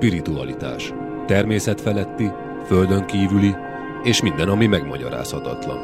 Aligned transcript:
Spiritualitás. 0.00 0.92
Természet 1.26 1.80
feletti, 1.80 2.30
földön 2.66 3.06
kívüli, 3.06 3.54
és 4.02 4.22
minden, 4.22 4.48
ami 4.48 4.66
megmagyarázhatatlan. 4.66 5.78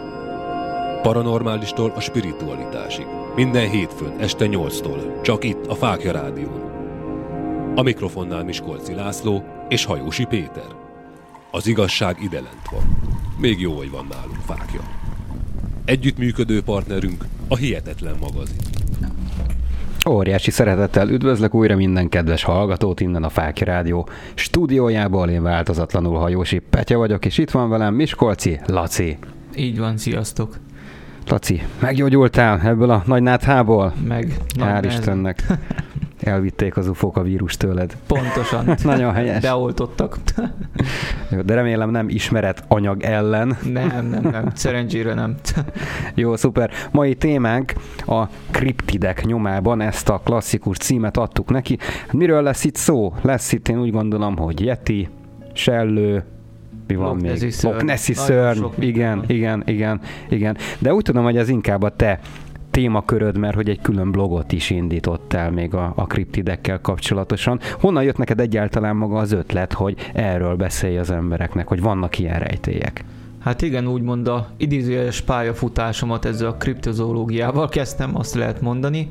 Paranormálistól 1.03 1.93
a 1.97 2.01
spiritualitásig. 2.01 3.07
Minden 3.35 3.71
hétfőn 3.71 4.17
este 4.19 4.47
8-tól. 4.49 5.23
Csak 5.23 5.45
itt 5.45 5.67
a 5.67 5.75
Fákja 5.75 6.13
Rádión. 6.13 6.61
A 7.75 7.83
mikrofonnál 7.83 8.45
Miskolci 8.45 8.95
László 8.95 9.45
és 9.69 9.85
Hajósi 9.85 10.25
Péter. 10.25 10.75
Az 11.51 11.67
igazság 11.67 12.23
ide 12.23 12.41
lent 12.41 12.69
van. 12.71 12.99
Még 13.39 13.61
jó, 13.61 13.77
hogy 13.77 13.91
van 13.91 14.07
nálunk 14.11 14.41
Fákja. 14.47 14.81
Együttműködő 15.85 16.63
partnerünk 16.63 17.25
a 17.49 17.57
Hihetetlen 17.57 18.17
magazin. 18.21 18.57
Óriási 20.09 20.51
szeretettel 20.51 21.09
üdvözlök 21.09 21.55
újra 21.55 21.77
minden 21.77 22.09
kedves 22.09 22.45
hallgatót 22.45 23.01
innen 23.01 23.23
a 23.23 23.29
Fáki 23.29 23.65
Rádió 23.65 24.09
stúdiójából. 24.35 25.29
Én 25.29 25.43
változatlanul 25.43 26.19
Hajósi 26.19 26.59
Petya 26.59 26.99
vagyok, 26.99 27.25
és 27.25 27.39
itt 27.39 27.51
van 27.51 27.69
velem 27.69 27.95
Miskolci 27.95 28.61
Laci. 28.67 29.19
Így 29.57 29.79
van, 29.79 29.97
sziasztok. 29.97 30.57
Laci, 31.29 31.63
meggyógyultál 31.81 32.61
ebből 32.65 32.91
a 32.91 33.03
nagy 33.07 33.23
náthából? 33.23 33.93
Meg. 34.09 34.37
Hál' 34.59 34.85
Istennek. 34.85 35.43
Elvitték 36.27 36.77
az 36.77 36.89
ufók 36.89 37.17
a 37.17 37.23
vírus 37.23 37.57
tőled. 37.57 37.97
Pontosan. 38.07 38.77
Nagyon 38.85 39.13
helyes. 39.13 39.43
Beoltottak. 39.43 40.17
Jó, 41.31 41.41
de 41.41 41.55
remélem 41.55 41.91
nem 41.91 42.09
ismeret 42.09 42.65
anyag 42.69 43.03
ellen. 43.03 43.57
Nem, 43.73 44.09
nem, 44.11 44.23
nem. 44.31 44.51
Szerencsére 44.55 45.15
nem. 45.15 45.37
Jó, 46.15 46.37
szuper. 46.37 46.71
Mai 46.91 47.15
témánk 47.15 47.73
a 48.07 48.25
kriptidek 48.51 49.25
nyomában, 49.25 49.81
ezt 49.81 50.09
a 50.09 50.21
klasszikus 50.25 50.77
címet 50.77 51.17
adtuk 51.17 51.51
neki. 51.51 51.79
Miről 52.13 52.43
lesz 52.43 52.65
itt 52.65 52.77
szó? 52.77 53.15
Lesz 53.23 53.53
itt 53.53 53.69
én 53.69 53.81
úgy 53.81 53.91
gondolom, 53.91 54.37
hogy 54.37 54.61
Yeti, 54.61 55.09
Sellő, 55.53 56.25
mi 56.87 56.95
van 56.95 57.09
Loch 57.09 57.41
még? 57.41 57.53
Szörny. 57.53 57.91
Szörny. 57.97 58.59
sok 58.59 58.75
Igen, 58.79 59.17
van. 59.17 59.25
igen, 59.29 59.63
igen, 59.67 60.01
igen. 60.29 60.57
De 60.79 60.95
úgy 60.95 61.03
tudom, 61.03 61.25
hogy 61.25 61.37
ez 61.37 61.49
inkább 61.49 61.83
a 61.83 61.97
te 61.97 62.21
témaköröd, 62.77 63.37
mert 63.37 63.55
hogy 63.55 63.69
egy 63.69 63.81
külön 63.81 64.11
blogot 64.11 64.53
is 64.53 64.71
indítottál 64.71 65.51
még 65.51 65.75
a, 65.75 65.93
a 65.97 66.07
kriptidekkel 66.07 66.81
kapcsolatosan. 66.81 67.61
Honnan 67.81 68.03
jött 68.03 68.17
neked 68.17 68.41
egyáltalán 68.41 68.97
maga 68.97 69.19
az 69.19 69.33
ötlet, 69.33 69.73
hogy 69.73 69.97
erről 70.15 70.57
beszélj 70.57 70.99
az 70.99 71.11
embereknek, 71.11 71.69
hogy 71.69 71.81
vannak 71.81 72.19
ilyen 72.19 72.39
rejtélyek? 72.39 73.05
Hát 73.39 73.63
igen, 73.63 73.87
úgymond 73.87 74.29
a 74.29 74.49
idézőjeles 74.57 75.21
pályafutásomat 75.21 76.25
ezzel 76.25 76.49
a 76.49 76.57
kriptozoológiával 76.57 77.69
kezdtem, 77.69 78.17
azt 78.17 78.35
lehet 78.35 78.61
mondani. 78.61 79.11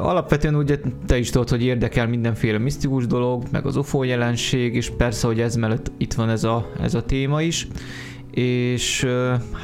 Alapvetően 0.00 0.54
ugye 0.54 0.78
te 1.06 1.18
is 1.18 1.30
tudod, 1.30 1.48
hogy 1.48 1.64
érdekel 1.64 2.06
mindenféle 2.06 2.58
misztikus 2.58 3.06
dolog, 3.06 3.42
meg 3.50 3.66
az 3.66 3.76
UFO 3.76 4.02
jelenség, 4.02 4.74
és 4.74 4.90
persze, 4.90 5.26
hogy 5.26 5.40
ez 5.40 5.56
mellett 5.56 5.92
itt 5.96 6.14
van 6.14 6.28
ez 6.28 6.44
a, 6.44 6.70
ez 6.82 6.94
a 6.94 7.02
téma 7.02 7.42
is. 7.42 7.68
És 8.36 9.06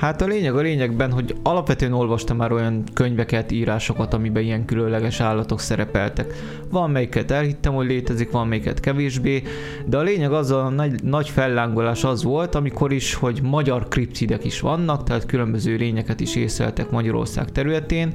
hát 0.01 0.23
a 0.23 0.27
lényeg 0.27 0.55
a 0.55 0.61
lényegben, 0.61 1.13
hogy 1.13 1.37
alapvetően 1.43 1.93
olvastam 1.93 2.37
már 2.37 2.53
olyan 2.53 2.83
könyveket, 2.95 3.53
írásokat, 3.53 4.15
amiben 4.15 4.43
ilyen 4.43 4.65
különleges 4.65 5.21
állatok 5.21 5.61
szerepeltek. 5.61 6.35
Van 6.71 6.91
melyiket 6.91 7.31
elhittem, 7.31 7.75
hogy 7.75 7.87
létezik, 7.87 8.31
van 8.31 8.49
melyiket 8.49 8.81
kevésbé, 8.81 9.43
de 9.87 9.97
a 9.97 10.03
lényeg 10.03 10.33
az 10.33 10.51
a 10.51 10.69
nagy, 10.69 11.03
nagy 11.03 11.29
fellángolás 11.29 12.05
az 12.05 12.23
volt, 12.23 12.55
amikor 12.55 12.93
is, 12.93 13.15
hogy 13.15 13.41
magyar 13.43 13.89
kriptidek 13.89 14.45
is 14.45 14.61
vannak, 14.61 15.03
tehát 15.05 15.27
különböző 15.27 15.77
lényeket 15.77 16.21
is 16.21 16.37
észleltek 16.37 16.91
Magyarország 16.91 17.51
területén, 17.51 18.13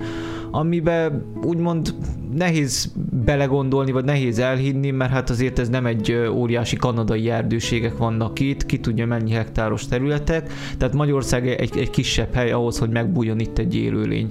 amiben 0.52 1.26
úgymond 1.44 1.96
nehéz 2.36 2.94
belegondolni, 3.26 3.92
vagy 3.92 4.06
nehéz 4.06 4.40
elhinni, 4.40 4.92
mert 4.92 5.12
hát 5.12 5.30
azért 5.30 5.60
ez 5.60 5.70
nem 5.70 5.86
egy 5.86 6.14
óriási 6.32 6.76
kanadai 6.76 7.30
erdőségek 7.30 7.98
vannak 7.98 8.40
itt, 8.40 8.66
ki 8.66 8.80
tudja 8.80 9.06
mennyi 9.06 9.32
hektáros 9.32 9.88
területek, 9.88 10.47
tehát 10.78 10.94
Magyarország 10.94 11.48
egy, 11.48 11.78
egy 11.78 11.90
kisebb 11.90 12.34
hely 12.34 12.52
ahhoz, 12.52 12.78
hogy 12.78 12.90
megbújjon 12.90 13.40
itt 13.40 13.58
egy 13.58 13.76
élőlény. 13.76 14.30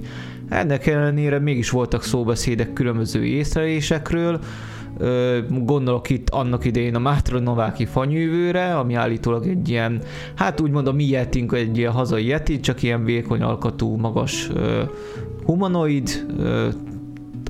Ennek 0.49 0.87
ellenére 0.87 1.39
mégis 1.39 1.69
voltak 1.69 2.03
szóbeszédek 2.03 2.73
különböző 2.73 3.25
észlelésekről, 3.25 4.39
gondolok 5.49 6.09
itt 6.09 6.29
annak 6.29 6.65
idején 6.65 6.95
a 6.95 6.99
Mátra 6.99 7.39
Nováki 7.39 7.85
fanyűvőre, 7.85 8.77
ami 8.77 8.93
állítólag 8.93 9.47
egy 9.47 9.69
ilyen, 9.69 10.01
hát 10.35 10.59
úgymond 10.59 10.87
a 10.87 10.91
mi 10.91 11.03
yetink 11.03 11.53
egy 11.53 11.77
ilyen 11.77 11.91
hazai 11.91 12.25
yeti, 12.25 12.59
csak 12.59 12.83
ilyen 12.83 13.03
vékony 13.03 13.41
alkatú, 13.41 13.95
magas 13.95 14.49
humanoid, 15.45 16.25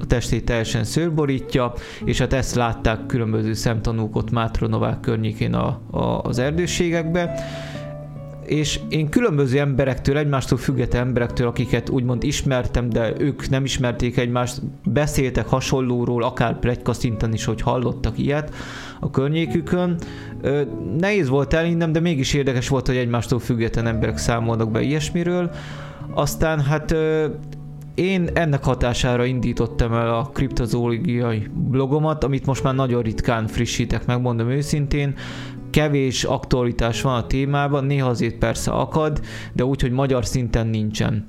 a 0.02 0.06
testét 0.08 0.46
teljesen 0.46 0.84
szőrborítja, 0.84 1.74
és 2.06 2.18
hát 2.20 2.34
ezt 2.34 2.56
látták 2.56 3.06
különböző 3.06 3.54
szemtanúk 3.54 4.16
ott 4.16 4.32
Mátra 4.32 4.68
Novák 4.68 5.00
környékén 5.00 5.54
a, 5.54 5.80
a, 5.92 6.22
az 6.22 6.40
erdőségekbe 6.40 7.36
és 8.48 8.80
én 8.90 9.10
különböző 9.10 9.60
emberektől, 9.60 10.18
egymástól 10.18 10.58
független 10.58 11.08
emberektől, 11.08 11.48
akiket 11.48 11.90
úgymond 11.90 12.24
ismertem, 12.24 12.90
de 12.90 13.14
ők 13.18 13.50
nem 13.50 13.64
ismerték 13.64 14.18
egymást, 14.18 14.62
beszéltek 14.84 15.48
hasonlóról, 15.48 16.24
akár 16.24 16.60
plegyka 16.60 16.94
szinten 16.94 17.34
is, 17.34 17.46
hogy 17.46 17.62
hallottak 17.62 18.18
ilyet 18.18 18.54
a 19.00 19.10
környékükön. 19.10 19.98
Nehéz 20.98 21.30
volt 21.30 21.54
elhinnem, 21.54 21.92
de 21.92 22.00
mégis 22.00 22.34
érdekes 22.34 22.68
volt, 22.68 22.88
hogy 22.88 22.98
egymástól 22.98 23.40
független 23.40 23.88
emberek 23.88 24.18
számolnak 24.18 24.72
be 24.72 24.82
ilyesmiről. 24.82 25.52
Aztán 26.14 26.62
hát 26.62 26.96
én 27.96 28.30
ennek 28.34 28.64
hatására 28.64 29.26
indítottam 29.26 29.94
el 29.94 30.14
a 30.14 30.30
kriptozoológiai 30.34 31.48
blogomat, 31.54 32.24
amit 32.24 32.46
most 32.46 32.64
már 32.64 32.76
nagyon 32.76 33.02
ritkán 33.02 33.48
frissítek, 33.48 34.06
megmondom 34.06 34.50
őszintén. 34.50 35.16
Kevés 35.70 36.24
aktualitás 36.24 37.02
van 37.02 37.16
a 37.16 37.28
témában, 37.28 37.86
néha 37.86 38.10
azért 38.10 38.36
persze 38.36 38.72
akad, 38.72 39.22
de 39.54 39.66
úgy, 39.66 39.82
hogy 39.82 39.92
magyar 39.92 40.26
szinten 40.26 40.68
nincsen. 40.68 41.26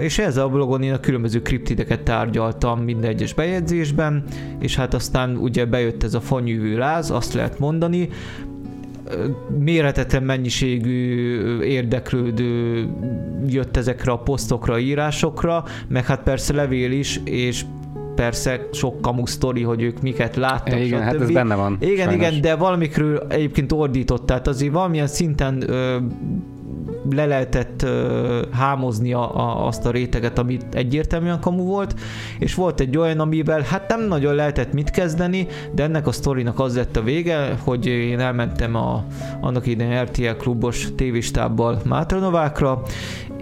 És 0.00 0.18
ezzel 0.18 0.44
a 0.44 0.48
blogon 0.48 0.82
én 0.82 0.92
a 0.92 1.00
különböző 1.00 1.42
kriptideket 1.42 2.02
tárgyaltam 2.02 2.80
minden 2.80 3.10
egyes 3.10 3.34
bejegyzésben, 3.34 4.24
és 4.58 4.76
hát 4.76 4.94
aztán 4.94 5.36
ugye 5.36 5.64
bejött 5.64 6.02
ez 6.02 6.14
a 6.14 6.20
fanyűvő 6.20 6.78
láz, 6.78 7.10
azt 7.10 7.32
lehet 7.32 7.58
mondani, 7.58 8.08
méretetlen 9.58 10.22
mennyiségű 10.22 11.60
érdeklődő 11.60 12.86
jött 13.46 13.76
ezekre 13.76 14.12
a 14.12 14.18
posztokra, 14.18 14.78
írásokra, 14.78 15.64
meg 15.88 16.04
hát 16.06 16.22
persze 16.22 16.54
levél 16.54 16.92
is, 16.92 17.20
és 17.24 17.64
persze 18.18 18.68
sok 18.72 19.00
kamu 19.00 19.26
sztori, 19.26 19.62
hogy 19.62 19.82
ők 19.82 20.00
miket 20.00 20.36
láttak, 20.36 20.80
Igen, 20.80 21.02
hát 21.02 21.14
ez 21.14 21.22
stb. 21.22 21.32
benne 21.32 21.54
van. 21.54 21.76
Igen, 21.80 22.08
sajnos. 22.08 22.14
igen, 22.14 22.40
de 22.40 22.54
valamikről 22.54 23.26
egyébként 23.28 23.72
ordított, 23.72 24.26
tehát 24.26 24.46
azért 24.46 24.72
valamilyen 24.72 25.06
szinten 25.06 25.70
ö, 25.70 25.96
le 27.10 27.26
lehetett 27.26 27.82
ö, 27.82 28.42
hámozni 28.52 29.12
a, 29.12 29.36
a, 29.36 29.66
azt 29.66 29.86
a 29.86 29.90
réteget, 29.90 30.38
amit 30.38 30.64
egyértelműen 30.74 31.40
kamu 31.40 31.64
volt, 31.64 31.94
és 32.38 32.54
volt 32.54 32.80
egy 32.80 32.96
olyan, 32.96 33.20
amivel 33.20 33.60
hát 33.60 33.88
nem 33.88 34.08
nagyon 34.08 34.34
lehetett 34.34 34.72
mit 34.72 34.90
kezdeni, 34.90 35.46
de 35.72 35.82
ennek 35.82 36.06
a 36.06 36.12
sztorinak 36.12 36.60
az 36.60 36.76
lett 36.76 36.96
a 36.96 37.02
vége, 37.02 37.58
hogy 37.64 37.86
én 37.86 38.20
elmentem 38.20 38.74
a, 38.74 39.04
annak 39.40 39.66
idején 39.66 40.02
RTL 40.02 40.36
klubos 40.38 40.88
tévéstábbal 40.96 41.80
Mátranovákra, 41.84 42.82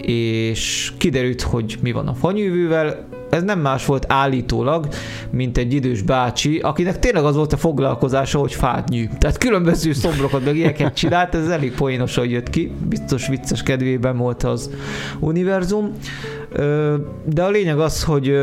és 0.01 0.91
kiderült, 0.97 1.41
hogy 1.41 1.77
mi 1.81 1.91
van 1.91 2.07
a 2.07 2.13
fanyűvővel, 2.13 3.07
ez 3.29 3.43
nem 3.43 3.59
más 3.59 3.85
volt 3.85 4.05
állítólag, 4.07 4.87
mint 5.31 5.57
egy 5.57 5.73
idős 5.73 6.01
bácsi, 6.01 6.59
akinek 6.59 6.99
tényleg 6.99 7.23
az 7.23 7.35
volt 7.35 7.53
a 7.53 7.57
foglalkozása, 7.57 8.39
hogy 8.39 8.53
fát 8.53 8.89
nyű. 8.89 9.05
Tehát 9.17 9.37
különböző 9.37 9.93
szombrokat, 9.93 10.45
meg 10.45 10.55
ilyeneket 10.55 10.95
csinált, 10.95 11.35
ez 11.35 11.47
elég 11.47 11.73
poénosan 11.73 12.27
jött 12.27 12.49
ki, 12.49 12.71
biztos 12.89 13.27
vicces 13.27 13.63
kedvében 13.63 14.17
volt 14.17 14.43
az 14.43 14.69
univerzum. 15.19 15.91
De 17.25 17.43
a 17.43 17.49
lényeg 17.49 17.79
az, 17.79 18.03
hogy 18.03 18.37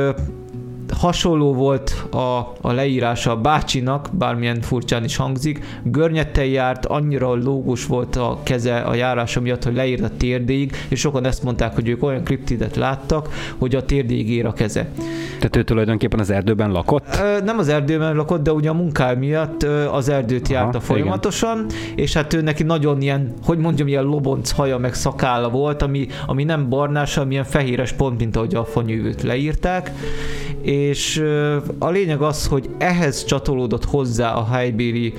hasonló 1.00 1.54
volt 1.54 2.06
a, 2.10 2.52
a 2.60 2.72
leírása 2.72 3.30
a 3.30 3.36
bácsinak, 3.36 4.08
bármilyen 4.12 4.60
furcsán 4.60 5.04
is 5.04 5.16
hangzik, 5.16 5.64
görnyettel 5.82 6.44
járt, 6.44 6.86
annyira 6.86 7.34
lógós 7.34 7.86
volt 7.86 8.16
a 8.16 8.38
keze 8.42 8.76
a 8.76 8.94
járása 8.94 9.40
miatt, 9.40 9.64
hogy 9.64 9.74
leírt 9.74 10.02
a 10.02 10.10
térdéig, 10.16 10.76
és 10.88 11.00
sokan 11.00 11.24
ezt 11.26 11.42
mondták, 11.42 11.74
hogy 11.74 11.88
ők 11.88 12.02
olyan 12.02 12.24
kriptidet 12.24 12.76
láttak, 12.76 13.28
hogy 13.58 13.74
a 13.74 13.84
térdéig 13.84 14.30
ér 14.30 14.46
a 14.46 14.52
keze. 14.52 14.88
Tehát 15.36 15.56
ő 15.56 15.62
tulajdonképpen 15.62 16.20
az 16.20 16.30
erdőben 16.30 16.70
lakott? 16.70 17.22
Nem 17.44 17.58
az 17.58 17.68
erdőben 17.68 18.16
lakott, 18.16 18.42
de 18.42 18.52
ugye 18.52 18.70
a 18.70 18.74
munkája 18.74 19.18
miatt 19.18 19.62
az 19.92 20.08
erdőt 20.08 20.44
Aha, 20.44 20.52
járta 20.52 20.80
folyamatosan, 20.80 21.66
és 21.94 22.12
hát 22.14 22.32
ő 22.32 22.40
neki 22.40 22.62
nagyon 22.62 23.00
ilyen, 23.02 23.32
hogy 23.44 23.58
mondjam, 23.58 23.88
ilyen 23.88 24.04
lobonc 24.04 24.50
haja 24.50 24.78
meg 24.78 24.94
szakálla 24.94 25.50
volt, 25.50 25.82
ami, 25.82 26.06
ami 26.26 26.44
nem 26.44 26.68
barnás, 26.68 27.14
hanem 27.14 27.30
ilyen 27.30 27.44
fehéres 27.44 27.92
pont, 27.92 28.18
mint 28.18 28.36
ahogy 28.36 28.54
a 28.54 28.64
fanyűvőt 28.64 29.22
leírták, 29.22 29.92
és 30.64 31.24
a 31.78 31.90
lényeg 31.90 32.20
az, 32.20 32.46
hogy 32.46 32.70
ehhez 32.78 33.24
csatolódott 33.24 33.84
hozzá 33.84 34.32
a 34.32 34.44
helybéli 34.44 35.12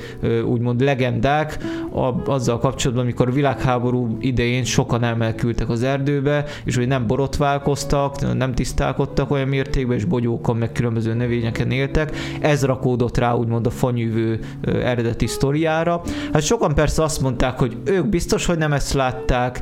úgymond 0.46 0.82
legendák, 0.82 1.58
a, 1.94 2.32
azzal 2.32 2.60
kapcsolatban, 2.60 3.06
amikor 3.06 3.28
a 3.28 3.32
világháború 3.32 4.18
idején 4.20 4.64
sokan 4.64 5.04
elmenekültek 5.04 5.70
az 5.70 5.84
erdőbe, 5.84 6.46
és 6.64 6.76
hogy 6.76 6.88
nem 6.88 7.08
borotválkoztak, 7.08 8.36
nem 8.38 8.54
tisztálkodtak 8.54 9.32
olyan 9.32 9.48
mértékben, 9.48 9.98
és 9.98 10.06
bogyókon 10.06 10.58
meg 10.58 10.72
különböző 10.72 11.14
növényeken 11.14 11.72
éltek. 11.72 12.16
Ez 12.42 12.66
rakódott 12.66 13.18
rá 13.18 13.34
úgymond 13.34 13.66
a 13.66 13.70
fanyűvő 13.70 14.40
eredeti 14.64 15.28
sztoriára. 15.28 16.02
Hát 16.34 16.44
sokan 16.44 16.74
persze 16.74 17.04
azt 17.04 17.22
mondták, 17.22 17.60
hogy 17.60 17.78
ők 17.84 18.06
biztos, 18.08 18.46
hogy 18.46 18.58
nem 18.58 18.74
ezt 18.74 18.94
látták. 18.94 19.62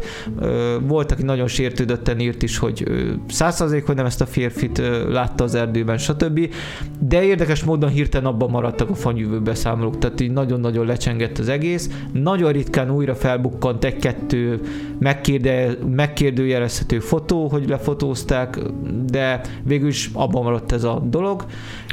Volt, 0.87 1.11
aki 1.11 1.23
nagyon 1.23 1.47
sértődötten 1.47 2.19
írt 2.19 2.43
is, 2.43 2.57
hogy 2.57 2.85
százszerzék, 3.27 3.85
hogy 3.85 3.95
nem 3.95 4.05
ezt 4.05 4.21
a 4.21 4.25
férfit 4.25 4.81
látta 5.09 5.43
az 5.43 5.55
erdőben, 5.55 5.71
stb. 5.97 6.49
De 6.99 7.23
érdekes 7.23 7.63
módon 7.63 7.89
hirtelen 7.89 8.27
abban 8.27 8.49
maradtak 8.49 8.89
a 8.89 8.95
fanyűvő 8.95 9.41
beszámolók, 9.41 9.97
tehát 9.97 10.21
így 10.21 10.31
nagyon-nagyon 10.31 10.85
lecsengett 10.85 11.37
az 11.37 11.49
egész. 11.49 11.89
Nagyon 12.11 12.51
ritkán 12.51 12.91
újra 12.91 13.15
felbukkant 13.15 13.83
egy-kettő 13.83 14.61
megkérde, 14.99 15.69
megkérdőjelezhető 15.95 16.99
fotó, 16.99 17.47
hogy 17.47 17.69
lefotózták, 17.69 18.59
de 19.05 19.41
végül 19.63 19.87
is 19.87 20.09
abban 20.13 20.43
maradt 20.43 20.71
ez 20.71 20.83
a 20.83 21.03
dolog. 21.09 21.45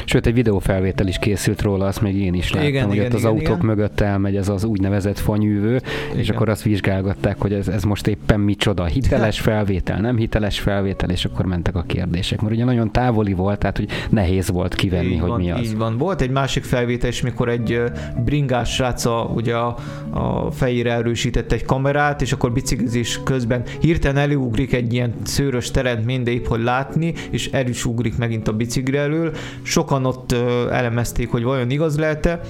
Sőt, 0.05 0.27
egy 0.27 0.35
videófelvétel 0.35 1.07
is 1.07 1.19
készült 1.19 1.63
róla, 1.63 1.87
azt 1.87 2.01
még 2.01 2.17
én 2.17 2.35
is 2.35 2.53
láttam, 2.53 2.69
igen, 2.69 2.87
hogy 2.87 2.95
igen, 2.95 3.07
ott 3.07 3.13
az 3.13 3.21
igen, 3.21 3.33
autók 3.33 3.47
igen. 3.47 3.67
mögött 3.67 4.01
elmegy 4.01 4.37
ez 4.37 4.49
az 4.49 4.65
úgynevezett 4.65 5.19
fanyűvő, 5.19 5.81
igen. 6.07 6.19
és 6.19 6.29
akkor 6.29 6.49
azt 6.49 6.63
vizsgálgatták, 6.63 7.39
hogy 7.39 7.53
ez, 7.53 7.69
ez 7.69 7.83
most 7.83 8.07
éppen 8.07 8.41
micsoda, 8.41 8.85
hiteles 8.85 9.41
felvétel, 9.51 10.01
nem 10.01 10.17
hiteles 10.17 10.61
felvétel, 10.61 11.11
és 11.11 11.25
akkor 11.25 11.45
mentek 11.45 11.77
a 11.77 11.83
kérdések. 11.83 12.41
Mert 12.41 12.55
ugye 12.55 12.65
nagyon 12.65 12.93
távoli 12.93 13.33
volt, 13.33 13.65
tehát 13.73 13.91
hogy 13.91 14.09
nehéz 14.11 14.51
volt 14.51 14.75
kivenni, 14.75 15.13
így 15.13 15.19
hogy 15.19 15.29
van, 15.29 15.41
mi 15.41 15.51
az. 15.51 15.61
Így 15.61 15.77
van. 15.77 15.99
Volt 15.99 16.21
egy 16.21 16.31
másik 16.31 16.65
felvétel 16.65 17.09
is, 17.09 17.21
mikor 17.21 17.49
egy 17.49 17.83
bringás 18.25 18.75
sráca 18.75 19.31
ugye 19.35 19.57
a, 19.57 19.77
a 20.11 20.51
fejére 20.51 20.93
erősített 20.93 21.53
egy 21.53 21.65
kamerát, 21.65 22.23
és 22.23 22.33
akkor 22.33 22.53
biciklizés 22.53 23.21
közben 23.25 23.63
hirtelen 23.81 24.17
előugrik 24.23 24.73
egy 24.73 24.93
ilyen 24.93 25.15
szőrös 25.23 25.71
teret, 25.71 26.05
mindegy, 26.05 26.47
hogy 26.47 26.63
látni, 26.63 27.15
és 27.31 27.49
el 27.53 27.67
is 27.67 27.85
ugrik 27.85 28.17
megint 28.19 28.49
a 28.49 28.53
bicikli 28.53 28.97
elől. 28.97 29.33
Sokan 29.63 30.07
ott 30.07 30.33
elemezték, 30.71 31.31
hogy 31.31 31.43
vajon 31.43 31.71
igaz 31.71 31.99
lehet-e, 31.99 32.41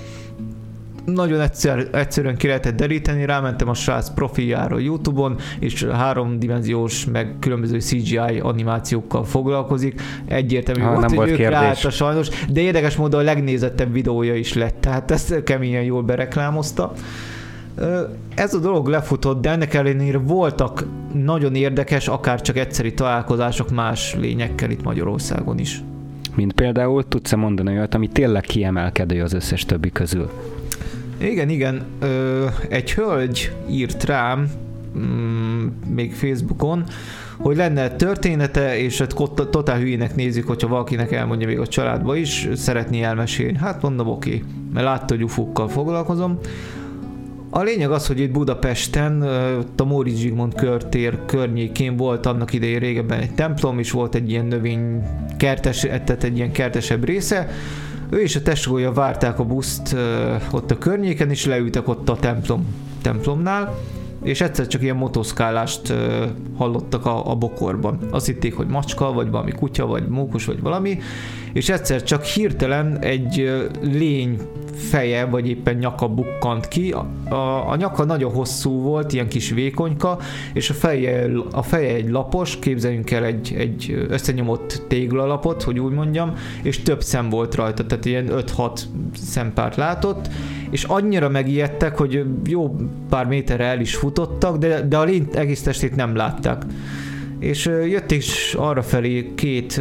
nagyon 1.04 1.40
egyszer, 1.40 1.88
egyszerűen 1.92 2.36
ki 2.36 2.46
lehetett 2.46 2.76
deríteni, 2.76 3.24
rámentem 3.24 3.68
a 3.68 3.74
srác 3.74 4.10
profiljára 4.14 4.78
Youtube-on, 4.78 5.36
és 5.58 5.84
háromdimenziós, 5.84 7.04
meg 7.04 7.34
különböző 7.40 7.80
CGI 7.80 8.40
animációkkal 8.42 9.24
foglalkozik. 9.24 10.00
Egyértelmű 10.26 10.80
ha, 10.80 10.88
volt, 10.88 11.00
nem 11.00 11.08
hogy 11.08 11.28
volt 11.28 11.40
ők 11.40 11.48
ráállta 11.48 11.90
sajnos, 11.90 12.28
de 12.48 12.60
érdekes 12.60 12.96
módon 12.96 13.20
a 13.20 13.24
legnézettebb 13.24 13.92
videója 13.92 14.34
is 14.34 14.54
lett, 14.54 14.80
tehát 14.80 15.10
ezt 15.10 15.42
keményen 15.42 15.82
jól 15.82 16.02
bereklámozta. 16.02 16.92
Ez 18.34 18.54
a 18.54 18.58
dolog 18.58 18.88
lefutott, 18.88 19.40
de 19.40 19.50
ennek 19.50 19.74
ellenére 19.74 20.18
voltak 20.18 20.84
nagyon 21.12 21.54
érdekes, 21.54 22.08
akár 22.08 22.40
csak 22.40 22.56
egyszeri 22.56 22.94
találkozások 22.94 23.70
más 23.70 24.14
lényekkel 24.14 24.70
itt 24.70 24.82
Magyarországon 24.82 25.58
is. 25.58 25.82
Mint 26.34 26.52
például 26.52 27.08
tudsz-e 27.08 27.36
mondani 27.36 27.72
olyat, 27.72 27.94
ami 27.94 28.08
tényleg 28.08 28.42
kiemelkedő 28.42 29.22
az 29.22 29.32
összes 29.32 29.64
többi 29.64 29.90
közül? 29.90 30.30
Igen, 31.20 31.48
igen. 31.48 31.86
Ö, 32.00 32.46
egy 32.68 32.92
hölgy 32.92 33.52
írt 33.70 34.04
rám, 34.04 34.50
mm, 34.98 35.66
még 35.94 36.14
Facebookon, 36.14 36.84
hogy 37.36 37.56
lenne 37.56 37.90
története, 37.90 38.78
és 38.78 38.98
hát 38.98 39.14
totál 39.50 39.78
hülyének 39.78 40.14
nézik, 40.14 40.46
hogyha 40.46 40.68
valakinek 40.68 41.12
elmondja 41.12 41.46
még 41.46 41.58
a 41.58 41.66
családba 41.66 42.16
is, 42.16 42.48
szeretné 42.54 43.02
elmesélni. 43.02 43.58
Hát 43.58 43.82
mondom, 43.82 44.08
oké, 44.08 44.42
mert 44.72 44.86
látta, 44.86 45.14
hogy 45.14 45.24
ufukkal 45.24 45.68
foglalkozom. 45.68 46.38
A 47.50 47.62
lényeg 47.62 47.90
az, 47.90 48.06
hogy 48.06 48.20
itt 48.20 48.30
Budapesten, 48.30 49.22
a 49.76 49.84
Móricz 49.84 50.18
Zsigmond 50.18 50.54
körtér 50.54 51.18
környékén 51.26 51.96
volt 51.96 52.26
annak 52.26 52.52
idején 52.52 52.78
régebben 52.78 53.20
egy 53.20 53.34
templom, 53.34 53.78
és 53.78 53.90
volt 53.90 54.14
egy 54.14 54.30
ilyen 54.30 54.46
növény 54.46 55.02
kertes, 55.36 55.80
tehát 55.80 56.24
egy 56.24 56.36
ilyen 56.36 56.52
kertesebb 56.52 57.04
része. 57.04 57.48
Ő 58.10 58.20
és 58.20 58.36
a 58.36 58.42
tesója 58.42 58.92
várták 58.92 59.38
a 59.38 59.44
buszt 59.44 59.96
ott 60.50 60.70
a 60.70 60.78
környéken, 60.78 61.30
és 61.30 61.46
leültek 61.46 61.88
ott 61.88 62.08
a 62.08 62.16
templom, 62.16 62.66
templomnál 63.02 63.78
és 64.22 64.40
egyszer 64.40 64.66
csak 64.66 64.82
ilyen 64.82 64.96
motoszkálást 64.96 65.94
hallottak 66.56 67.06
a, 67.06 67.30
a 67.30 67.34
bokorban. 67.34 67.98
Azt 68.10 68.26
hitték, 68.26 68.54
hogy 68.54 68.66
macska, 68.66 69.12
vagy 69.12 69.30
valami 69.30 69.52
kutya, 69.52 69.86
vagy 69.86 70.08
mókus, 70.08 70.44
vagy 70.44 70.60
valami, 70.60 70.98
és 71.52 71.68
egyszer 71.68 72.02
csak 72.02 72.24
hirtelen 72.24 72.98
egy 72.98 73.50
lény 73.82 74.38
feje, 74.74 75.24
vagy 75.24 75.48
éppen 75.48 75.74
nyaka 75.74 76.08
bukkant 76.08 76.68
ki. 76.68 76.92
A, 76.92 77.06
a, 77.34 77.70
a 77.70 77.76
nyaka 77.76 78.04
nagyon 78.04 78.32
hosszú 78.32 78.80
volt, 78.80 79.12
ilyen 79.12 79.28
kis 79.28 79.50
vékonyka, 79.50 80.18
és 80.52 80.70
a 80.70 80.74
feje, 80.74 81.28
a 81.52 81.62
feje 81.62 81.94
egy 81.94 82.10
lapos, 82.10 82.58
képzeljünk 82.58 83.10
el 83.10 83.24
egy, 83.24 83.54
egy 83.58 84.06
összenyomott 84.08 84.82
téglalapot, 84.88 85.62
hogy 85.62 85.78
úgy 85.78 85.92
mondjam, 85.92 86.32
és 86.62 86.82
több 86.82 87.02
szem 87.02 87.28
volt 87.28 87.54
rajta, 87.54 87.86
tehát 87.86 88.04
ilyen 88.04 88.26
5-6 88.30 88.80
szempárt 89.12 89.76
látott, 89.76 90.28
és 90.70 90.84
annyira 90.84 91.28
megijedtek, 91.28 91.98
hogy 91.98 92.24
jó 92.46 92.76
pár 93.08 93.26
méterre 93.26 93.64
el 93.64 93.80
is 93.80 93.94
futottak, 93.94 94.56
de, 94.56 94.80
de 94.80 94.96
a 94.96 95.04
lény 95.04 95.28
egész 95.34 95.62
testét 95.62 95.96
nem 95.96 96.16
látták 96.16 96.64
és 97.40 97.66
jött 97.66 98.10
is 98.10 98.54
arra 98.58 98.82
felé 98.82 99.32
két, 99.34 99.80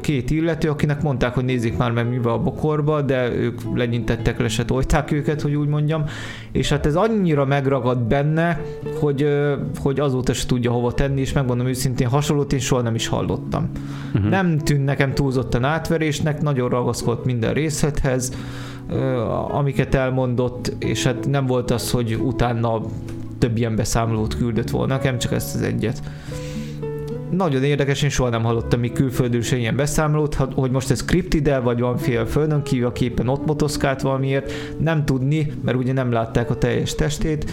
két 0.00 0.30
illető, 0.30 0.68
akinek 0.68 1.02
mondták, 1.02 1.34
hogy 1.34 1.44
nézzék 1.44 1.76
már 1.76 1.90
meg 1.90 2.08
mi 2.08 2.18
van 2.18 2.32
a 2.32 2.42
bokorba, 2.42 3.02
de 3.02 3.32
ők 3.34 3.60
lenyintettek, 3.74 4.38
le 4.38 4.48
se 4.48 4.64
tolták 4.64 5.12
őket, 5.12 5.40
hogy 5.40 5.54
úgy 5.54 5.68
mondjam, 5.68 6.04
és 6.52 6.68
hát 6.68 6.86
ez 6.86 6.94
annyira 6.94 7.44
megragad 7.44 7.98
benne, 7.98 8.60
hogy, 9.00 9.28
hogy 9.78 10.00
azóta 10.00 10.32
se 10.32 10.46
tudja 10.46 10.70
hova 10.70 10.92
tenni, 10.92 11.20
és 11.20 11.32
megmondom 11.32 11.66
őszintén, 11.66 12.08
hasonlót 12.08 12.52
én 12.52 12.58
soha 12.58 12.82
nem 12.82 12.94
is 12.94 13.06
hallottam. 13.06 13.70
Uh-huh. 14.14 14.30
Nem 14.30 14.58
tűnt 14.58 14.84
nekem 14.84 15.14
túlzottan 15.14 15.64
átverésnek, 15.64 16.42
nagyon 16.42 16.68
ragaszkodott 16.68 17.24
minden 17.24 17.52
részlethez, 17.52 18.32
amiket 19.50 19.94
elmondott, 19.94 20.72
és 20.78 21.04
hát 21.04 21.26
nem 21.26 21.46
volt 21.46 21.70
az, 21.70 21.90
hogy 21.90 22.18
utána 22.22 22.80
több 23.38 23.56
ilyen 23.56 23.76
beszámolót 23.76 24.36
küldött 24.36 24.70
volna 24.70 24.94
nekem, 24.94 25.18
csak 25.18 25.32
ezt 25.32 25.54
az 25.54 25.62
egyet 25.62 26.02
nagyon 27.36 27.64
érdekes, 27.64 28.02
én 28.02 28.08
soha 28.08 28.28
nem 28.28 28.42
hallottam 28.42 28.80
még 28.80 28.92
külföldről 28.92 29.42
se 29.42 29.56
ilyen 29.56 29.76
beszámolót, 29.76 30.34
hogy 30.34 30.70
most 30.70 30.90
ez 30.90 30.98
skriptide, 31.00 31.58
vagy 31.58 31.80
van 31.80 31.96
fél 31.96 32.26
földön 32.26 32.62
kívül, 32.62 32.86
aki 32.86 33.04
éppen 33.04 33.28
ott 33.28 33.46
motoszkált 33.46 34.00
valamiért, 34.00 34.52
nem 34.78 35.04
tudni, 35.04 35.52
mert 35.64 35.76
ugye 35.76 35.92
nem 35.92 36.12
látták 36.12 36.50
a 36.50 36.58
teljes 36.58 36.94
testét, 36.94 37.50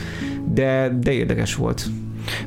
de, 0.53 0.97
de 1.01 1.11
érdekes 1.11 1.55
volt. 1.55 1.85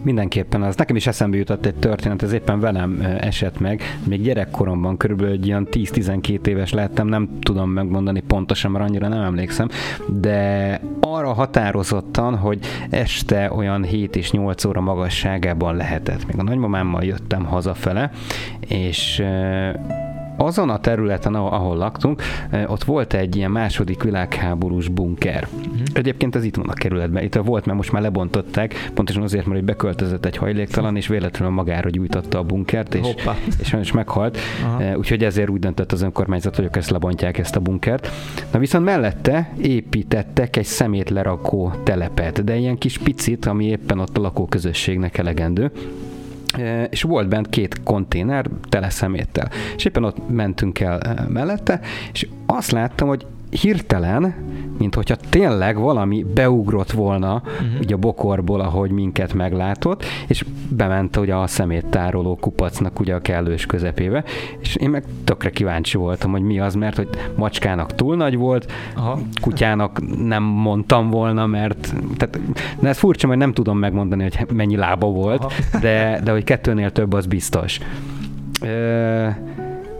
Mindenképpen 0.02 0.62
az. 0.62 0.76
Nekem 0.76 0.96
is 0.96 1.06
eszembe 1.06 1.36
jutott 1.36 1.66
egy 1.66 1.74
történet, 1.74 2.22
ez 2.22 2.32
éppen 2.32 2.60
velem 2.60 3.00
esett 3.20 3.60
meg. 3.60 3.82
Még 4.04 4.22
gyerekkoromban, 4.22 4.96
körülbelül 4.96 5.32
egy 5.32 5.46
ilyen 5.46 5.66
10-12 5.70 6.46
éves 6.46 6.72
lettem, 6.72 7.06
nem 7.06 7.28
tudom 7.40 7.70
megmondani 7.70 8.20
pontosan, 8.20 8.70
mert 8.70 8.88
annyira 8.88 9.08
nem 9.08 9.22
emlékszem, 9.22 9.68
de 10.06 10.80
arra 11.00 11.32
határozottan, 11.32 12.36
hogy 12.36 12.58
este 12.90 13.52
olyan 13.52 13.84
7 13.84 14.16
és 14.16 14.30
8 14.30 14.64
óra 14.64 14.80
magasságában 14.80 15.76
lehetett. 15.76 16.26
Még 16.26 16.38
a 16.38 16.42
nagymamámmal 16.42 17.04
jöttem 17.04 17.44
hazafele, 17.44 18.10
és 18.68 19.22
azon 20.36 20.70
a 20.70 20.78
területen, 20.78 21.34
ahol 21.34 21.76
laktunk, 21.76 22.22
eh, 22.50 22.70
ott 22.70 22.84
volt 22.84 23.14
egy 23.14 23.36
ilyen 23.36 23.50
második 23.50 24.02
világháborús 24.02 24.88
bunker. 24.88 25.48
Uh-huh. 25.54 25.80
Egyébként 25.92 26.36
ez 26.36 26.44
itt 26.44 26.56
van 26.56 26.68
a 26.68 26.72
kerületben. 26.72 27.22
Itt 27.22 27.34
volt, 27.34 27.66
mert 27.66 27.76
most 27.76 27.92
már 27.92 28.02
lebontották, 28.02 28.90
pontosan 28.94 29.22
azért, 29.22 29.46
mert 29.46 29.64
beköltözött 29.64 30.24
egy 30.24 30.36
hajléktalan, 30.36 30.96
és 30.96 31.06
véletlenül 31.06 31.54
magára 31.54 31.90
gyújtotta 31.90 32.38
a 32.38 32.42
bunkert, 32.42 32.94
és, 32.94 33.14
és 33.60 33.68
sajnos 33.68 33.92
meghalt. 33.92 34.38
Uh-huh. 34.64 34.98
Úgyhogy 34.98 35.24
ezért 35.24 35.50
úgy 35.50 35.60
döntött 35.60 35.92
az 35.92 36.02
önkormányzat, 36.02 36.56
hogy 36.56 36.68
ezt 36.72 36.90
lebontják 36.90 37.38
ezt 37.38 37.56
a 37.56 37.60
bunkert. 37.60 38.10
Na 38.52 38.58
viszont 38.58 38.84
mellette 38.84 39.52
építettek 39.62 40.56
egy 40.56 40.64
szemétlerakó 40.64 41.72
telepet, 41.82 42.44
de 42.44 42.56
ilyen 42.56 42.78
kis 42.78 42.98
picit, 42.98 43.46
ami 43.46 43.64
éppen 43.64 43.98
ott 43.98 44.16
a 44.16 44.20
lakóközösségnek 44.20 45.18
elegendő 45.18 45.70
és 46.90 47.02
volt 47.02 47.28
bent 47.28 47.48
két 47.48 47.82
konténer 47.82 48.46
tele 48.68 48.90
szeméttel. 48.90 49.50
És 49.76 49.84
éppen 49.84 50.04
ott 50.04 50.28
mentünk 50.28 50.80
el 50.80 51.26
mellette, 51.28 51.80
és 52.12 52.28
azt 52.46 52.70
láttam, 52.70 53.08
hogy 53.08 53.26
hirtelen, 53.60 54.34
mint 54.78 54.94
hogyha 54.94 55.16
tényleg 55.30 55.78
valami 55.78 56.26
beugrott 56.34 56.90
volna 56.90 57.42
uh-huh. 57.44 57.80
ugye 57.80 57.94
a 57.94 57.98
bokorból, 57.98 58.60
ahogy 58.60 58.90
minket 58.90 59.34
meglátott, 59.34 60.04
és 60.26 60.44
bement 60.68 61.16
ugye 61.16 61.34
a 61.34 61.46
szeméttároló 61.46 62.36
kupacnak 62.40 63.00
ugye 63.00 63.14
a 63.14 63.20
kellős 63.20 63.66
közepébe, 63.66 64.24
és 64.58 64.76
én 64.76 64.90
meg 64.90 65.04
tökre 65.24 65.50
kíváncsi 65.50 65.96
voltam, 65.96 66.30
hogy 66.30 66.42
mi 66.42 66.58
az, 66.58 66.74
mert 66.74 66.96
hogy 66.96 67.08
macskának 67.36 67.94
túl 67.94 68.16
nagy 68.16 68.36
volt, 68.36 68.72
Aha. 68.96 69.18
kutyának 69.40 70.00
nem 70.26 70.42
mondtam 70.42 71.10
volna, 71.10 71.46
mert 71.46 71.94
tehát, 72.16 72.40
de 72.80 72.88
ez 72.88 72.98
furcsa, 72.98 73.26
mert 73.26 73.40
nem 73.40 73.52
tudom 73.52 73.78
megmondani, 73.78 74.22
hogy 74.22 74.46
mennyi 74.52 74.76
lába 74.76 75.06
volt, 75.06 75.52
de, 75.80 76.20
de 76.24 76.30
hogy 76.30 76.44
kettőnél 76.44 76.90
több 76.90 77.12
az 77.12 77.26
biztos. 77.26 77.80
Ö, 78.62 79.28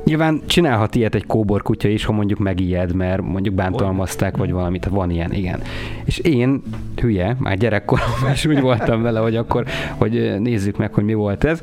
Nyilván 0.06 0.42
csinálhat 0.46 0.94
ilyet 0.94 1.14
egy 1.14 1.26
kóbor 1.26 1.62
kutya 1.62 1.88
is, 1.88 2.04
ha 2.04 2.12
mondjuk 2.12 2.38
megijed, 2.38 2.94
mert 2.94 3.22
mondjuk 3.22 3.54
bántalmazták, 3.54 4.36
vagy 4.36 4.52
valamit, 4.52 4.84
van 4.84 5.10
ilyen, 5.10 5.32
igen. 5.32 5.60
És 6.04 6.18
én, 6.18 6.62
hülye, 6.96 7.36
már 7.38 7.56
gyerekkoromban 7.56 8.32
is 8.32 8.46
úgy 8.46 8.60
voltam 8.60 9.02
vele, 9.02 9.20
hogy 9.20 9.36
akkor, 9.36 9.64
hogy 9.96 10.40
nézzük 10.40 10.76
meg, 10.76 10.94
hogy 10.94 11.04
mi 11.04 11.14
volt 11.14 11.44
ez, 11.44 11.62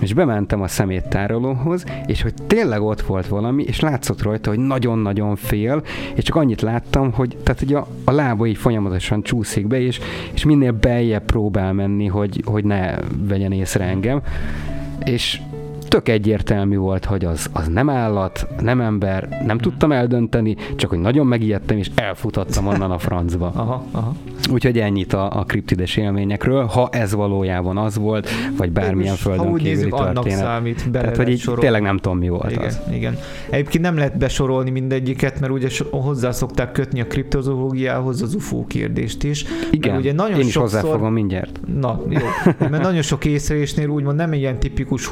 és 0.00 0.14
bementem 0.14 0.62
a 0.62 0.68
szeméttárolóhoz, 0.68 1.84
és 2.06 2.22
hogy 2.22 2.34
tényleg 2.46 2.82
ott 2.82 3.00
volt 3.00 3.26
valami, 3.26 3.62
és 3.62 3.80
látszott 3.80 4.22
rajta, 4.22 4.50
hogy 4.50 4.58
nagyon-nagyon 4.58 5.36
fél, 5.36 5.82
és 6.14 6.24
csak 6.24 6.36
annyit 6.36 6.60
láttam, 6.60 7.12
hogy 7.12 7.36
tehát 7.42 7.62
ugye 7.62 7.76
a, 7.76 7.86
a 8.04 8.10
lába 8.10 8.46
így 8.46 8.56
folyamatosan 8.56 9.22
csúszik 9.22 9.66
be, 9.66 9.80
és, 9.80 10.00
és 10.32 10.44
minél 10.44 10.72
beljebb 10.72 11.24
próbál 11.24 11.72
menni, 11.72 12.06
hogy, 12.06 12.42
hogy 12.44 12.64
ne 12.64 12.94
vegyen 13.28 13.52
észre 13.52 13.84
engem. 13.84 14.20
És 15.04 15.40
tök 15.92 16.08
egyértelmű 16.08 16.76
volt, 16.76 17.04
hogy 17.04 17.24
az, 17.24 17.50
az 17.52 17.68
nem 17.68 17.90
állat, 17.90 18.46
nem 18.60 18.80
ember, 18.80 19.42
nem 19.46 19.58
tudtam 19.58 19.92
eldönteni, 19.92 20.56
csak 20.76 20.90
hogy 20.90 20.98
nagyon 20.98 21.26
megijedtem, 21.26 21.76
és 21.76 21.90
elfutottam 21.94 22.66
onnan 22.66 22.90
a 22.90 22.98
francba. 22.98 23.52
Aha, 23.62 23.84
aha. 23.90 24.14
Úgyhogy 24.52 24.78
ennyit 24.78 25.12
a, 25.12 25.38
a 25.38 25.44
kriptides 25.44 25.96
élményekről, 25.96 26.64
ha 26.64 26.88
ez 26.92 27.14
valójában 27.14 27.78
az 27.78 27.96
volt, 27.96 28.28
vagy 28.56 28.70
bármilyen 28.70 29.10
ha 29.10 29.16
földön 29.16 29.54
kívüli 29.54 29.74
nézzük, 29.74 29.94
annak 29.94 30.14
történet. 30.14 30.38
számít, 30.38 30.90
bele 30.90 31.02
Tehát, 31.04 31.16
hogy 31.16 31.28
így 31.28 31.38
sorolni. 31.38 31.62
tényleg 31.62 31.82
nem 31.82 31.96
tudom, 31.96 32.18
mi 32.18 32.28
volt 32.28 32.50
igen, 32.50 32.64
az. 32.64 32.80
igen. 32.92 33.16
Egyébként 33.50 33.84
nem 33.84 33.96
lehet 33.96 34.18
besorolni 34.18 34.70
mindegyiket, 34.70 35.40
mert 35.40 35.52
ugye 35.52 35.68
hozzá 35.90 36.30
szokták 36.30 36.72
kötni 36.72 37.00
a 37.00 37.06
kriptozoológiához 37.06 38.22
az 38.22 38.34
UFO 38.34 38.66
kérdést 38.66 39.22
is. 39.24 39.44
Igen, 39.70 39.96
ugye 39.96 40.12
nagyon 40.12 40.40
én 40.40 40.46
is 40.46 40.52
sokszor, 40.52 40.80
hozzáfogom 40.80 41.12
mindjárt. 41.12 41.60
Na, 41.80 42.00
jó. 42.08 42.20
Mert 42.58 42.82
nagyon 42.82 43.02
sok 43.02 43.24
észrevésnél 43.24 43.88
úgymond 43.88 44.16
nem 44.16 44.32
ilyen 44.32 44.58
tipikus 44.58 45.06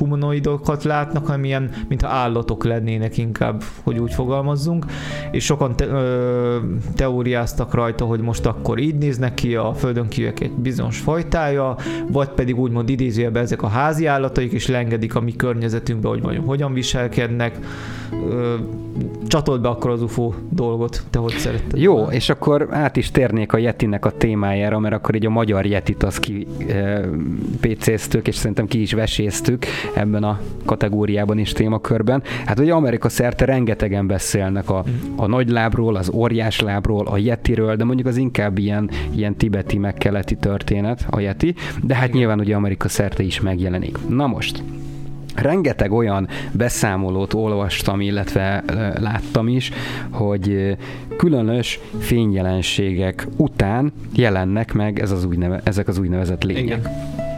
humanoidokat 0.71 0.85
látnak, 0.85 1.27
hanem 1.27 1.45
ilyen, 1.45 1.71
mintha 1.89 2.09
állatok 2.09 2.65
lennének 2.65 3.19
inkább, 3.19 3.63
hogy 3.83 3.99
úgy 3.99 4.15
fogalmazzunk. 4.15 4.87
És 5.31 5.45
sokan 5.45 5.77
te- 5.77 5.87
ö, 5.87 6.59
teóriáztak 6.95 7.75
rajta, 7.75 8.05
hogy 8.05 8.21
most 8.21 8.47
akkor 8.47 8.79
így 8.79 8.95
néznek 8.95 9.35
ki 9.35 9.55
a 9.55 9.75
földön 9.75 10.09
kívülek 10.09 10.41
egy 10.41 10.53
bizonyos 10.53 10.99
fajtája, 10.99 11.77
vagy 12.09 12.29
pedig 12.29 12.59
úgymond 12.59 12.89
idézőjelben 12.89 13.43
ezek 13.43 13.63
a 13.63 13.69
házi 13.69 14.07
állataik, 14.07 14.53
és 14.53 14.67
lengedik 14.67 15.15
a 15.15 15.21
mi 15.21 15.37
környezetünkbe, 15.37 16.09
hogy 16.09 16.23
vajon 16.23 16.45
hogyan 16.45 16.73
viselkednek. 16.73 17.59
Ö, 18.13 18.55
csatold 19.27 19.61
be 19.61 19.69
akkor 19.69 19.91
az 19.91 20.03
UFO 20.03 20.33
dolgot, 20.49 21.03
te 21.11 21.19
hogy 21.19 21.33
szeretted? 21.33 21.81
Jó, 21.81 22.05
és 22.05 22.29
akkor 22.29 22.69
át 22.71 22.97
is 22.97 23.11
térnék 23.11 23.53
a 23.53 23.59
Yetinek 23.59 24.05
a 24.05 24.11
témájára, 24.11 24.79
mert 24.79 24.95
akkor 24.95 25.15
így 25.15 25.27
a 25.27 25.31
magyar 25.31 25.67
Yetit 25.67 26.03
az 26.03 26.19
ki 26.19 26.47
e, 26.69 27.01
PC-ztük, 27.61 28.29
és 28.29 28.35
szerintem 28.35 28.67
ki 28.67 28.81
is 28.81 28.93
veséztük 28.93 29.65
ebben 29.95 30.25
a 30.25 30.41
kategóriában 30.65 31.39
is 31.39 31.53
témakörben. 31.53 32.23
Hát 32.45 32.59
ugye 32.59 32.73
Amerika 32.73 33.09
szerte 33.09 33.45
rengetegen 33.45 34.07
beszélnek 34.07 34.71
a, 34.71 34.85
a 35.17 35.27
nagylábról, 35.27 35.97
az 35.97 36.11
óriáslábról, 36.11 37.07
a 37.07 37.17
Yetiről, 37.17 37.77
de 37.77 37.85
mondjuk 37.85 38.07
az 38.07 38.17
inkább 38.17 38.59
ilyen, 38.59 38.91
ilyen 39.15 39.37
tibeti, 39.37 39.79
meg 39.79 39.95
keleti 39.95 40.37
történet, 40.37 41.07
a 41.11 41.21
Yeti, 41.21 41.55
de 41.83 41.95
hát 41.95 42.13
nyilván 42.13 42.41
ugye 42.41 42.55
Amerika 42.57 42.89
szerte 42.89 43.23
is 43.23 43.41
megjelenik. 43.41 43.99
Na 44.09 44.27
most, 44.27 44.63
rengeteg 45.37 45.93
olyan 45.93 46.29
beszámolót 46.53 47.35
olvastam, 47.35 48.01
illetve 48.01 48.65
láttam 49.01 49.49
is, 49.49 49.71
hogy 50.11 50.77
különös 51.17 51.81
fényjelenségek 51.99 53.27
után 53.37 53.93
jelennek 54.15 54.73
meg 54.73 54.99
ez 54.99 55.11
az 55.11 55.25
úgyneve, 55.25 55.61
ezek 55.65 55.89
az 55.89 55.99
úgynevezett 55.99 56.43
lények. 56.43 56.65
Igen. 56.65 57.29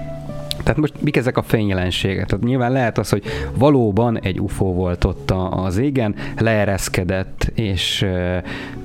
Tehát 0.72 0.90
most 0.90 1.04
mik 1.04 1.16
ezek 1.16 1.36
a 1.36 1.42
fényjelenségek? 1.42 2.26
Tehát 2.26 2.44
nyilván 2.44 2.72
lehet 2.72 2.98
az, 2.98 3.08
hogy 3.08 3.22
valóban 3.54 4.20
egy 4.20 4.40
UFO 4.40 4.72
volt 4.72 5.04
ott 5.04 5.30
az 5.50 5.76
égen, 5.76 6.14
leereszkedett, 6.38 7.50
és 7.54 8.06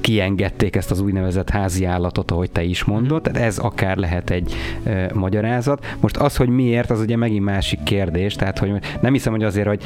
kiengedték 0.01 0.75
ezt 0.75 0.91
az 0.91 0.99
úgynevezett 0.99 1.49
házi 1.49 1.85
állatot, 1.85 2.31
ahogy 2.31 2.51
te 2.51 2.63
is 2.63 2.83
mondod, 2.83 3.21
tehát 3.21 3.41
ez 3.41 3.57
akár 3.57 3.97
lehet 3.97 4.29
egy 4.29 4.55
magyarázat. 5.13 5.85
Most 5.99 6.17
az, 6.17 6.35
hogy 6.35 6.49
miért, 6.49 6.89
az 6.89 6.99
ugye 6.99 7.15
megint 7.15 7.45
másik 7.45 7.83
kérdés, 7.83 8.35
tehát 8.35 8.57
hogy 8.59 8.71
nem 9.01 9.13
hiszem, 9.13 9.33
hogy 9.33 9.43
azért, 9.43 9.67
hogy 9.67 9.83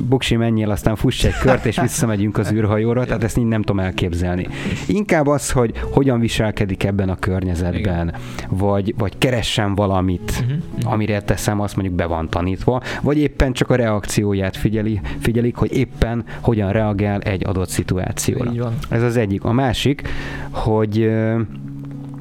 buksi 0.00 0.36
menjél, 0.36 0.70
aztán 0.70 0.96
fuss 0.96 1.24
egy 1.24 1.38
kört, 1.38 1.64
és 1.64 1.80
visszamegyünk 1.80 2.38
az 2.38 2.52
űrhajóra, 2.52 3.04
tehát 3.04 3.24
ezt 3.24 3.38
így 3.38 3.44
nem 3.44 3.62
tudom 3.62 3.84
elképzelni. 3.84 4.48
Inkább 4.86 5.26
az, 5.26 5.50
hogy 5.50 5.72
hogyan 5.92 6.20
viselkedik 6.20 6.84
ebben 6.84 7.08
a 7.08 7.16
környezetben, 7.16 8.14
vagy, 8.48 8.94
vagy 8.98 9.18
keressen 9.18 9.74
valamit, 9.74 10.44
Mhm, 10.46 10.92
amire 10.92 11.20
teszem, 11.34 11.60
azt 11.60 11.76
mondjuk 11.76 11.96
be 11.96 12.06
van 12.06 12.28
tanítva, 12.28 12.82
vagy 13.02 13.18
éppen 13.18 13.52
csak 13.52 13.70
a 13.70 13.74
reakcióját 13.74 14.56
figyeli, 14.56 15.00
figyelik, 15.18 15.56
hogy 15.56 15.76
éppen 15.76 16.24
hogyan 16.40 16.72
reagál 16.72 17.20
egy 17.20 17.46
adott 17.46 17.68
szituációra. 17.68 18.50
Így 18.50 18.58
van. 18.58 18.74
Ez 18.88 19.02
az 19.02 19.16
egyik. 19.16 19.44
A 19.44 19.52
másik, 19.52 20.08
hogy 20.50 21.10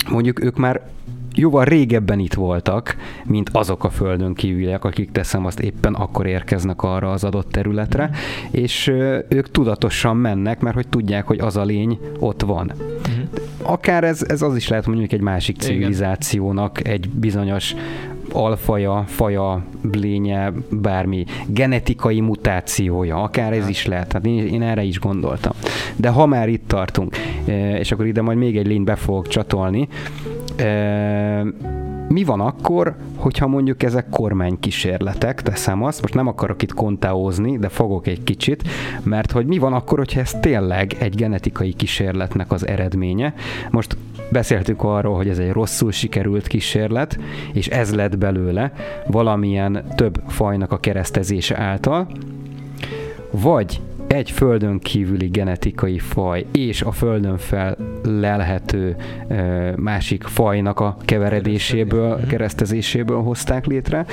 mondjuk 0.10 0.44
ők 0.44 0.58
már 0.58 0.82
jóval 1.36 1.66
régebben 1.66 2.20
itt 2.20 2.34
voltak, 2.34 2.96
mint 3.26 3.50
azok 3.52 3.84
a 3.84 3.90
földön 3.90 4.34
kívüliek, 4.34 4.84
akik 4.84 5.12
teszem 5.12 5.46
azt 5.46 5.60
éppen 5.60 5.94
akkor 5.94 6.26
érkeznek 6.26 6.84
arra 6.84 7.12
az 7.12 7.24
adott 7.24 7.52
területre, 7.52 8.10
és 8.52 8.88
ö, 8.88 9.20
ők 9.30 9.52
tudatosan 9.52 10.18
mennek, 10.18 10.60
mert 10.60 10.76
hogy 10.76 10.88
tudják, 10.88 11.28
hogy 11.28 11.40
az 11.40 11.58
a 11.58 11.64
lény 11.64 12.00
ott 12.20 12.42
van. 12.42 12.72
Mhm. 12.76 13.22
Akár 13.62 14.04
ez, 14.04 14.24
ez 14.28 14.42
az 14.42 14.56
is 14.56 14.68
lehet 14.68 14.86
mondjuk 14.86 15.12
egy 15.12 15.22
másik 15.22 15.58
civilizációnak 15.58 16.88
egy 16.88 17.10
bizonyos 17.10 17.76
alfaja, 18.34 19.04
faja, 19.08 19.64
lénye, 19.92 20.54
bármi 20.70 21.26
genetikai 21.48 22.20
mutációja, 22.20 23.22
akár 23.22 23.54
ez 23.54 23.68
is 23.68 23.86
lehet. 23.86 24.12
Hát 24.12 24.26
én, 24.26 24.48
én 24.48 24.62
erre 24.62 24.84
is 24.84 25.00
gondoltam. 25.00 25.54
De 25.96 26.10
ha 26.10 26.26
már 26.26 26.50
itt 26.50 26.68
tartunk, 26.68 27.16
eh, 27.46 27.80
és 27.80 27.92
akkor 27.92 28.06
ide 28.06 28.22
majd 28.22 28.38
még 28.38 28.58
egy 28.58 28.68
lényt 28.68 28.86
be 28.86 28.96
fogok 28.96 29.28
csatolni, 29.28 29.88
eh, 30.56 31.42
mi 32.08 32.24
van 32.24 32.40
akkor, 32.40 32.96
hogyha 33.16 33.48
mondjuk 33.48 33.84
ezek 33.84 34.10
kormánykísérletek, 34.10 35.42
teszem 35.42 35.84
azt, 35.84 36.02
most 36.02 36.14
nem 36.14 36.28
akarok 36.28 36.62
itt 36.62 36.74
kontáózni, 36.74 37.58
de 37.58 37.70
fogok 37.70 38.08
egy 38.08 38.24
kicsit, 38.24 38.64
mert 39.04 39.32
hogy 39.32 39.46
mi 39.46 39.58
van 39.58 39.74
akkor, 39.74 39.98
hogyha 39.98 40.20
ez 40.20 40.34
tényleg 40.42 40.96
egy 41.00 41.16
genetikai 41.16 41.74
kísérletnek 41.74 42.52
az 42.52 42.68
eredménye. 42.68 43.34
Most 43.72 43.98
beszéltünk 44.34 44.84
arról, 44.84 45.16
hogy 45.16 45.30
ez 45.30 45.38
egy 45.38 45.52
rosszul 45.52 45.92
sikerült 45.92 46.48
kísérlet, 46.48 47.20
és 47.54 47.68
ez 47.68 47.96
lett 47.96 48.18
belőle 48.18 48.74
valamilyen 49.08 49.84
több 49.96 50.22
fajnak 50.28 50.72
a 50.72 50.80
keresztezése 50.80 51.58
által, 51.58 52.08
vagy 53.32 53.82
egy 54.08 54.32
földön 54.32 54.80
kívüli 54.80 55.28
genetikai 55.28 56.00
faj 56.00 56.46
és 56.52 56.82
a 56.82 56.92
földön 56.92 57.38
felelhető 57.38 58.96
ö, 59.28 59.72
másik 59.76 60.24
fajnak 60.24 60.80
a 60.80 60.98
keveredéséből, 61.06 62.20
keresztezéséből. 62.28 63.22
hozták 63.22 63.66
létre, 63.66 64.06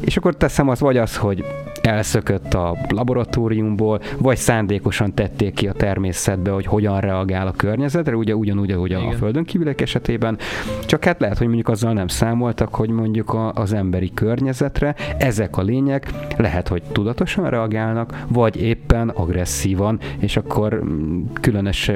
és 0.00 0.16
akkor 0.16 0.36
teszem 0.36 0.68
az 0.68 0.80
vagy 0.80 0.96
az, 0.96 1.16
hogy 1.16 1.44
elszökött 1.86 2.54
a 2.54 2.76
laboratóriumból, 2.88 4.00
vagy 4.18 4.36
szándékosan 4.36 5.14
tették 5.14 5.54
ki 5.54 5.68
a 5.68 5.72
természetbe, 5.72 6.50
hogy 6.50 6.66
hogyan 6.66 7.00
reagál 7.00 7.46
a 7.46 7.52
környezetre, 7.52 8.16
ugye 8.16 8.34
ugyanúgy, 8.34 8.70
ahogy 8.70 8.92
a 8.92 8.98
Igen. 8.98 9.16
földön 9.16 9.44
kívülek 9.44 9.80
esetében, 9.80 10.38
csak 10.86 11.04
hát 11.04 11.20
lehet, 11.20 11.38
hogy 11.38 11.46
mondjuk 11.46 11.68
azzal 11.68 11.92
nem 11.92 12.08
számoltak, 12.08 12.74
hogy 12.74 12.88
mondjuk 12.88 13.32
a, 13.34 13.52
az 13.52 13.72
emberi 13.72 14.10
környezetre 14.14 14.94
ezek 15.18 15.56
a 15.56 15.62
lények 15.62 16.10
lehet, 16.36 16.68
hogy 16.68 16.82
tudatosan 16.92 17.50
reagálnak, 17.50 18.24
vagy 18.28 18.62
éppen 18.62 19.08
agresszívan, 19.08 19.98
és 20.18 20.36
akkor 20.36 20.84
mm, 20.84 21.22
különös 21.40 21.90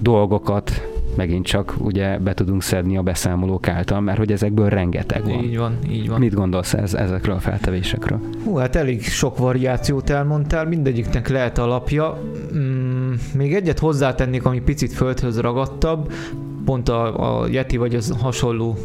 dolgokat 0.00 0.93
megint 1.16 1.46
csak 1.46 1.74
ugye 1.78 2.18
be 2.18 2.34
tudunk 2.34 2.62
szedni 2.62 2.96
a 2.96 3.02
beszámolók 3.02 3.68
által, 3.68 4.00
mert 4.00 4.18
hogy 4.18 4.32
ezekből 4.32 4.68
rengeteg 4.68 5.24
van. 5.24 5.44
Így 5.44 5.56
van, 5.56 5.78
így 5.90 6.08
van. 6.08 6.18
Mit 6.18 6.34
gondolsz 6.34 6.74
ez, 6.74 6.94
ezekről 6.94 7.34
a 7.34 7.40
feltevésekről? 7.40 8.20
Hú, 8.44 8.56
hát 8.56 8.76
elég 8.76 9.02
sok 9.02 9.38
variációt 9.38 10.10
elmondtál, 10.10 10.66
mindegyiknek 10.66 11.28
lehet 11.28 11.58
alapja. 11.58 12.18
Mm, 12.54 13.12
még 13.34 13.54
egyet 13.54 13.78
hozzátennék, 13.78 14.44
ami 14.44 14.60
picit 14.60 14.92
földhöz 14.92 15.40
ragadtabb, 15.40 16.12
pont 16.64 16.88
a, 16.88 17.40
a 17.42 17.46
Yeti 17.48 17.76
vagy 17.76 17.94
az 17.94 18.14
hasonló, 18.20 18.76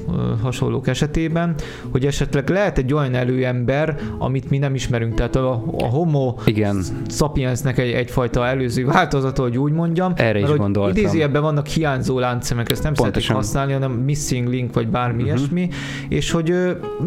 hasonlók 0.41 0.87
esetében, 0.87 1.55
hogy 1.91 2.05
esetleg 2.05 2.49
lehet 2.49 2.77
egy 2.77 2.93
olyan 2.93 3.13
előember, 3.13 3.95
amit 4.17 4.49
mi 4.49 4.57
nem 4.57 4.75
ismerünk, 4.75 5.13
tehát 5.13 5.35
a, 5.35 5.63
a 5.77 5.85
homo 5.85 6.35
Igen, 6.45 6.83
sapiensnek 7.07 7.77
egy, 7.77 7.91
egyfajta 7.91 8.47
előző 8.47 8.85
változata, 8.85 9.41
hogy 9.41 9.57
úgy 9.57 9.71
mondjam. 9.71 10.13
Erre 10.15 10.29
is 10.29 10.33
mert 10.33 10.49
hogy 10.49 10.59
gondoltam. 10.59 10.97
Idézőjelben 10.97 11.41
vannak 11.41 11.67
hiányzó 11.67 12.19
láncszemek, 12.19 12.69
ezt 12.69 12.83
nem 12.83 12.93
Pontosan. 12.93 13.21
szeretik 13.21 13.35
használni, 13.35 13.73
hanem 13.73 13.91
missing 13.91 14.47
link, 14.47 14.73
vagy 14.73 14.87
bármi 14.87 15.23
uh-huh. 15.23 15.37
ilyesmi, 15.37 15.69
és 16.09 16.31
hogy 16.31 16.53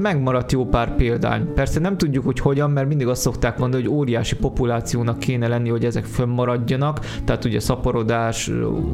megmaradt 0.00 0.52
jó 0.52 0.66
pár 0.66 0.94
példány. 0.94 1.52
Persze 1.54 1.80
nem 1.80 1.96
tudjuk, 1.96 2.24
hogy 2.24 2.38
hogyan, 2.38 2.70
mert 2.70 2.88
mindig 2.88 3.06
azt 3.06 3.20
szokták 3.20 3.58
mondani, 3.58 3.82
hogy 3.82 3.92
óriási 3.92 4.36
populációnak 4.36 5.18
kéne 5.18 5.48
lenni, 5.48 5.68
hogy 5.68 5.84
ezek 5.84 6.04
fönnmaradjanak, 6.04 7.00
tehát 7.24 7.44
ugye 7.44 7.60
szaporodás, 7.60 8.50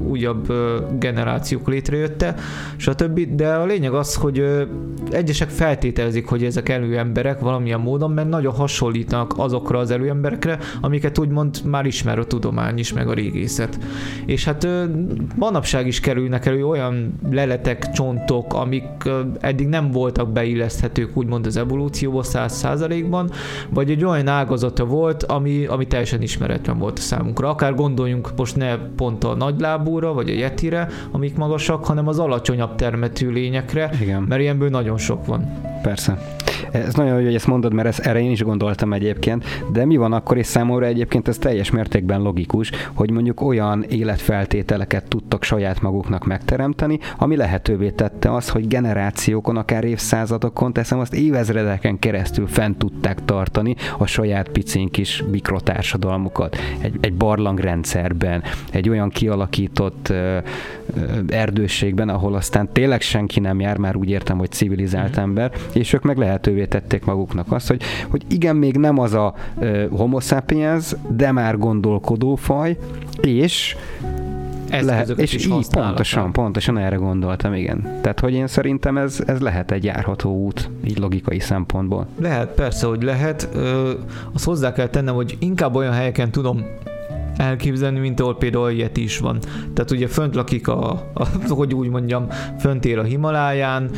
újabb 0.08 0.50
ö, 0.50 0.76
generációk 1.68 1.76
létrejötte, 1.78 2.34
stb. 2.76 3.36
De 3.36 3.54
a 3.54 3.64
lényeg 3.64 3.92
az, 3.92 4.14
hogy 4.14 4.66
egyesek 5.10 5.48
feltételezik, 5.48 6.26
hogy 6.26 6.44
ezek 6.44 6.68
előemberek 6.68 7.40
valamilyen 7.40 7.80
módon, 7.80 8.10
mert 8.10 8.28
nagyon 8.28 8.54
hasonlítanak 8.54 9.34
azokra 9.36 9.78
az 9.78 9.90
előemberekre, 9.90 10.58
amiket 10.80 11.18
úgymond 11.18 11.60
már 11.64 11.86
ismer 11.86 12.18
a 12.18 12.26
tudomány 12.26 12.78
is, 12.78 12.92
meg 12.92 13.08
a 13.08 13.14
régészet. 13.14 13.78
És 14.26 14.44
hát 14.44 14.66
manapság 15.36 15.86
is 15.86 16.00
kerülnek 16.00 16.46
elő 16.46 16.66
olyan 16.66 17.18
leletek, 17.30 17.90
csontok, 17.90 18.54
amik 18.54 18.84
eddig 19.40 19.68
nem 19.68 19.90
voltak 19.90 20.32
beilleszthetők 20.32 21.16
úgymond 21.16 21.46
az 21.46 21.56
evolúcióba 21.56 22.22
száz 22.22 22.52
százalékban, 22.52 23.30
vagy 23.70 23.90
egy 23.90 24.04
olyan 24.04 24.28
ágazata 24.28 24.84
volt, 24.84 25.22
ami, 25.22 25.66
ami 25.66 25.86
teljesen 25.86 26.22
ismeretlen 26.22 26.78
volt 26.78 26.98
a 26.98 27.00
számunkra. 27.00 27.48
Akár 27.48 27.74
gondoljunk 27.74 28.30
most 28.36 28.56
ne 28.56 28.76
pont 28.76 29.24
a 29.24 29.34
nagylábúra, 29.34 30.12
vagy 30.12 30.28
a 30.30 30.32
yetire, 30.32 30.88
amik 31.10 31.36
magasak, 31.58 31.86
hanem 31.86 32.08
az 32.08 32.18
alacsonyabb 32.18 32.74
termetű 32.74 33.30
lényekre, 33.30 33.90
Igen. 34.00 34.22
mert 34.22 34.40
ilyenből 34.40 34.68
nagyon 34.68 34.98
sok 34.98 35.26
van. 35.26 35.52
Persze. 35.82 36.18
Ez 36.70 36.94
nagyon 36.94 37.18
jó, 37.18 37.24
hogy 37.24 37.34
ezt 37.34 37.46
mondod, 37.46 37.72
mert 37.72 37.88
ezt, 37.88 37.98
erre 37.98 38.20
én 38.20 38.30
is 38.30 38.42
gondoltam 38.42 38.92
egyébként, 38.92 39.44
de 39.72 39.84
mi 39.84 39.96
van 39.96 40.12
akkor, 40.12 40.36
és 40.36 40.46
számomra 40.46 40.86
egyébként 40.86 41.28
ez 41.28 41.38
teljes 41.38 41.70
mértékben 41.70 42.20
logikus, 42.20 42.70
hogy 42.94 43.10
mondjuk 43.10 43.40
olyan 43.40 43.84
életfeltételeket 43.88 45.04
tudtak 45.08 45.42
saját 45.42 45.80
maguknak 45.80 46.26
megteremteni, 46.26 46.98
ami 47.18 47.36
lehetővé 47.36 47.90
tette 47.90 48.34
az, 48.34 48.48
hogy 48.48 48.68
generációkon, 48.68 49.56
akár 49.56 49.84
évszázadokon, 49.84 50.72
teszem 50.72 50.98
azt 50.98 51.14
évezredeken 51.14 51.98
keresztül 51.98 52.46
fent 52.46 52.78
tudták 52.78 53.24
tartani 53.24 53.76
a 53.98 54.06
saját 54.06 54.48
picin 54.48 54.88
kis 54.90 55.24
mikrotársadalmukat. 55.30 56.56
Egy, 56.80 56.96
egy 57.00 57.14
barlangrendszerben, 57.14 58.42
egy 58.70 58.88
olyan 58.88 59.08
kialakított 59.08 60.08
ö, 60.08 60.38
erdőségben, 61.28 62.08
ahol 62.08 62.34
aztán 62.34 62.68
tényleg 62.72 63.00
senki 63.00 63.40
nem 63.40 63.60
jár, 63.60 63.76
már 63.76 63.96
úgy 63.96 64.10
értem, 64.10 64.38
hogy 64.38 64.50
civilizált 64.50 65.18
mm. 65.18 65.22
ember, 65.22 65.52
és 65.72 65.92
ők 65.92 66.02
meg 66.02 66.16
lehetővé 66.16 66.64
tették 66.64 67.04
maguknak 67.04 67.52
azt, 67.52 67.68
hogy, 67.68 67.82
hogy 68.08 68.22
igen, 68.28 68.56
még 68.56 68.76
nem 68.76 68.98
az 68.98 69.14
a 69.14 69.34
homo 69.90 70.20
sapiens, 70.20 70.94
de 71.08 71.32
már 71.32 71.58
gondolkodó 71.58 72.34
faj, 72.34 72.76
és 73.20 73.76
lehet, 74.70 75.08
és 75.08 75.32
is 75.32 75.46
így 75.46 75.68
pontosan, 75.70 76.32
pontosan 76.32 76.78
erre 76.78 76.96
gondoltam, 76.96 77.54
igen. 77.54 77.82
Tehát, 78.00 78.20
hogy 78.20 78.32
én 78.32 78.46
szerintem 78.46 78.98
ez, 78.98 79.22
ez 79.26 79.40
lehet 79.40 79.70
egy 79.70 79.84
járható 79.84 80.30
út, 80.30 80.70
így 80.84 80.98
logikai 80.98 81.40
szempontból. 81.40 82.06
Lehet, 82.20 82.48
persze, 82.48 82.86
hogy 82.86 83.02
lehet. 83.02 83.48
Ö, 83.54 83.92
azt 84.32 84.44
hozzá 84.44 84.72
kell 84.72 84.88
tennem, 84.88 85.14
hogy 85.14 85.36
inkább 85.38 85.74
olyan 85.74 85.92
helyeken 85.92 86.30
tudom 86.30 86.64
elképzelni, 87.38 87.98
mint 87.98 88.20
ahol 88.20 88.36
például 88.36 88.70
ilyet 88.70 88.96
is 88.96 89.18
van. 89.18 89.38
Tehát 89.74 89.90
ugye 89.90 90.06
fönt 90.06 90.34
lakik 90.34 90.68
a, 90.68 90.90
a 91.14 91.26
hogy 91.48 91.74
úgy 91.74 91.88
mondjam, 91.88 92.26
fönt 92.58 92.84
él 92.84 92.98
a 92.98 93.02
Himaláján, 93.02 93.90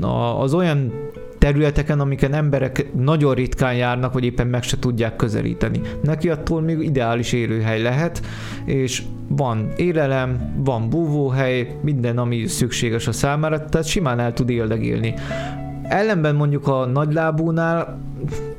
a, 0.00 0.42
az 0.42 0.54
olyan 0.54 0.92
területeken, 1.38 2.00
amiken 2.00 2.32
emberek 2.32 2.92
nagyon 2.94 3.34
ritkán 3.34 3.74
járnak, 3.74 4.12
vagy 4.12 4.24
éppen 4.24 4.46
meg 4.46 4.62
se 4.62 4.78
tudják 4.78 5.16
közelíteni. 5.16 5.80
Neki 6.02 6.28
attól 6.28 6.60
még 6.60 6.80
ideális 6.80 7.32
élőhely 7.32 7.82
lehet, 7.82 8.22
és 8.64 9.02
van 9.28 9.68
élelem, 9.76 10.54
van 10.64 10.88
búvóhely, 10.88 11.76
minden, 11.82 12.18
ami 12.18 12.46
szükséges 12.46 13.06
a 13.06 13.12
számára, 13.12 13.64
tehát 13.64 13.86
simán 13.86 14.18
el 14.18 14.32
tud 14.32 14.50
éldegélni. 14.50 15.14
Ellenben 15.82 16.34
mondjuk 16.34 16.68
a 16.68 16.86
nagylábúnál 16.86 17.98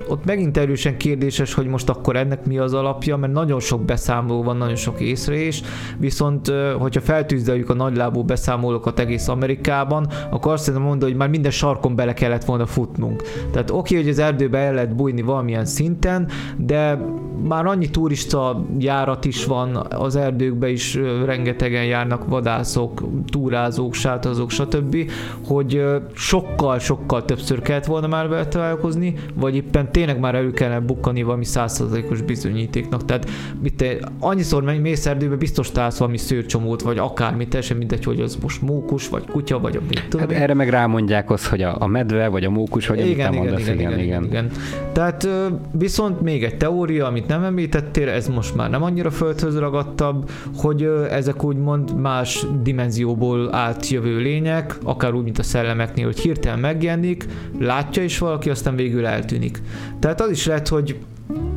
ott 0.07 0.25
megint 0.25 0.57
erősen 0.57 0.97
kérdéses, 0.97 1.53
hogy 1.53 1.67
most 1.67 1.89
akkor 1.89 2.15
ennek 2.15 2.45
mi 2.45 2.57
az 2.57 2.73
alapja, 2.73 3.17
mert 3.17 3.33
nagyon 3.33 3.59
sok 3.59 3.81
beszámoló 3.81 4.43
van, 4.43 4.57
nagyon 4.57 4.75
sok 4.75 4.99
észrés, 4.99 5.61
viszont 5.97 6.51
hogyha 6.79 7.01
feltűzdeljük 7.01 7.69
a 7.69 7.73
nagylábú 7.73 8.23
beszámolókat 8.23 8.99
egész 8.99 9.27
Amerikában, 9.27 10.07
akkor 10.29 10.51
azt 10.51 10.65
hiszem 10.65 10.81
mondani, 10.81 11.11
hogy 11.11 11.19
már 11.19 11.29
minden 11.29 11.51
sarkon 11.51 11.95
bele 11.95 12.13
kellett 12.13 12.45
volna 12.45 12.65
futnunk. 12.65 13.23
Tehát 13.51 13.71
oké, 13.71 13.95
hogy 13.95 14.09
az 14.09 14.19
erdőbe 14.19 14.57
el 14.57 14.73
lehet 14.73 14.95
bújni 14.95 15.21
valamilyen 15.21 15.65
szinten, 15.65 16.27
de 16.57 16.99
már 17.47 17.65
annyi 17.65 17.89
turista 17.89 18.65
járat 18.79 19.25
is 19.25 19.45
van, 19.45 19.75
az 19.75 20.15
erdőkbe 20.15 20.69
is 20.69 20.99
rengetegen 21.25 21.85
járnak 21.85 22.25
vadászok, 22.27 23.03
túrázók, 23.25 23.93
sátazók, 23.93 24.51
stb., 24.51 25.11
hogy 25.47 25.83
sokkal-sokkal 26.13 27.25
többször 27.25 27.61
kellett 27.61 27.85
volna 27.85 28.07
már 28.07 28.27
vele 28.27 28.47
találkozni, 28.47 29.13
vagy 29.35 29.55
éppen 29.55 29.91
tényleg 29.97 30.19
már 30.19 30.35
elő 30.35 30.51
kellene 30.51 30.79
bukkani 30.79 31.23
valami 31.23 31.45
százszerzalékos 31.45 32.21
bizonyítéknak. 32.21 33.05
Tehát 33.05 33.29
mit 33.61 33.75
te, 33.75 33.97
annyiszor 34.19 34.63
mész 34.63 35.05
erdőbe, 35.05 35.35
biztos 35.35 35.71
találsz 35.71 35.97
valami 35.97 36.17
szőrcsomót, 36.17 36.81
vagy 36.81 36.97
akármi, 36.97 37.47
teljesen 37.47 37.77
mindegy, 37.77 38.03
hogy 38.03 38.21
az 38.21 38.37
most 38.41 38.61
mókus, 38.61 39.09
vagy 39.09 39.25
kutya, 39.25 39.59
vagy 39.59 39.75
a 39.75 39.79
mit 39.89 40.07
tudom 40.09 40.29
hát 40.29 40.37
Erre 40.37 40.53
meg 40.53 40.69
rámondják 40.69 41.29
azt, 41.29 41.45
hogy 41.45 41.61
a, 41.61 41.75
a 41.79 41.87
medve, 41.87 42.27
vagy 42.27 42.43
a 42.43 42.49
mókus, 42.49 42.87
vagy 42.87 43.07
igen, 43.07 43.27
amit 43.27 43.43
igen, 43.43 43.59
igen, 43.59 43.75
igen, 43.75 43.91
igen, 43.91 43.99
igen, 43.99 44.23
igen. 44.23 44.51
Tehát 44.91 45.27
viszont 45.71 46.21
még 46.21 46.43
egy 46.43 46.57
teória, 46.57 47.05
amit 47.07 47.27
nem 47.27 47.43
említettél, 47.43 48.09
ez 48.09 48.27
most 48.27 48.55
már 48.55 48.69
nem 48.69 48.83
annyira 48.83 49.11
földhöz 49.11 49.57
ragadtabb, 49.57 50.29
hogy 50.55 50.89
ezek 51.09 51.43
úgymond 51.43 51.95
más 51.95 52.45
dimenzióból 52.61 53.55
átjövő 53.55 54.17
lények, 54.17 54.77
akár 54.83 55.13
úgy, 55.13 55.23
mint 55.23 55.39
a 55.39 55.43
szellemeknél, 55.43 56.05
hogy 56.05 56.19
hirtelen 56.19 56.59
megjelenik, 56.59 57.25
látja 57.59 58.03
is 58.03 58.17
valaki, 58.17 58.49
aztán 58.49 58.75
végül 58.75 59.05
eltűnik. 59.05 59.61
Tehát 59.99 60.21
az 60.21 60.29
is 60.29 60.45
lehet, 60.45 60.67
hogy 60.67 60.97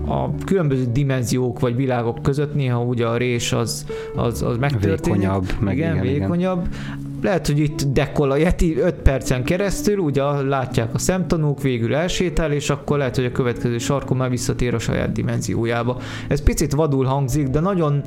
a 0.07 0.35
különböző 0.45 0.85
dimenziók 0.93 1.61
vagy 1.61 1.77
világok 1.77 2.23
között 2.23 2.55
néha 2.55 2.83
ugye 2.83 3.07
a 3.07 3.17
rés 3.17 3.53
az, 3.53 3.87
az, 4.17 4.43
az 4.43 4.57
megtörténik. 4.57 5.21
Vékonyabb. 5.21 5.53
Meg 5.61 5.77
igen, 5.77 6.05
igen, 6.05 6.21
vékonyabb. 6.21 6.67
Igen. 6.67 7.09
Lehet, 7.23 7.47
hogy 7.47 7.59
itt 7.59 7.83
dekol 7.83 8.31
a 8.31 8.37
Yeti 8.37 8.79
5 8.79 8.95
percen 8.95 9.45
keresztül, 9.45 9.99
ugye 9.99 10.23
látják 10.43 10.95
a 10.95 10.99
szemtanúk, 10.99 11.63
végül 11.63 11.95
elsétál, 11.95 12.53
és 12.53 12.71
akkor 12.71 12.99
lehet, 12.99 13.17
hogy 13.17 13.25
a 13.25 13.33
következő 13.33 13.79
sarkon 13.79 14.17
már 14.17 14.31
visszatér 14.31 14.75
a 14.75 14.79
saját 14.79 15.13
dimenziójába. 15.13 16.01
Ez 16.29 16.43
picit 16.43 16.73
vadul 16.73 17.05
hangzik, 17.05 17.49
de 17.49 17.61
nagyon... 17.61 18.03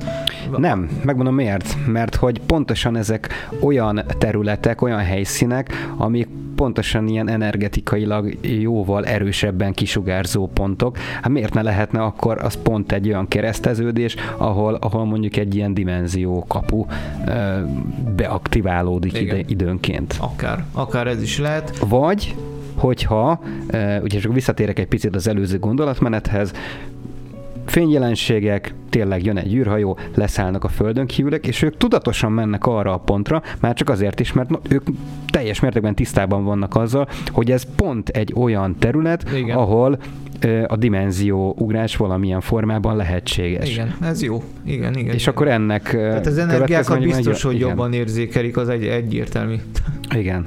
Nem, 0.56 1.00
megmondom 1.04 1.34
miért. 1.34 1.76
Mert 1.86 2.14
hogy 2.14 2.40
pontosan 2.40 2.96
ezek 2.96 3.28
olyan 3.60 4.02
területek, 4.18 4.82
olyan 4.82 5.00
helyszínek, 5.00 5.92
amik 5.96 6.28
pontosan 6.54 7.08
ilyen 7.08 7.28
energetikailag 7.28 8.38
jóval 8.42 9.04
erősebben 9.04 9.72
kisugárzó 9.72 10.46
pontok. 10.46 10.96
Hát 10.96 11.28
miért 11.28 11.54
ne 11.54 11.62
lehetne 11.62 12.02
akkor 12.02 12.38
az 12.42 12.58
pont 12.62 12.92
egy 12.92 13.08
olyan 13.08 13.28
kereszteződés, 13.28 14.16
ahol, 14.36 14.74
ahol 14.74 15.04
mondjuk 15.04 15.36
egy 15.36 15.54
ilyen 15.54 15.74
dimenzió 15.74 16.44
kapu 16.48 16.86
beaktiválódik 18.16 19.20
ide, 19.20 19.38
időnként. 19.46 20.16
Akár, 20.20 20.64
akár 20.72 21.06
ez 21.06 21.22
is 21.22 21.38
lehet. 21.38 21.78
Vagy 21.78 22.34
hogyha, 22.74 23.40
ugye 24.02 24.18
csak 24.18 24.32
visszatérek 24.32 24.78
egy 24.78 24.86
picit 24.86 25.14
az 25.14 25.28
előző 25.28 25.58
gondolatmenethez, 25.58 26.52
fényjelenségek, 27.74 28.74
tényleg 28.90 29.24
jön 29.24 29.36
egy 29.36 29.54
űrhajó, 29.54 29.98
leszállnak 30.14 30.64
a 30.64 30.68
földön 30.68 31.06
kívülek, 31.06 31.46
és 31.46 31.62
ők 31.62 31.76
tudatosan 31.76 32.32
mennek 32.32 32.66
arra 32.66 32.92
a 32.92 32.98
pontra, 32.98 33.42
már 33.60 33.74
csak 33.74 33.88
azért 33.88 34.20
is, 34.20 34.32
mert 34.32 34.50
ők 34.68 34.86
teljes 35.26 35.60
mértékben 35.60 35.94
tisztában 35.94 36.44
vannak 36.44 36.76
azzal, 36.76 37.08
hogy 37.32 37.50
ez 37.50 37.66
pont 37.76 38.08
egy 38.08 38.32
olyan 38.36 38.76
terület, 38.78 39.30
Igen. 39.34 39.56
ahol 39.56 39.98
a 40.66 40.76
dimenzió 40.76 41.54
ugrás 41.58 41.96
valamilyen 41.96 42.40
formában 42.40 42.96
lehetséges. 42.96 43.70
Igen, 43.70 43.96
ez 44.02 44.22
jó. 44.22 44.42
Igen, 44.64 44.94
igen. 44.94 45.14
És 45.14 45.22
igen. 45.22 45.34
akkor 45.34 45.48
ennek 45.48 45.90
Tehát 45.90 46.26
az 46.26 46.38
energiákat 46.38 47.00
biztos, 47.00 47.42
hogy 47.42 47.54
igen. 47.54 47.68
jobban 47.68 47.92
érzékelik, 47.92 48.56
az 48.56 48.68
egy 48.68 48.84
egyértelmű. 48.84 49.54
Igen. 50.14 50.46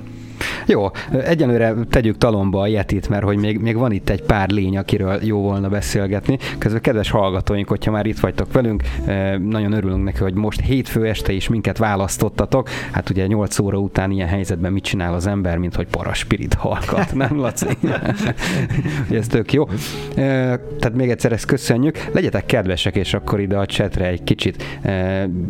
Jó, 0.70 0.90
egyenlőre 1.24 1.74
tegyük 1.90 2.18
talomba 2.18 2.62
a 2.62 2.68
Yetit, 2.68 3.10
mert 3.10 3.24
hogy 3.24 3.38
még, 3.38 3.60
még 3.60 3.78
van 3.78 3.92
itt 3.92 4.10
egy 4.10 4.22
pár 4.22 4.50
lény, 4.50 4.78
akiről 4.78 5.20
jó 5.24 5.42
volna 5.42 5.70
beszélgetni. 5.70 6.38
Közben 6.58 6.82
kedves 6.82 7.10
hallgatóink, 7.10 7.68
hogyha 7.68 7.92
már 7.92 8.06
itt 8.06 8.20
vagytok 8.20 8.52
velünk, 8.54 8.84
nagyon 9.40 9.72
örülünk 9.72 10.04
neki, 10.04 10.18
hogy 10.20 10.34
most 10.34 10.62
hétfő 10.62 11.06
este 11.06 11.32
is 11.32 11.48
minket 11.48 11.78
választottatok. 11.78 12.70
Hát 12.92 13.10
ugye 13.10 13.28
8 13.28 13.60
óra 13.60 13.78
után 13.78 14.12
ilyen 14.12 14.28
helyzetben 14.28 14.72
mit 14.72 14.84
csinál 14.84 15.14
az 15.14 15.28
ember, 15.28 15.58
mint 15.58 15.76
hogy 15.76 15.88
paraspirit 15.88 16.54
hallgat, 16.54 17.14
nem 17.14 17.40
Laci? 17.40 17.78
ez 19.12 19.28
tök 19.28 19.54
jó. 19.54 19.70
Tehát 20.16 20.94
még 20.96 21.10
egyszer 21.10 21.32
ezt 21.32 21.46
köszönjük. 21.46 22.10
Legyetek 22.12 22.46
kedvesek, 22.46 22.96
és 22.96 23.14
akkor 23.14 23.40
ide 23.40 23.58
a 23.58 23.66
csetre 23.66 24.08
egy 24.08 24.24
kicsit 24.24 24.80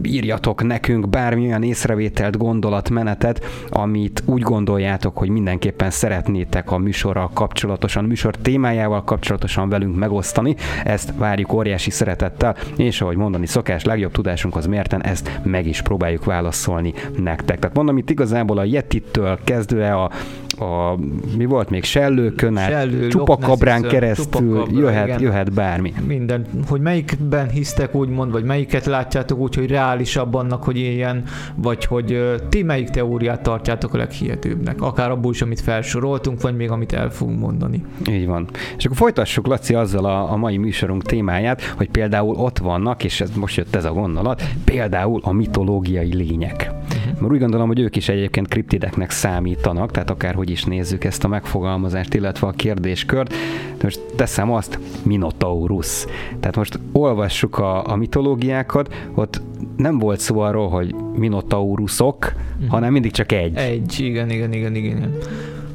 írjatok 0.03 0.63
nekünk 0.63 1.09
bármilyen 1.09 1.63
észrevételt, 1.63 2.37
gondolatmenetet, 2.37 3.45
amit 3.69 4.23
úgy 4.25 4.41
gondoljátok, 4.41 5.06
írjátok, 5.07 5.17
hogy 5.17 5.29
mindenképpen 5.29 5.89
szeretnétek 5.89 6.71
a 6.71 6.77
műsorral 6.77 7.29
kapcsolatosan, 7.33 8.03
a 8.03 8.07
műsor 8.07 8.35
témájával 8.35 9.03
kapcsolatosan 9.03 9.69
velünk 9.69 9.95
megosztani. 9.95 10.55
Ezt 10.83 11.13
várjuk 11.17 11.53
óriási 11.53 11.89
szeretettel, 11.89 12.55
és 12.75 13.01
ahogy 13.01 13.17
mondani 13.17 13.45
szokás, 13.45 13.83
legjobb 13.83 14.11
tudásunk 14.11 14.55
az 14.55 14.65
mérten, 14.65 15.03
ezt 15.03 15.39
meg 15.43 15.65
is 15.67 15.81
próbáljuk 15.81 16.25
válaszolni 16.25 16.93
nektek. 17.17 17.59
Tehát 17.59 17.75
mondom, 17.75 17.97
itt 17.97 18.09
igazából 18.09 18.57
a 18.57 18.63
Yeti-től 18.63 19.39
kezdve 19.43 19.95
a 19.95 20.11
a, 20.59 20.97
mi 21.37 21.45
volt 21.45 21.69
még, 21.69 21.83
sellőkön 21.83 22.57
át, 22.57 22.69
Sellő, 22.69 23.07
csupakabrán 23.07 23.81
keresztül 23.81 24.25
Csupacabra, 24.25 24.79
jöhet, 24.79 25.07
igen. 25.07 25.21
jöhet 25.21 25.53
bármi. 25.53 25.93
Minden, 26.07 26.45
hogy 26.67 26.81
melyikben 26.81 27.49
hisztek 27.49 27.95
úgymond, 27.95 28.31
vagy 28.31 28.43
melyiket 28.43 28.85
látjátok 28.85 29.39
úgy, 29.39 29.55
hogy 29.55 29.69
reálisabb 29.69 30.33
annak, 30.33 30.63
hogy 30.63 30.77
ilyen, 30.77 31.23
vagy 31.55 31.85
hogy 31.85 32.35
ti 32.49 32.63
melyik 32.63 32.89
teóriát 32.89 33.41
tartjátok 33.41 33.93
a 33.93 33.97
leghihetőbbnek, 33.97 34.81
akár 34.81 35.11
abból 35.11 35.31
is, 35.31 35.41
amit 35.41 35.61
felsoroltunk, 35.61 36.41
vagy 36.41 36.55
még 36.55 36.71
amit 36.71 36.93
el 36.93 37.09
fogunk 37.09 37.39
mondani. 37.39 37.83
Így 38.09 38.25
van. 38.25 38.47
És 38.77 38.85
akkor 38.85 38.97
folytassuk, 38.97 39.47
Laci, 39.47 39.73
azzal 39.73 40.05
a, 40.05 40.31
a 40.31 40.35
mai 40.35 40.57
műsorunk 40.57 41.03
témáját, 41.03 41.61
hogy 41.61 41.89
például 41.89 42.35
ott 42.35 42.57
vannak, 42.57 43.03
és 43.03 43.21
ez 43.21 43.31
most 43.35 43.57
jött 43.57 43.75
ez 43.75 43.85
a 43.85 43.91
gondolat, 43.91 44.43
például 44.63 45.19
a 45.23 45.31
mitológiai 45.31 46.15
lények. 46.15 46.71
Mert 47.19 47.31
úgy 47.31 47.39
gondolom, 47.39 47.67
hogy 47.67 47.79
ők 47.79 47.95
is 47.95 48.09
egyébként 48.09 48.47
kriptideknek 48.47 49.09
számítanak, 49.11 49.91
tehát 49.91 50.09
akárhogy 50.09 50.49
is 50.49 50.63
nézzük 50.63 51.03
ezt 51.03 51.23
a 51.23 51.27
megfogalmazást, 51.27 52.13
illetve 52.13 52.47
a 52.47 52.51
kérdéskört. 52.51 53.29
De 53.77 53.83
most 53.83 53.99
teszem 54.15 54.51
azt, 54.51 54.79
Minotaurus. 55.03 56.05
Tehát 56.39 56.55
most 56.55 56.79
olvassuk 56.91 57.57
a, 57.57 57.87
a 57.91 57.95
mitológiákat, 57.95 58.93
ott 59.15 59.41
nem 59.77 59.99
volt 59.99 60.19
szó 60.19 60.39
arról, 60.39 60.69
hogy 60.69 60.95
Minotaurusok, 61.15 62.33
Mhm. 62.59 62.67
hanem 62.69 62.91
mindig 62.91 63.11
csak 63.11 63.31
egy. 63.31 63.55
Egy, 63.55 63.99
igen, 63.99 64.29
igen, 64.29 64.53
igen, 64.53 64.75
igen. 64.75 64.97
igen. 64.97 65.17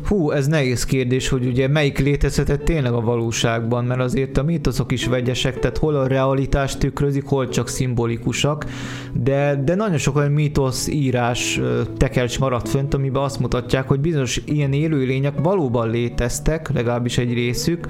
Hú, 0.04 0.30
ez 0.30 0.46
nehéz 0.46 0.84
kérdés, 0.84 1.28
hogy 1.28 1.46
ugye 1.46 1.68
melyik 1.68 1.98
létezhetett 1.98 2.64
tényleg 2.64 2.92
a 2.92 3.00
valóságban, 3.00 3.84
mert 3.84 4.00
azért 4.00 4.38
a 4.38 4.42
mítoszok 4.42 4.92
is 4.92 5.06
vegyesek, 5.06 5.58
tehát 5.58 5.78
hol 5.78 5.94
a 5.94 6.06
realitást 6.06 6.78
tükrözik, 6.78 7.24
hol 7.24 7.48
csak 7.48 7.68
szimbolikusak, 7.68 8.64
de, 9.12 9.62
de 9.64 9.74
nagyon 9.74 9.98
sok 9.98 10.16
olyan 10.16 10.30
mítosz 10.30 10.88
írás 10.88 11.60
tekercs 11.96 12.38
maradt 12.38 12.68
fönt, 12.68 12.94
amiben 12.94 13.22
azt 13.22 13.40
mutatják, 13.40 13.88
hogy 13.88 14.00
bizonyos 14.00 14.40
ilyen 14.44 14.72
élőlények 14.72 15.34
valóban 15.42 15.90
léteztek, 15.90 16.72
legalábbis 16.72 17.18
egy 17.18 17.32
részük. 17.32 17.86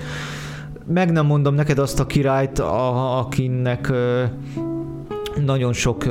Meg 0.87 1.13
nem 1.13 1.27
mondom 1.27 1.55
neked 1.55 1.79
azt 1.79 2.01
a 2.01 2.07
királyt, 2.07 2.59
a, 2.59 3.19
akinek 3.19 3.93
nagyon 5.45 5.73
sok, 5.73 6.05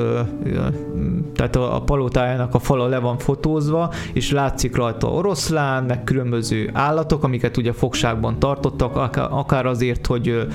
tehát 1.35 1.55
a, 1.55 1.81
palotájának 1.85 2.55
a 2.55 2.59
fala 2.59 2.87
le 2.87 2.99
van 2.99 3.17
fotózva, 3.17 3.93
és 4.13 4.31
látszik 4.31 4.75
rajta 4.75 5.07
oroszlán, 5.07 5.83
meg 5.83 6.03
különböző 6.03 6.69
állatok, 6.73 7.23
amiket 7.23 7.57
ugye 7.57 7.71
fogságban 7.71 8.39
tartottak, 8.39 9.17
akár, 9.29 9.65
azért, 9.65 10.07
hogy 10.07 10.47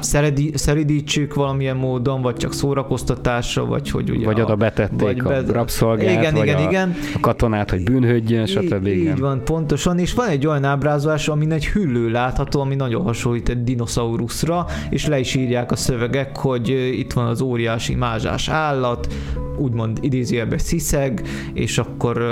szeredi, 0.00 0.52
szeridítsük 0.54 1.34
valamilyen 1.34 1.76
módon, 1.76 2.22
vagy 2.22 2.36
csak 2.36 2.52
szórakoztatásra, 2.52 3.64
vagy 3.64 3.90
hogy 3.90 4.10
ugye 4.10 4.24
Vagy 4.24 4.40
a, 4.40 4.44
oda 4.44 4.56
betették 4.56 5.22
vagy 5.22 5.48
a 5.48 5.52
rabszolgát, 5.52 6.18
igen, 6.18 6.34
vagy 6.34 6.42
igen, 6.42 6.56
a, 6.56 6.68
igen. 6.68 6.94
a 7.14 7.20
katonát, 7.20 7.70
hogy 7.70 7.84
bűnhődjön, 7.84 8.46
stb. 8.46 8.86
Így, 8.86 8.96
így 8.96 9.18
van, 9.18 9.44
pontosan, 9.44 9.98
és 9.98 10.14
van 10.14 10.28
egy 10.28 10.46
olyan 10.46 10.64
ábrázolás, 10.64 11.28
amin 11.28 11.52
egy 11.52 11.66
hüllő 11.66 12.10
látható, 12.10 12.60
ami 12.60 12.74
nagyon 12.74 13.02
hasonlít 13.02 13.48
egy 13.48 13.64
dinoszauruszra, 13.64 14.66
és 14.90 15.06
le 15.06 15.18
is 15.18 15.34
írják 15.34 15.72
a 15.72 15.76
szövegek, 15.76 16.36
hogy 16.36 16.68
itt 16.98 17.12
van 17.12 17.26
az 17.26 17.40
óriási 17.40 17.94
mázsás 18.14 18.48
állat, 18.48 19.14
úgymond 19.56 19.98
idézőjelben 20.00 20.58
sziszeg, 20.58 21.22
és 21.52 21.78
akkor 21.78 22.22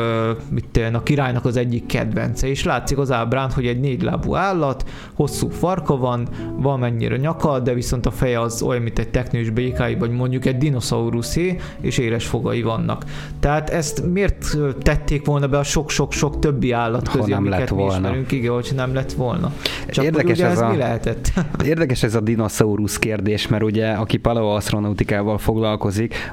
mit 0.51 0.81
a 0.93 1.03
királynak 1.03 1.45
az 1.45 1.57
egyik 1.57 1.87
kedvence, 1.87 2.47
és 2.49 2.65
látszik 2.65 2.99
az 2.99 3.11
ábrán, 3.13 3.51
hogy 3.51 3.67
egy 3.67 3.81
négylábú 3.81 4.35
állat, 4.35 4.85
hosszú 5.15 5.49
farka 5.49 5.97
van, 5.97 6.29
valamennyire 6.57 7.17
nyaka, 7.17 7.59
de 7.59 7.75
viszont 7.75 8.07
a 8.07 8.11
feje 8.11 8.41
az 8.41 8.63
olyan, 8.63 8.83
mint 8.83 8.99
egy 8.99 9.09
teknős 9.09 9.51
békáj, 9.51 9.95
vagy 9.95 10.11
mondjuk 10.11 10.45
egy 10.45 10.59
dinoszauruszé, 10.59 11.57
és 11.81 11.99
éles 11.99 12.27
fogai 12.27 12.63
vannak. 12.63 13.05
Tehát 13.41 13.71
ezt 13.71 14.05
miért 14.13 14.57
tették 14.83 15.27
volna 15.27 15.49
be 15.49 15.59
a 15.59 15.63
sok-sok-sok 15.63 16.39
többi 16.39 16.73
állat 16.73 17.09
Ha 17.09 17.19
közé, 17.19 17.31
nem 17.31 17.39
amiket 17.39 17.59
lett 17.59 17.71
mi 17.71 17.77
volna. 17.77 17.97
ismerünk, 17.97 18.33
igen, 18.33 18.53
hogy 18.53 18.71
nem 18.77 18.95
lett 18.95 19.13
volna. 19.13 19.53
Csak 19.89 20.05
Érdekes 20.05 20.39
ez 20.39 20.61
a- 20.61 20.69
mi 20.69 20.77
lehetett? 20.77 21.33
Érdekes 21.65 22.03
ez 22.03 22.15
a 22.15 22.21
dinoszaurusz 22.21 22.99
kérdés, 22.99 23.49
mert 23.49 23.63
ugye 23.63 23.91
aki 23.91 24.17
paleoasztronautikával 24.17 25.39
foglalkozik, 25.39 25.71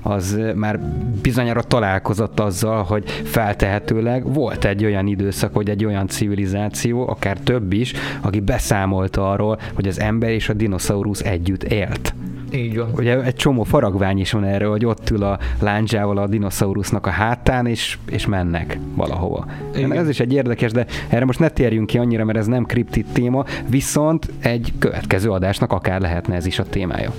az 0.02 0.40
már 0.56 0.80
bizonyára 1.22 1.62
találkozott 1.62 2.40
azzal, 2.40 2.84
hogy 2.84 3.10
feltehetőleg 3.10 4.34
volt 4.34 4.66
egy 4.66 4.86
olyan 4.86 5.08
időszak, 5.08 5.54
vagy 5.54 5.70
egy 5.70 5.86
olyan 5.86 6.08
civilizáció, 6.08 7.08
akár 7.10 7.38
több 7.38 7.74
is, 7.74 7.94
aki 8.22 8.40
beszámolta 8.40 9.32
arról, 9.32 9.60
hogy 9.74 9.88
az 9.88 10.00
ember 10.00 10.30
és 10.30 10.50
a 10.50 10.54
dinoszaurusz 10.54 11.22
együtt 11.22 11.64
élt. 11.64 12.14
Így 12.54 12.78
van. 12.78 12.90
Ugye 12.98 13.24
egy 13.24 13.36
csomó 13.36 13.64
faragvány 13.64 14.20
is 14.20 14.32
van 14.32 14.44
erre, 14.44 14.66
hogy 14.66 14.86
ott 14.86 15.10
ül 15.10 15.24
a 15.24 15.40
láncsával 15.60 16.18
a 16.18 16.28
dinoszaurusznak 16.28 17.08
a 17.08 17.10
hátán, 17.10 17.66
és, 17.66 17.98
és 18.10 18.26
mennek 18.26 18.80
valahova. 18.96 19.46
Igen. 19.76 19.94
Ez 19.94 20.10
is 20.10 20.20
egy 20.20 20.34
érdekes, 20.34 20.72
de 20.72 20.86
erre 21.10 21.26
most 21.26 21.40
ne 21.40 21.50
térjünk 21.50 21.88
ki 21.88 21.98
annyira, 21.98 22.26
mert 22.26 22.38
ez 22.38 22.48
nem 22.48 22.66
kriptid 22.66 23.06
téma, 23.14 23.46
viszont 23.68 24.32
egy 24.40 24.74
következő 24.80 25.32
adásnak 25.32 25.72
akár 25.72 26.02
lehetne 26.02 26.36
ez 26.36 26.46
is 26.46 26.60
a 26.60 26.64
témája. 26.64 27.14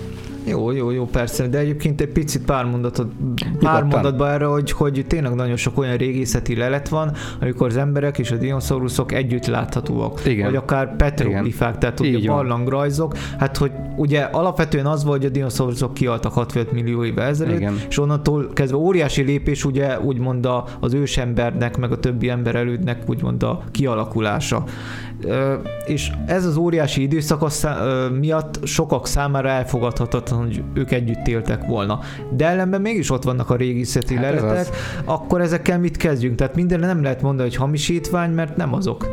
Jó, 0.44 0.70
jó, 0.70 0.90
jó, 0.90 1.04
persze, 1.04 1.48
de 1.48 1.58
egyébként 1.58 2.00
egy 2.00 2.08
picit 2.08 2.44
pár 2.44 2.64
mondatot, 2.64 3.06
pár 3.36 3.48
Nyugodtan. 3.50 3.86
mondatba 3.86 4.30
erre, 4.30 4.44
hogy, 4.44 4.72
hogy 4.72 5.04
tényleg 5.08 5.34
nagyon 5.34 5.56
sok 5.56 5.78
olyan 5.78 5.96
régészeti 5.96 6.56
lelet 6.56 6.88
van, 6.88 7.12
amikor 7.40 7.66
az 7.66 7.76
emberek 7.76 8.18
és 8.18 8.30
a 8.30 8.36
dinoszauruszok 8.36 9.12
együtt 9.12 9.46
láthatóak. 9.46 10.20
Igen. 10.26 10.46
Vagy 10.46 10.56
akár 10.56 10.96
petroglifák, 10.96 11.78
tehát 11.78 12.00
ugye 12.00 12.28
barlangrajzok. 12.28 13.16
Hát, 13.38 13.56
hogy 13.56 13.70
ugye 13.96 14.20
alapvetően 14.20 14.86
az 14.86 15.04
volt, 15.04 15.16
hogy 15.16 15.26
a 15.26 15.32
dinoszauruszok 15.32 15.94
kialtak 15.94 16.32
65 16.32 16.72
millió 16.72 17.04
éve 17.04 17.22
ezelőtt, 17.22 17.56
Igen. 17.56 17.74
és 17.88 17.98
onnantól 17.98 18.48
kezdve 18.52 18.76
óriási 18.76 19.22
lépés 19.22 19.64
ugye 19.64 20.00
úgymond 20.00 20.48
az 20.80 20.94
ősembernek, 20.94 21.76
meg 21.76 21.92
a 21.92 21.98
többi 21.98 22.28
ember 22.28 22.54
elődnek 22.54 23.02
úgymond 23.06 23.42
a 23.42 23.62
kialakulása. 23.70 24.64
És 25.86 26.10
ez 26.26 26.44
az 26.44 26.56
óriási 26.56 27.02
időszak 27.02 27.42
miatt 28.18 28.66
sokak 28.66 29.06
számára 29.06 29.48
elfogadhatatlan, 29.48 30.38
hogy 30.38 30.62
ők 30.74 30.90
együtt 30.90 31.26
éltek 31.26 31.66
volna. 31.66 32.00
De 32.30 32.46
ellenben 32.46 32.80
mégis 32.80 33.10
ott 33.10 33.22
vannak 33.22 33.50
a 33.50 33.56
régészeti 33.56 34.14
Hát 34.14 34.24
ez 34.24 34.40
leletek, 34.40 34.68
az. 34.68 34.72
akkor 35.04 35.40
ezekkel 35.40 35.78
mit 35.78 35.96
kezdjünk? 35.96 36.36
Tehát 36.36 36.54
mindenre 36.54 36.86
nem 36.86 37.02
lehet 37.02 37.22
mondani, 37.22 37.48
hogy 37.48 37.58
hamisítvány, 37.58 38.30
mert 38.30 38.56
nem 38.56 38.74
azok. 38.74 39.06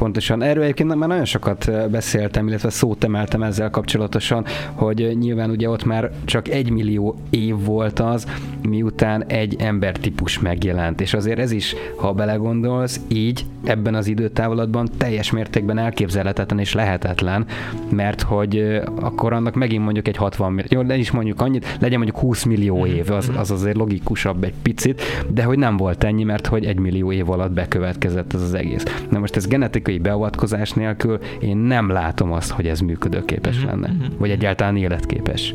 Pontosan. 0.00 0.42
Erről 0.42 0.62
egyébként 0.62 0.94
már 0.94 1.08
nagyon 1.08 1.24
sokat 1.24 1.90
beszéltem, 1.90 2.48
illetve 2.48 2.70
szót 2.70 3.04
emeltem 3.04 3.42
ezzel 3.42 3.70
kapcsolatosan, 3.70 4.44
hogy 4.72 5.16
nyilván 5.18 5.50
ugye 5.50 5.70
ott 5.70 5.84
már 5.84 6.10
csak 6.24 6.48
egy 6.48 6.70
millió 6.70 7.16
év 7.30 7.64
volt 7.64 7.98
az, 7.98 8.26
miután 8.68 9.24
egy 9.24 9.56
embertípus 9.58 10.38
megjelent. 10.38 11.00
És 11.00 11.14
azért 11.14 11.38
ez 11.38 11.50
is, 11.50 11.74
ha 11.96 12.12
belegondolsz, 12.12 13.00
így 13.08 13.44
ebben 13.64 13.94
az 13.94 14.06
időtávlatban 14.06 14.88
teljes 14.98 15.30
mértékben 15.30 15.78
elképzelhetetlen 15.78 16.58
és 16.58 16.74
lehetetlen, 16.74 17.46
mert 17.88 18.22
hogy 18.22 18.80
akkor 19.00 19.32
annak 19.32 19.54
megint 19.54 19.84
mondjuk 19.84 20.08
egy 20.08 20.16
60 20.16 20.52
millió, 20.52 20.68
jó, 20.70 20.82
de 20.82 20.96
is 20.96 21.10
mondjuk 21.10 21.40
annyit, 21.40 21.76
legyen 21.80 21.98
mondjuk 21.98 22.18
20 22.18 22.44
millió 22.44 22.86
év, 22.86 23.10
az, 23.10 23.30
az 23.36 23.50
azért 23.50 23.76
logikusabb 23.76 24.44
egy 24.44 24.54
picit, 24.62 25.02
de 25.28 25.42
hogy 25.42 25.58
nem 25.58 25.76
volt 25.76 26.04
ennyi, 26.04 26.24
mert 26.24 26.46
hogy 26.46 26.64
egy 26.64 26.78
millió 26.78 27.12
év 27.12 27.30
alatt 27.30 27.52
bekövetkezett 27.52 28.32
ez 28.34 28.42
az 28.42 28.54
egész. 28.54 28.84
Na 29.10 29.18
most 29.18 29.36
ez 29.36 29.46
genetikai 29.46 29.89
beavatkozás 29.98 30.72
nélkül 30.72 31.18
én 31.40 31.56
nem 31.56 31.90
látom 31.90 32.32
azt, 32.32 32.50
hogy 32.50 32.66
ez 32.66 32.80
működőképes 32.80 33.56
Mhm, 33.56 33.66
lenne, 33.66 33.88
mhm. 33.88 34.04
vagy 34.18 34.30
egyáltalán 34.30 34.76
életképes. 34.76 35.54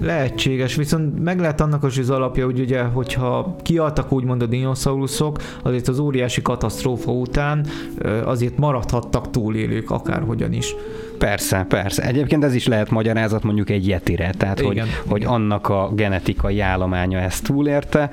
Lehetséges, 0.00 0.74
viszont 0.74 1.22
meg 1.22 1.40
lehet 1.40 1.60
annak 1.60 1.84
is 1.88 1.98
az 1.98 2.10
alapja, 2.10 2.44
hogy 2.44 2.60
ugye, 2.60 2.82
hogyha 2.82 3.56
kialtak 3.62 4.12
úgymond 4.12 4.42
a 4.42 4.46
dinoszauruszok, 4.46 5.38
azért 5.62 5.88
az 5.88 5.98
óriási 5.98 6.42
katasztrófa 6.42 7.12
után 7.12 7.66
azért 8.24 8.58
maradhattak 8.58 9.30
túlélők 9.30 9.90
akárhogyan 9.90 10.52
is. 10.52 10.74
Persze, 11.18 11.64
persze. 11.68 12.02
Egyébként 12.02 12.44
ez 12.44 12.54
is 12.54 12.66
lehet 12.66 12.90
magyarázat 12.90 13.42
mondjuk 13.42 13.70
egy 13.70 13.88
yetire, 13.88 14.30
tehát 14.36 14.60
hogy, 14.60 14.72
Igen, 14.72 14.86
hogy 15.06 15.20
igen. 15.20 15.32
annak 15.32 15.68
a 15.68 15.90
genetikai 15.94 16.60
állománya 16.60 17.18
ezt 17.18 17.44
túlérte, 17.44 18.10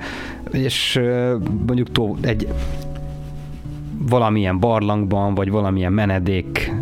és 0.50 1.00
mondjuk 1.66 1.92
tó, 1.92 2.16
egy 2.20 2.48
valamilyen 3.98 4.58
barlangban, 4.58 5.34
vagy 5.34 5.50
valamilyen 5.50 5.92
menedék 5.92 6.72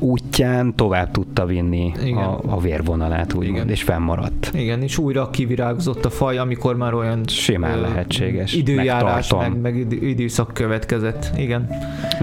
útján 0.00 0.74
tovább 0.74 1.10
tudta 1.10 1.46
vinni 1.46 1.92
Igen. 2.04 2.16
a, 2.16 2.38
a 2.46 2.60
vérvonalát, 2.60 3.32
úgymond, 3.34 3.54
Igen. 3.56 3.68
és 3.68 3.82
fennmaradt. 3.82 4.50
Igen, 4.54 4.82
és 4.82 4.98
újra 4.98 5.30
kivirágzott 5.30 6.04
a 6.04 6.10
faj, 6.10 6.38
amikor 6.38 6.76
már 6.76 6.94
olyan 6.94 7.20
Simán 7.26 7.78
ö, 7.78 7.80
lehetséges. 7.80 8.52
időjárás, 8.52 9.30
Megtartom. 9.30 9.52
meg, 9.52 9.60
meg 9.60 9.76
idő- 9.76 10.06
időszak 10.06 10.50
következett. 10.54 11.30
Igen. 11.36 11.68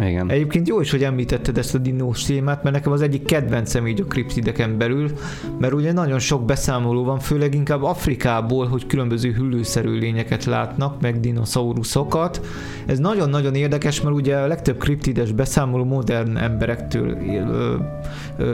Igen. 0.07 0.29
Egyébként 0.29 0.67
jó 0.67 0.81
is, 0.81 0.91
hogy 0.91 1.03
említetted 1.03 1.57
ezt 1.57 1.75
a 1.75 1.77
dinós 1.77 2.23
témát, 2.23 2.63
mert 2.63 2.75
nekem 2.75 2.91
az 2.91 3.01
egyik 3.01 3.25
kedvencem 3.25 3.87
így 3.87 4.01
a 4.01 4.05
kriptideken 4.05 4.77
belül, 4.77 5.11
mert 5.59 5.73
ugye 5.73 5.93
nagyon 5.93 6.19
sok 6.19 6.45
beszámoló 6.45 7.03
van, 7.03 7.19
főleg 7.19 7.53
inkább 7.55 7.83
Afrikából, 7.83 8.67
hogy 8.67 8.87
különböző 8.87 9.31
hüllőszerű 9.31 9.97
lényeket 9.99 10.45
látnak, 10.45 11.01
meg 11.01 11.19
dinoszauruszokat. 11.19 12.41
Ez 12.85 12.99
nagyon-nagyon 12.99 13.55
érdekes, 13.55 14.01
mert 14.01 14.15
ugye 14.15 14.35
a 14.37 14.47
legtöbb 14.47 14.77
kriptides 14.77 15.31
beszámoló 15.31 15.83
modern 15.83 16.37
emberektől 16.37 17.11
él- 17.15 17.62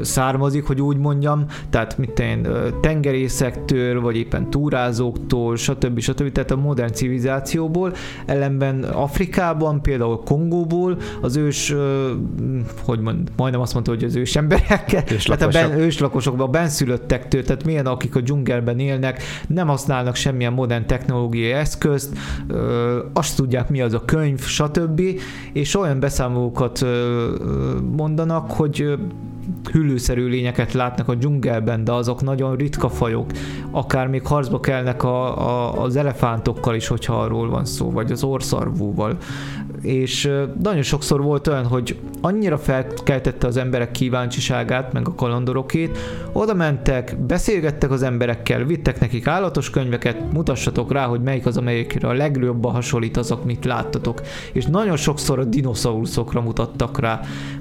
származik, 0.02 0.66
hogy 0.66 0.82
úgy 0.82 0.98
mondjam, 0.98 1.46
tehát 1.70 1.98
mit 1.98 2.20
én, 2.20 2.48
tengerészektől, 2.82 4.02
vagy 4.02 4.18
éppen 4.18 4.50
túrázóktól, 4.50 5.56
stb. 5.56 6.00
stb. 6.00 6.32
Tehát 6.32 6.52
a 6.52 6.56
modern 6.56 6.94
civilizációból, 6.94 7.94
ellenben 8.26 8.84
Afrikában, 8.84 9.82
például 9.82 10.20
Kongóból 10.24 10.98
az 11.22 11.36
ős, 11.36 11.76
hogy 12.86 13.00
mond, 13.00 13.32
majdnem 13.36 13.62
azt 13.62 13.74
mondta, 13.74 13.92
hogy 13.92 14.04
az 14.04 14.16
ős 14.16 14.36
emberek, 14.36 14.86
tehát 15.26 15.42
a 15.42 15.48
ben, 15.48 15.72
őslakosokban, 15.72 16.48
a 16.48 16.52
benszülöttektől, 16.52 17.44
tehát 17.44 17.64
milyen 17.64 17.86
akik 17.86 18.16
a 18.16 18.22
dzsungelben 18.22 18.80
élnek, 18.80 19.24
nem 19.48 19.68
használnak 19.68 20.16
semmilyen 20.16 20.54
modern 20.54 20.86
technológiai 20.86 21.52
eszközt, 21.52 22.18
azt 23.14 23.36
tudják 23.36 23.70
mi 23.70 23.82
az 23.82 23.94
a 23.94 24.06
könyv, 24.06 24.42
stb. 24.42 25.02
És 25.54 25.76
olyan 25.76 26.00
beszámolókat 26.00 26.86
mondanak, 27.96 28.52
hogy 28.52 28.99
hüllőszerű 29.72 30.28
lényeket 30.28 30.74
látnak 30.74 31.08
a 31.08 31.16
dzsungelben, 31.16 31.84
de 31.84 31.92
azok 31.92 32.22
nagyon 32.22 32.56
ritka 32.56 32.90
fajok. 32.90 33.32
Akár 33.72 34.08
még 34.08 34.28
harcba 34.28 34.60
kelnek 34.60 35.04
a, 35.04 35.48
a, 35.48 35.82
az 35.84 35.96
elefántokkal 35.96 36.76
is, 36.76 36.88
hogyha 36.88 37.22
arról 37.22 37.50
van 37.50 37.66
szó, 37.66 37.92
vagy 37.92 38.12
az 38.12 38.24
orszarvúval. 38.24 39.18
És 39.82 40.32
nagyon 40.62 40.82
sokszor 40.82 41.22
volt 41.22 41.48
olyan, 41.48 41.66
hogy 41.66 42.00
annyira 42.22 42.58
felkeltette 42.58 43.48
az 43.48 43.58
emberek 43.58 43.92
kíváncsiságát, 43.92 44.94
meg 44.94 45.08
a 45.08 45.16
kalandorokét, 45.16 45.98
oda 46.32 46.54
mentek, 46.54 47.18
beszélgettek 47.28 47.92
az 47.92 48.04
emberekkel, 48.04 48.64
vittek 48.64 49.00
nekik 49.00 49.28
állatos 49.28 49.70
könyveket, 49.70 50.34
mutassatok 50.34 50.92
rá, 50.92 51.06
hogy 51.06 51.22
melyik 51.22 51.46
az, 51.46 51.58
amelyikre 51.58 52.08
a 52.08 52.14
legjobban 52.14 52.74
hasonlít 52.74 53.18
azok, 53.18 53.46
mit 53.46 53.66
láttatok. 53.66 54.22
És 54.54 54.66
nagyon 54.66 54.98
sokszor 54.98 55.40
a 55.40 55.44
dinoszauruszokra 55.44 56.42
mutattak 56.42 57.00
rá. 57.00 57.20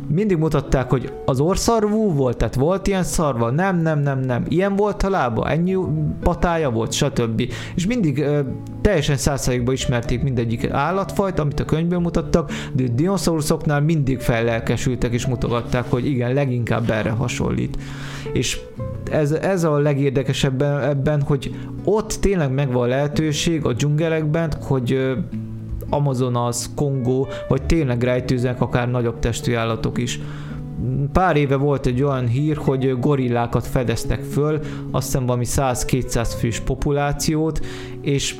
Mindig 0.08 0.36
mutatták, 0.36 0.90
hogy 0.90 1.12
az 1.24 1.40
orszarvú 1.40 2.12
volt, 2.12 2.36
tehát 2.36 2.54
volt 2.54 2.86
ilyen 2.86 3.02
szarva, 3.02 3.50
nem, 3.50 3.80
nem, 3.80 3.98
nem, 4.00 4.20
nem, 4.20 4.44
ilyen 4.48 4.76
volt 4.76 5.02
a 5.02 5.10
lába, 5.10 5.50
ennyi 5.50 5.76
patája 6.22 6.70
volt, 6.70 6.92
stb. 6.92 7.52
És 7.74 7.86
mindig 7.86 8.18
ö, 8.18 8.40
teljesen 8.80 9.16
százszerékban 9.16 9.74
ismerték 9.74 10.22
mindegyik 10.22 10.70
állatfajt, 10.70 11.38
amit 11.38 11.60
a 11.60 11.64
könyvben 11.64 12.00
mutattak, 12.00 12.50
de 12.72 12.82
a 12.82 12.88
dinoszauruszoknál 12.88 13.80
mindig 13.80 14.20
fellelkesültek 14.20 15.12
és 15.12 15.26
mutogatták, 15.26 15.84
hogy 15.90 16.06
igen, 16.06 16.32
leginkább 16.32 16.90
erre 16.90 17.10
hasonlít. 17.10 17.76
És 18.32 18.60
ez, 19.10 19.32
ez 19.32 19.64
a 19.64 19.78
legérdekesebb 19.78 20.62
ebben, 20.62 21.22
hogy 21.22 21.54
ott 21.84 22.12
tényleg 22.20 22.52
megvan 22.52 22.82
a 22.82 22.86
lehetőség 22.86 23.64
a 23.64 23.72
dzsungelekben, 23.72 24.52
hogy 24.60 25.16
Amazonas, 25.90 26.66
Kongó, 26.74 27.28
vagy 27.48 27.62
tényleg 27.62 28.02
rejtőznek 28.02 28.60
akár 28.60 28.90
nagyobb 28.90 29.18
testű 29.18 29.54
állatok 29.54 29.98
is. 29.98 30.20
Pár 31.12 31.36
éve 31.36 31.56
volt 31.56 31.86
egy 31.86 32.02
olyan 32.02 32.26
hír, 32.26 32.56
hogy 32.56 32.98
gorillákat 33.00 33.66
fedeztek 33.66 34.22
föl, 34.22 34.60
azt 34.90 35.06
hiszem 35.06 35.26
valami 35.26 35.44
100-200 35.48 36.34
fős 36.38 36.60
populációt, 36.60 37.66
és 38.00 38.36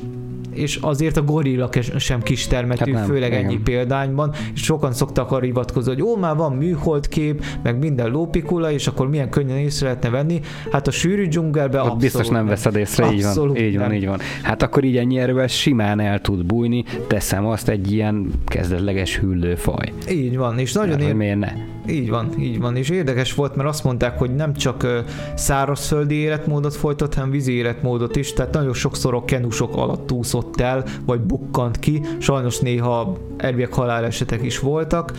és 0.53 0.79
azért 0.81 1.17
a 1.17 1.23
gorilla 1.23 1.69
sem 1.97 2.21
kis 2.21 2.47
termetű, 2.47 2.93
hát 2.93 3.05
főleg 3.05 3.31
igen. 3.31 3.43
ennyi 3.43 3.57
példányban, 3.57 4.33
és 4.53 4.63
sokan 4.63 4.93
szoktak 4.93 5.31
arra 5.31 5.45
hivatkozni, 5.45 5.91
hogy 5.93 6.01
ó, 6.01 6.15
már 6.15 6.35
van 6.35 6.53
műholdkép, 6.53 7.43
meg 7.63 7.79
minden 7.79 8.09
lópikula, 8.09 8.71
és 8.71 8.87
akkor 8.87 9.09
milyen 9.09 9.29
könnyen 9.29 9.57
észre 9.57 9.87
lehetne 9.87 10.09
venni. 10.09 10.39
Hát 10.71 10.87
a 10.87 10.91
sűrű 10.91 11.27
dzsungelben 11.27 11.79
abszolút 11.79 12.01
biztos 12.01 12.27
nem, 12.27 12.35
nem 12.35 12.45
veszed 12.45 12.75
észre, 12.75 13.11
így 13.11 13.23
van, 13.23 13.55
így 13.55 13.77
van, 13.77 13.93
így 13.93 14.05
van. 14.05 14.19
Hát 14.43 14.61
akkor 14.61 14.83
így 14.83 14.97
ennyi 14.97 15.19
erővel 15.19 15.47
simán 15.47 15.99
el 15.99 16.21
tud 16.21 16.45
bújni, 16.45 16.83
teszem 17.07 17.45
azt 17.45 17.69
egy 17.69 17.91
ilyen 17.91 18.31
kezdetleges 18.45 19.17
hüllőfaj. 19.17 19.93
Így 20.11 20.37
van, 20.37 20.59
és 20.59 20.73
nagyon 20.73 20.99
ér... 20.99 21.13
miért 21.13 21.39
ne? 21.39 21.51
Így 21.89 22.09
van, 22.09 22.29
így 22.39 22.59
van. 22.59 22.75
És 22.75 22.89
érdekes 22.89 23.33
volt, 23.33 23.55
mert 23.55 23.69
azt 23.69 23.83
mondták, 23.83 24.17
hogy 24.17 24.35
nem 24.35 24.53
csak 24.53 25.03
szárazföldi 25.35 26.15
életmódot 26.15 26.75
folytat, 26.75 27.13
hanem 27.13 27.29
vízi 27.29 27.51
életmódot 27.51 28.15
is, 28.15 28.33
tehát 28.33 28.53
nagyon 28.53 28.73
sokszor 28.73 29.13
a 29.13 29.25
kenusok 29.25 29.75
alatt 29.75 30.07
úszott 30.39 30.61
el, 30.61 30.83
vagy 31.05 31.21
bukkant 31.21 31.79
ki. 31.79 32.01
Sajnos 32.17 32.59
néha 32.59 33.17
elviek 33.37 33.73
halálesetek 33.73 34.43
is 34.43 34.59
voltak 34.59 35.11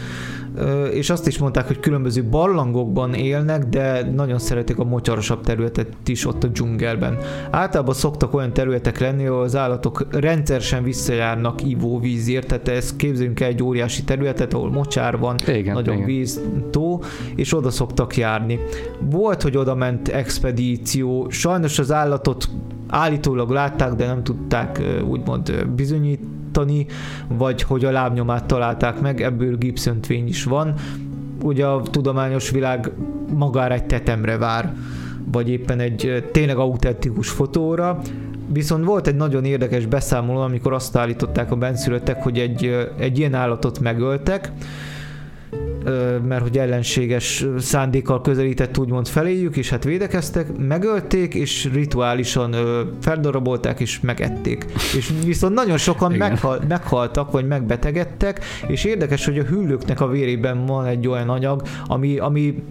és 0.92 1.10
azt 1.10 1.26
is 1.26 1.38
mondták, 1.38 1.66
hogy 1.66 1.80
különböző 1.80 2.24
barlangokban 2.24 3.14
élnek, 3.14 3.64
de 3.64 4.10
nagyon 4.14 4.38
szeretik 4.38 4.78
a 4.78 4.84
mocsarosabb 4.84 5.40
területet 5.40 5.88
is 6.06 6.26
ott 6.26 6.44
a 6.44 6.46
dzsungelben. 6.46 7.18
Általában 7.50 7.94
szoktak 7.94 8.34
olyan 8.34 8.52
területek 8.52 8.98
lenni, 8.98 9.26
ahol 9.26 9.42
az 9.42 9.56
állatok 9.56 10.06
rendszeresen 10.10 10.82
visszajárnak 10.82 11.64
ivóvízért, 11.64 12.46
tehát 12.46 12.68
ezt 12.68 12.96
képzeljünk 12.96 13.40
el 13.40 13.48
egy 13.48 13.62
óriási 13.62 14.04
területet, 14.04 14.54
ahol 14.54 14.70
mocsár 14.70 15.18
van, 15.18 15.34
igen, 15.46 15.74
nagyon 15.74 15.94
igen. 15.94 16.06
víz, 16.06 16.40
tó, 16.70 17.00
és 17.34 17.54
oda 17.54 17.70
szoktak 17.70 18.16
járni. 18.16 18.58
Volt, 19.10 19.42
hogy 19.42 19.56
oda 19.56 19.74
ment 19.74 20.08
expedíció, 20.08 21.26
sajnos 21.28 21.78
az 21.78 21.92
állatot 21.92 22.48
állítólag 22.90 23.50
látták, 23.50 23.92
de 23.92 24.06
nem 24.06 24.22
tudták 24.22 24.82
úgymond 25.08 25.66
bizonyítani, 25.66 26.86
vagy 27.28 27.62
hogy 27.62 27.84
a 27.84 27.90
lábnyomát 27.90 28.44
találták 28.44 29.00
meg, 29.00 29.22
ebből 29.22 29.56
gipszöntvény 29.56 30.26
is 30.28 30.44
van. 30.44 30.74
Ugye 31.42 31.66
a 31.66 31.82
tudományos 31.82 32.50
világ 32.50 32.90
magára 33.34 33.74
egy 33.74 33.86
tetemre 33.86 34.36
vár, 34.36 34.74
vagy 35.32 35.48
éppen 35.48 35.80
egy 35.80 36.28
tényleg 36.32 36.56
autentikus 36.56 37.28
fotóra, 37.28 38.00
Viszont 38.52 38.84
volt 38.84 39.06
egy 39.06 39.14
nagyon 39.14 39.44
érdekes 39.44 39.86
beszámoló, 39.86 40.40
amikor 40.40 40.72
azt 40.72 40.96
állították 40.96 41.50
a 41.50 41.56
benszülöttek, 41.56 42.22
hogy 42.22 42.38
egy, 42.38 42.88
egy 42.98 43.18
ilyen 43.18 43.34
állatot 43.34 43.80
megöltek, 43.80 44.52
mert 46.28 46.42
hogy 46.42 46.58
ellenséges 46.58 47.46
szándékkal 47.58 48.20
közelített 48.20 48.78
úgymond 48.78 49.08
feléjük, 49.08 49.56
és 49.56 49.70
hát 49.70 49.84
védekeztek, 49.84 50.56
megölték, 50.56 51.34
és 51.34 51.68
rituálisan 51.72 52.54
feldarabolták, 53.00 53.80
és 53.80 54.00
megették. 54.00 54.66
És 54.96 55.12
viszont 55.24 55.54
nagyon 55.54 55.76
sokan 55.76 56.12
meghal, 56.12 56.60
meghaltak, 56.68 57.30
vagy 57.30 57.46
megbetegedtek, 57.46 58.44
és 58.66 58.84
érdekes, 58.84 59.24
hogy 59.24 59.38
a 59.38 59.44
hüllőknek 59.44 60.00
a 60.00 60.08
vérében 60.08 60.66
van 60.66 60.86
egy 60.86 61.08
olyan 61.08 61.28
anyag, 61.28 61.62
ami, 61.86 62.18
ami 62.18 62.62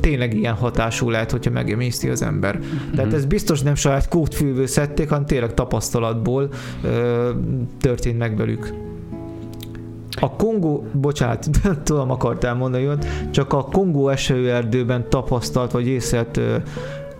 tényleg 0.00 0.34
ilyen 0.34 0.54
hatású 0.54 1.10
lehet, 1.10 1.30
hogyha 1.30 1.50
megemészti 1.50 2.08
az 2.08 2.22
ember. 2.22 2.56
Mm-hmm. 2.56 2.94
Tehát 2.94 3.12
ez 3.12 3.24
biztos 3.24 3.62
nem 3.62 3.74
saját 3.74 4.08
kódfülvő 4.08 4.66
szedték, 4.66 5.08
hanem 5.08 5.26
tényleg 5.26 5.54
tapasztalatból 5.54 6.48
ö, 6.82 7.30
történt 7.80 8.18
meg 8.18 8.36
velük. 8.36 8.72
A 10.20 10.30
Kongó, 10.30 10.84
bocsánat, 10.92 11.48
tudom 11.84 12.10
akartál 12.10 12.54
mondani, 12.54 12.88
csak 13.30 13.52
a 13.52 13.62
Kongó 13.62 14.08
esőerdőben 14.08 15.08
tapasztalt 15.08 15.70
vagy 15.72 15.86
észelt 15.86 16.40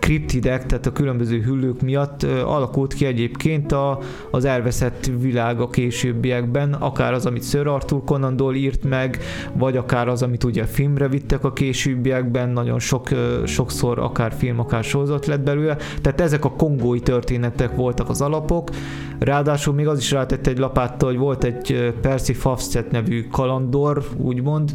kriptidek, 0.05 0.67
tehát 0.67 0.87
a 0.87 0.93
különböző 0.93 1.41
hüllők 1.41 1.81
miatt 1.81 2.23
alakult 2.23 2.95
ki 2.95 3.07
egyébként 3.07 3.73
a, 3.73 3.99
az 4.31 4.45
elveszett 4.45 5.11
világ 5.21 5.61
a 5.61 5.71
későbbiekben, 5.71 6.73
akár 6.73 7.13
az, 7.13 7.27
amit 7.27 7.45
Sir 7.45 7.67
Arthur 7.67 8.05
Conan 8.05 8.37
Doyle 8.37 8.57
írt 8.57 8.85
meg, 8.85 9.19
vagy 9.53 9.77
akár 9.77 10.09
az, 10.09 10.23
amit 10.23 10.45
ugye 10.45 10.65
filmre 10.65 11.09
vittek 11.09 11.45
a 11.45 11.53
későbbiekben, 11.53 12.49
nagyon 12.49 12.79
sok, 12.79 13.09
sokszor 13.45 13.99
akár 13.99 14.33
film, 14.33 14.59
akár 14.59 14.85
sorozat 14.85 15.27
lett 15.27 15.41
belőle, 15.41 15.77
tehát 16.01 16.21
ezek 16.21 16.45
a 16.45 16.53
kongói 16.53 17.01
történetek 17.01 17.77
voltak 17.77 18.09
az 18.09 18.21
alapok, 18.21 18.71
ráadásul 19.19 19.75
még 19.75 19.89
az 19.89 19.99
is 19.99 20.11
rátett 20.11 20.47
egy 20.47 20.59
lapáttal, 20.59 21.09
hogy 21.09 21.19
volt 21.19 21.45
egy 21.45 21.95
Percy 22.01 22.33
Fawcett 22.33 22.91
nevű 22.91 23.27
kalandor, 23.31 24.05
úgymond, 24.17 24.75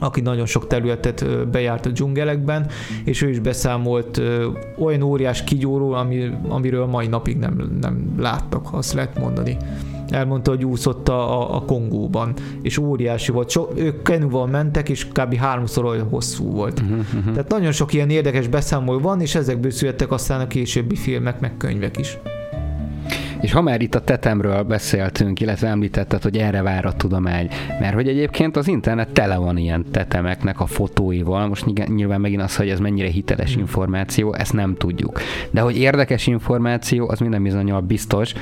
aki 0.00 0.20
nagyon 0.20 0.46
sok 0.46 0.66
területet 0.66 1.48
bejárt 1.48 1.86
a 1.86 1.90
dzsungelekben, 1.90 2.66
és 3.04 3.22
ő 3.22 3.28
is 3.28 3.38
beszámolt 3.38 4.20
olyan 4.78 5.02
óriás 5.02 5.44
kigyóról, 5.44 5.94
ami, 5.94 6.30
amiről 6.48 6.86
mai 6.86 7.06
napig 7.06 7.36
nem, 7.36 7.78
nem 7.80 8.14
láttak, 8.18 8.68
azt 8.72 8.92
lehet 8.92 9.18
mondani. 9.18 9.56
Elmondta, 10.10 10.50
hogy 10.50 10.64
úszott 10.64 11.08
a, 11.08 11.54
a 11.56 11.60
Kongóban, 11.60 12.34
és 12.62 12.78
óriási 12.78 13.32
volt. 13.32 13.50
So, 13.50 13.68
ők 13.74 14.02
kenuval 14.02 14.46
mentek, 14.46 14.88
és 14.88 15.08
kb. 15.08 15.34
háromszor 15.34 15.84
olyan 15.84 16.08
hosszú 16.08 16.50
volt. 16.50 16.80
Uh-huh, 16.80 16.98
uh-huh. 16.98 17.32
Tehát 17.32 17.50
nagyon 17.50 17.72
sok 17.72 17.92
ilyen 17.92 18.10
érdekes 18.10 18.48
beszámoló 18.48 18.98
van, 18.98 19.20
és 19.20 19.34
ezekből 19.34 19.70
születtek 19.70 20.10
aztán 20.10 20.40
a 20.40 20.46
későbbi 20.46 20.94
filmek, 20.96 21.40
meg 21.40 21.56
könyvek 21.56 21.98
is. 21.98 22.18
És 23.40 23.52
ha 23.52 23.60
már 23.60 23.80
itt 23.80 23.94
a 23.94 24.04
tetemről 24.04 24.62
beszéltünk, 24.62 25.40
illetve 25.40 25.68
említetted, 25.68 26.22
hogy 26.22 26.36
erre 26.36 26.62
vár 26.62 26.86
a 26.86 26.92
tudomány, 26.92 27.48
mert 27.80 27.94
hogy 27.94 28.08
egyébként 28.08 28.56
az 28.56 28.68
internet 28.68 29.08
tele 29.08 29.36
van 29.36 29.56
ilyen 29.56 29.84
tetemeknek 29.90 30.60
a 30.60 30.66
fotóival, 30.66 31.48
most 31.48 31.86
nyilván 31.86 32.20
megint 32.20 32.42
az, 32.42 32.56
hogy 32.56 32.68
ez 32.68 32.80
mennyire 32.80 33.08
hiteles 33.08 33.52
hmm. 33.52 33.60
információ, 33.60 34.34
ezt 34.34 34.52
nem 34.52 34.74
tudjuk. 34.74 35.20
De 35.50 35.60
hogy 35.60 35.78
érdekes 35.78 36.26
információ, 36.26 37.08
az 37.08 37.18
minden 37.18 37.42
bizonyal 37.42 37.80
biztos 37.80 38.32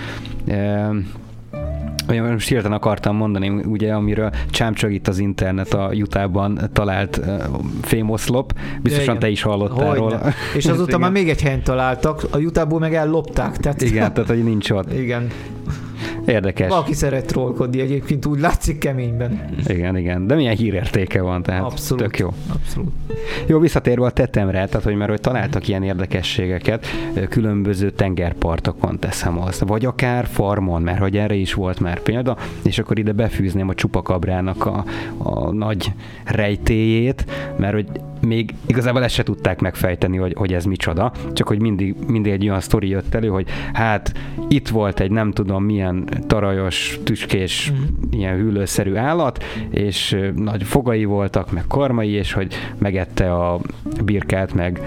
most 2.07 2.49
hirtelen 2.49 2.73
akartam 2.73 3.17
mondani, 3.17 3.49
ugye, 3.49 3.93
amiről 3.93 4.31
csámcsog 4.51 4.93
itt 4.93 5.09
az 5.09 5.19
internet 5.19 5.75
a 5.75 5.90
Utah-ban 5.95 6.71
talált 6.73 7.17
uh, 7.17 7.43
fémoszlop, 7.83 8.53
biztosan 8.83 9.19
te 9.19 9.29
is 9.29 9.43
hallottál 9.43 9.87
Hogyne. 9.87 10.01
róla. 10.01 10.21
És 10.57 10.67
azóta 10.67 10.99
már 11.05 11.11
még 11.11 11.29
egy 11.29 11.43
helyen 11.43 11.62
találtak, 11.62 12.23
a 12.31 12.38
Utah-ból 12.38 12.79
meg 12.79 12.95
ellopták. 12.95 13.57
Tehát... 13.57 13.83
Igen, 13.83 14.12
tehát 14.12 14.29
hogy 14.29 14.45
nincs 14.45 14.71
ott. 14.71 14.93
Igen. 14.93 15.29
Érdekes. 16.26 16.68
Valaki 16.68 16.94
szeret 16.94 17.26
trollkodni 17.26 17.80
egyébként, 17.80 18.26
úgy 18.26 18.40
látszik 18.40 18.78
keményben. 18.78 19.44
Igen, 19.66 19.96
igen. 19.96 20.26
De 20.26 20.34
milyen 20.34 20.56
hírértéke 20.56 21.22
van, 21.22 21.42
tehát 21.42 21.62
Abszolút. 21.62 22.02
tök 22.02 22.18
jó. 22.18 22.32
Abszolút. 22.52 22.92
Jó, 23.46 23.58
visszatérve 23.58 24.04
a 24.04 24.10
tetemre, 24.10 24.66
tehát 24.66 24.82
hogy 24.82 24.94
mert 24.94 25.10
hogy 25.10 25.20
találtak 25.20 25.68
ilyen 25.68 25.82
érdekességeket 25.82 26.87
különböző 27.28 27.90
tengerpartokon 27.90 28.98
teszem 28.98 29.40
azt, 29.40 29.60
vagy 29.60 29.84
akár 29.84 30.26
farmon, 30.26 30.82
mert 30.82 30.98
hogy 30.98 31.16
erre 31.16 31.34
is 31.34 31.54
volt 31.54 31.80
már 31.80 32.00
példa, 32.00 32.37
és 32.62 32.78
akkor 32.78 32.98
ide 32.98 33.12
befűzném 33.12 33.68
a 33.68 33.74
csupakabrának 33.74 34.66
a, 34.66 34.84
a 35.18 35.52
nagy 35.52 35.92
rejtéjét, 36.24 37.24
mert 37.56 37.74
hogy 37.74 37.87
még 38.26 38.54
igazából 38.66 39.02
ezt 39.04 39.14
se 39.14 39.22
tudták 39.22 39.60
megfejteni, 39.60 40.16
hogy, 40.16 40.32
hogy 40.37 40.52
ez 40.52 40.64
micsoda, 40.64 41.12
csak 41.32 41.48
hogy 41.48 41.60
mindig, 41.60 41.94
mindig 42.06 42.32
egy 42.32 42.48
olyan 42.48 42.60
sztori 42.60 42.88
jött 42.88 43.14
elő, 43.14 43.28
hogy 43.28 43.46
hát 43.72 44.12
itt 44.48 44.68
volt 44.68 45.00
egy 45.00 45.10
nem 45.10 45.32
tudom 45.32 45.64
milyen 45.64 46.08
tarajos, 46.26 46.98
tüskés, 47.04 47.72
Mhm. 47.74 47.82
ilyen 48.20 48.37
hűlőszerű 48.37 48.94
állat, 48.94 49.44
és 49.70 50.16
nagy 50.37 50.62
fogai 50.62 51.04
voltak, 51.04 51.52
meg 51.52 51.64
karmai, 51.68 52.08
és 52.10 52.32
hogy 52.32 52.54
megette 52.78 53.32
a 53.34 53.60
birkát, 54.04 54.54
meg 54.54 54.80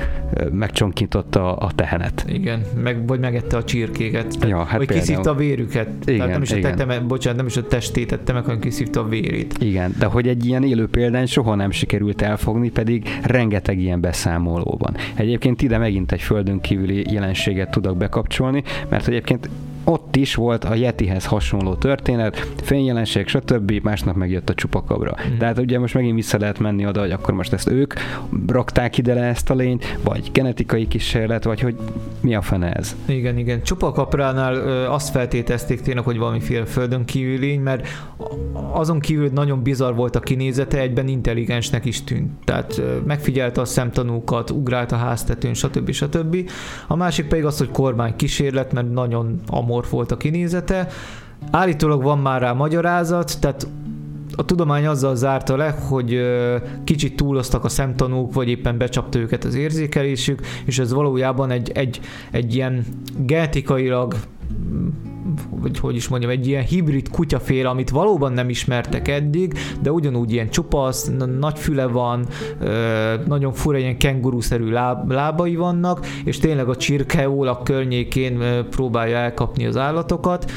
megcsonkította 0.51 1.55
a 1.55 1.71
tehenet. 1.75 2.25
Igen, 2.29 2.61
meg, 2.83 3.07
vagy 3.07 3.19
megette 3.19 3.57
a 3.57 3.63
csirkéket. 3.63 4.37
Ja, 4.47 4.57
hát 4.57 4.77
vagy 4.77 4.87
például. 4.87 4.99
kiszívta 4.99 5.29
a 5.31 5.35
vérüket. 5.35 5.87
Igen, 6.05 6.15
Tehát 6.17 6.31
nem 6.31 6.41
is 6.41 6.51
a 6.51 6.55
igen. 6.57 6.71
teteme, 6.71 6.99
bocsánat, 6.99 7.37
nem 7.37 7.45
is 7.47 7.57
a 7.57 7.67
testét 7.67 8.07
tette 8.07 8.33
meg, 8.33 8.43
hanem 8.43 8.59
kiszívta 8.59 8.99
a 8.99 9.07
vérét. 9.07 9.55
Igen, 9.59 9.95
de 9.99 10.05
hogy 10.05 10.27
egy 10.27 10.45
ilyen 10.45 10.63
élő 10.63 10.87
példány 10.87 11.25
soha 11.25 11.55
nem 11.55 11.71
sikerült 11.71 12.21
elfogni, 12.21 12.69
pedig 12.69 13.19
rengeteg 13.27 13.79
ilyen 13.79 14.01
beszámoló 14.01 14.77
van. 14.79 14.95
Egyébként 15.15 15.61
ide 15.61 15.77
megint 15.77 16.11
egy 16.11 16.21
földön 16.21 16.61
kívüli 16.61 17.05
jelenséget 17.11 17.71
tudok 17.71 17.97
bekapcsolni, 17.97 18.63
mert 18.89 19.07
egyébként 19.07 19.49
ott 19.89 20.15
is 20.15 20.35
volt 20.35 20.63
a 20.63 20.75
Yetihez 20.75 21.25
hasonló 21.25 21.75
történet, 21.75 22.51
fényjelenség, 22.61 23.27
stb. 23.27 23.71
Másnap 23.83 24.15
megjött 24.15 24.49
a 24.49 24.53
csupakabra. 24.53 25.15
Mm. 25.29 25.37
Tehát 25.37 25.59
ugye 25.59 25.79
most 25.79 25.93
megint 25.93 26.15
vissza 26.15 26.37
lehet 26.37 26.59
menni 26.59 26.87
oda, 26.87 26.99
hogy 26.99 27.11
akkor 27.11 27.33
most 27.33 27.53
ezt 27.53 27.69
ők 27.69 27.93
rakták 28.47 28.97
ide 28.97 29.13
le 29.13 29.23
ezt 29.23 29.49
a 29.49 29.53
lényt, 29.53 29.97
vagy 30.03 30.29
genetikai 30.33 30.87
kísérlet, 30.87 31.43
vagy 31.43 31.59
hogy 31.59 31.75
mi 32.19 32.35
a 32.35 32.41
fene 32.41 32.73
ez. 32.73 32.95
Igen, 33.05 33.37
igen. 33.37 33.63
Csupakapránál 33.63 34.55
ö, 34.55 34.85
azt 34.85 35.09
feltétezték 35.09 35.81
tényleg, 35.81 36.03
hogy 36.03 36.17
valamiféle 36.17 36.65
földön 36.65 37.05
kívül 37.05 37.39
lény, 37.39 37.61
mert 37.61 37.87
azon 38.71 38.99
kívül 38.99 39.29
nagyon 39.33 39.63
bizarr 39.63 39.95
volt 39.95 40.15
a 40.15 40.19
kinézete, 40.19 40.79
egyben 40.79 41.07
intelligensnek 41.07 41.85
is 41.85 42.03
tűnt. 42.03 42.31
Tehát 42.43 42.77
ö, 42.77 42.95
megfigyelte 43.05 43.61
a 43.61 43.65
szemtanúkat, 43.65 44.49
ugrált 44.49 44.91
a 44.91 44.95
háztetőn, 44.95 45.53
stb. 45.53 45.91
stb. 45.91 46.49
A 46.87 46.95
másik 46.95 47.27
pedig 47.27 47.45
az, 47.45 47.57
hogy 47.57 47.71
kormány 47.71 48.15
kísérlet, 48.15 48.73
mert 48.73 48.91
nagyon 48.91 49.41
amorf 49.77 49.91
volt 49.91 50.11
a 50.11 50.17
kinézete. 50.17 50.87
Állítólag 51.51 52.03
van 52.03 52.19
már 52.19 52.41
rá 52.41 52.53
magyarázat, 52.53 53.39
tehát 53.39 53.67
a 54.35 54.45
tudomány 54.45 54.85
azzal 54.87 55.15
zárta 55.15 55.55
le, 55.55 55.69
hogy 55.69 56.21
kicsit 56.83 57.15
túloztak 57.15 57.63
a 57.63 57.69
szemtanúk, 57.69 58.33
vagy 58.33 58.49
éppen 58.49 58.77
becsapta 58.77 59.19
őket 59.19 59.43
az 59.43 59.55
érzékelésük, 59.55 60.39
és 60.65 60.79
ez 60.79 60.93
valójában 60.93 61.51
egy, 61.51 61.71
egy, 61.73 61.99
egy 62.31 62.55
ilyen 62.55 62.85
genetikailag 63.17 64.15
mm, 65.27 65.33
vagy 65.49 65.79
hogy 65.79 65.95
is 65.95 66.07
mondjam, 66.07 66.31
egy 66.31 66.47
ilyen 66.47 66.63
hibrid 66.63 67.09
kutyaféle, 67.09 67.69
amit 67.69 67.89
valóban 67.89 68.33
nem 68.33 68.49
ismertek 68.49 69.07
eddig, 69.07 69.53
de 69.81 69.91
ugyanúgy 69.91 70.31
ilyen 70.31 70.49
csupasz, 70.49 71.11
nagy 71.39 71.59
füle 71.59 71.85
van, 71.85 72.25
nagyon 73.25 73.53
fura 73.53 73.77
ilyen 73.77 73.97
kenguruszerű 73.97 74.69
láb, 74.69 75.11
lábai 75.11 75.55
vannak, 75.55 76.05
és 76.25 76.37
tényleg 76.37 76.69
a 76.69 76.75
csirkeólak 76.75 77.63
környékén 77.63 78.65
próbálja 78.69 79.17
elkapni 79.17 79.65
az 79.65 79.77
állatokat. 79.77 80.51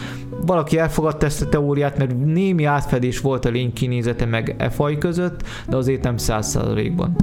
Valaki 0.46 0.78
elfogadta 0.78 1.26
ezt 1.26 1.42
a 1.42 1.48
teóriát, 1.48 1.98
mert 1.98 2.24
némi 2.24 2.64
átfedés 2.64 3.20
volt 3.20 3.44
a 3.44 3.48
lény 3.48 3.72
kinézete 3.72 4.24
meg 4.24 4.54
e 4.59 4.70
faj 4.70 4.98
között, 4.98 5.42
de 5.68 5.76
azért 5.76 6.02
nem 6.02 6.16
száz 6.16 6.48
százalékban. 6.48 7.16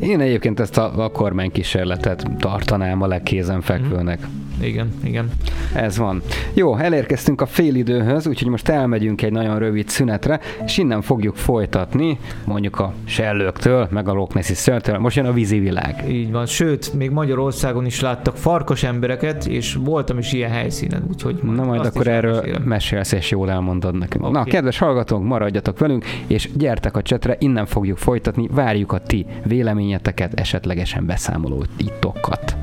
Én 0.00 0.20
egyébként 0.20 0.60
ezt 0.60 0.78
a, 0.78 1.04
a 1.04 1.10
kormánykísérletet 1.10 2.30
tartanám 2.38 3.02
a 3.02 3.06
legkézenfekvőnek. 3.06 4.26
Igen, 4.60 4.92
igen. 5.04 5.30
Ez 5.74 5.98
van. 5.98 6.22
Jó, 6.54 6.76
elérkeztünk 6.76 7.40
a 7.40 7.46
félidőhöz, 7.46 8.26
úgyhogy 8.26 8.48
most 8.48 8.68
elmegyünk 8.68 9.22
egy 9.22 9.32
nagyon 9.32 9.58
rövid 9.58 9.88
szünetre, 9.88 10.40
és 10.64 10.78
innen 10.78 11.02
fogjuk 11.02 11.36
folytatni, 11.36 12.18
mondjuk 12.44 12.78
a 12.80 12.92
sellőktől, 13.04 13.88
meg 13.90 14.08
a 14.08 14.12
Loch 14.12 14.34
Nessi 14.34 14.54
szörtől. 14.54 14.98
Most 14.98 15.16
jön 15.16 15.26
a 15.26 15.32
vízi 15.32 15.58
világ. 15.58 16.04
Így 16.08 16.30
van. 16.32 16.46
Sőt, 16.46 16.92
még 16.92 17.10
Magyarországon 17.10 17.86
is 17.86 18.00
láttak 18.00 18.36
farkas 18.36 18.82
embereket, 18.82 19.46
és 19.46 19.74
voltam 19.74 20.18
is 20.18 20.32
ilyen 20.32 20.50
helyszínen, 20.50 21.04
úgyhogy 21.08 21.40
Na 21.42 21.64
majd 21.64 21.84
akkor 21.84 22.06
erről 22.06 22.34
elmesélem. 22.34 22.62
mesélsz, 22.62 23.12
és 23.12 23.30
jól 23.30 23.50
elmondod 23.50 23.98
nekünk. 23.98 24.24
Oké. 24.24 24.32
Na, 24.32 24.44
kedves 24.44 24.78
hallgatók, 24.78 25.22
maradjatok 25.24 25.78
velünk, 25.78 26.04
és 26.26 26.50
gyertek 26.56 26.96
a 26.96 27.02
csetre, 27.02 27.36
innen 27.38 27.66
fogjuk 27.66 27.98
folytatni, 27.98 28.48
várjuk 28.50 28.92
a 28.92 28.98
ti 28.98 29.26
véleményeteket, 29.44 30.40
esetlegesen 30.40 31.06
beszámolóitokat. 31.06 32.56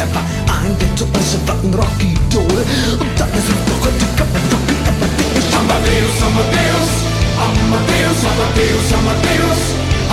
ever 0.00 0.22
I 0.48 0.68
get 0.78 0.92
to 0.98 1.04
us 1.18 1.34
about 1.42 1.62
Rocky 1.76 2.14
Dole 2.30 2.62
Und 3.00 3.12
dann 3.18 3.30
ist 3.34 3.48
es 3.48 3.58
doch 3.68 3.80
heute 3.84 4.06
Kappen 4.16 4.42
Rocky 4.50 4.74
Everything 4.74 5.54
Amadeus, 5.54 6.16
Amadeus 6.24 6.90
Amadeus, 7.34 8.18
Amadeus, 8.24 8.88
Amadeus 8.94 9.60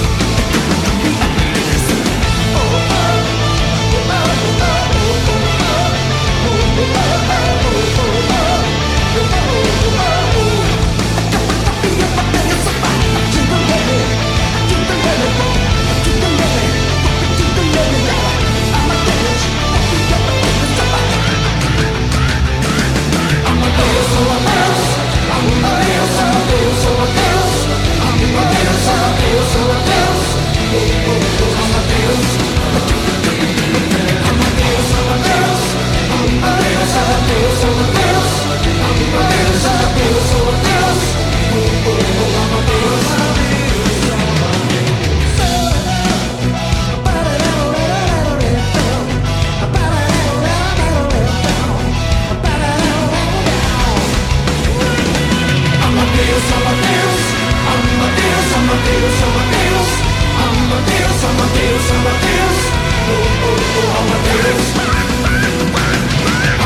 Amadeus, 55.85 56.45
Amadeus, 56.57 57.23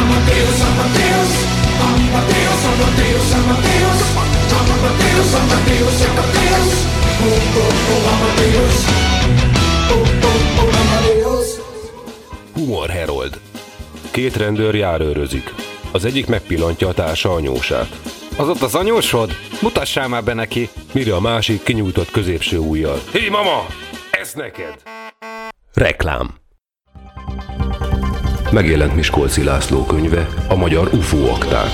Amadeus, 0.07 0.61
Amadeus 0.67 1.56
Amadeus, 2.77 3.33
Amadeus 3.33 4.01
Amadeus, 4.59 5.33
Amadeus, 5.33 6.01
Amadeus 6.05 6.69
Oh, 7.21 7.57
oh, 7.57 7.73
oh, 7.91 8.13
Amadeus 8.13 8.77
Oh, 9.91 10.07
oh, 10.23 10.63
oh, 10.63 10.79
Amadeus 10.81 11.49
Humor 12.53 12.89
Herold 12.89 13.39
Két 14.11 14.35
rendőr 14.35 14.75
járőrözik. 14.75 15.53
Az 15.91 16.05
egyik 16.05 16.27
megpillantja 16.27 16.87
a 16.87 16.93
társa 16.93 17.33
anyósát. 17.33 17.99
Az 18.37 18.49
ott 18.49 18.61
az 18.61 18.75
anyósod? 18.75 19.31
Mutassál 19.61 20.07
már 20.07 20.23
be 20.23 20.33
neki! 20.33 20.69
Mire 20.93 21.15
a 21.15 21.19
másik 21.19 21.63
kinyújtott 21.63 22.11
középső 22.11 22.57
ujjal. 22.57 23.01
Hé, 23.11 23.19
hey, 23.19 23.29
mama! 23.29 23.65
Ez 24.11 24.33
neked! 24.33 24.75
Reklám 25.73 26.33
Megjelent 28.51 28.95
Miskolci 28.95 29.43
László 29.43 29.83
könyve, 29.83 30.27
a 30.47 30.55
magyar 30.55 30.89
UFO 30.93 31.29
akták. 31.29 31.69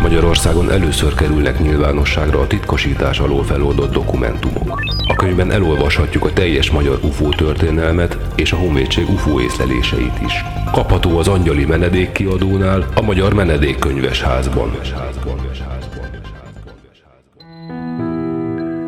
Magyarországon 0.00 0.70
először 0.70 1.14
kerülnek 1.14 1.60
nyilvánosságra 1.60 2.40
a 2.40 2.46
titkosítás 2.46 3.18
alól 3.18 3.44
feloldott 3.44 3.92
dokumentumok. 3.92 4.80
A 5.08 5.14
könyvben 5.14 5.50
elolvashatjuk 5.50 6.24
a 6.24 6.32
teljes 6.32 6.70
magyar 6.70 6.98
UFO 7.02 7.28
történelmet 7.28 8.18
és 8.34 8.52
a 8.52 8.56
honvédség 8.56 9.08
UFO 9.08 9.40
észleléseit 9.40 10.20
is. 10.26 10.44
Kapható 10.72 11.18
az 11.18 11.28
Angyali 11.28 11.64
Menedék 11.64 12.12
kiadónál, 12.12 12.86
a 12.94 13.02
Magyar 13.02 13.34
Menedékkönyves 13.34 14.22
házban. 14.22 14.78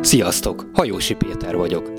Sziasztok! 0.01 0.69
Hajósi 0.73 1.13
Péter 1.13 1.55
vagyok. 1.55 1.98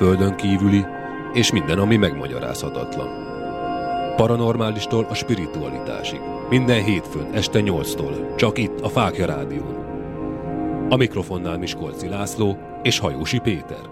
földön 0.00 0.36
kívüli, 0.36 0.84
és 1.32 1.52
minden, 1.52 1.78
ami 1.78 1.96
megmagyarázhatatlan. 1.96 3.08
Paranormálistól 4.16 5.06
a 5.10 5.14
spiritualitásig. 5.14 6.20
Minden 6.48 6.84
hétfőn 6.84 7.32
este 7.32 7.60
8-tól, 7.62 8.36
csak 8.36 8.58
itt 8.58 8.80
a 8.80 8.88
Fákja 8.88 9.26
Rádión. 9.26 9.74
A 10.88 10.96
mikrofonnál 10.96 11.58
Miskolci 11.58 12.08
László 12.08 12.58
és 12.82 12.98
Hajósi 12.98 13.38
Péter. 13.38 13.88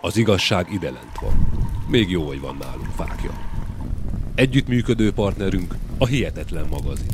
Az 0.00 0.16
igazság 0.16 0.72
ide 0.72 0.90
lent 0.90 1.18
van. 1.20 1.48
Még 1.88 2.10
jó, 2.10 2.26
hogy 2.26 2.40
van 2.40 2.56
nálunk 2.60 2.90
Fákja. 2.96 3.30
Együttműködő 4.34 5.12
partnerünk 5.12 5.74
a 5.98 6.06
Hihetetlen 6.06 6.66
magazin. 6.70 7.06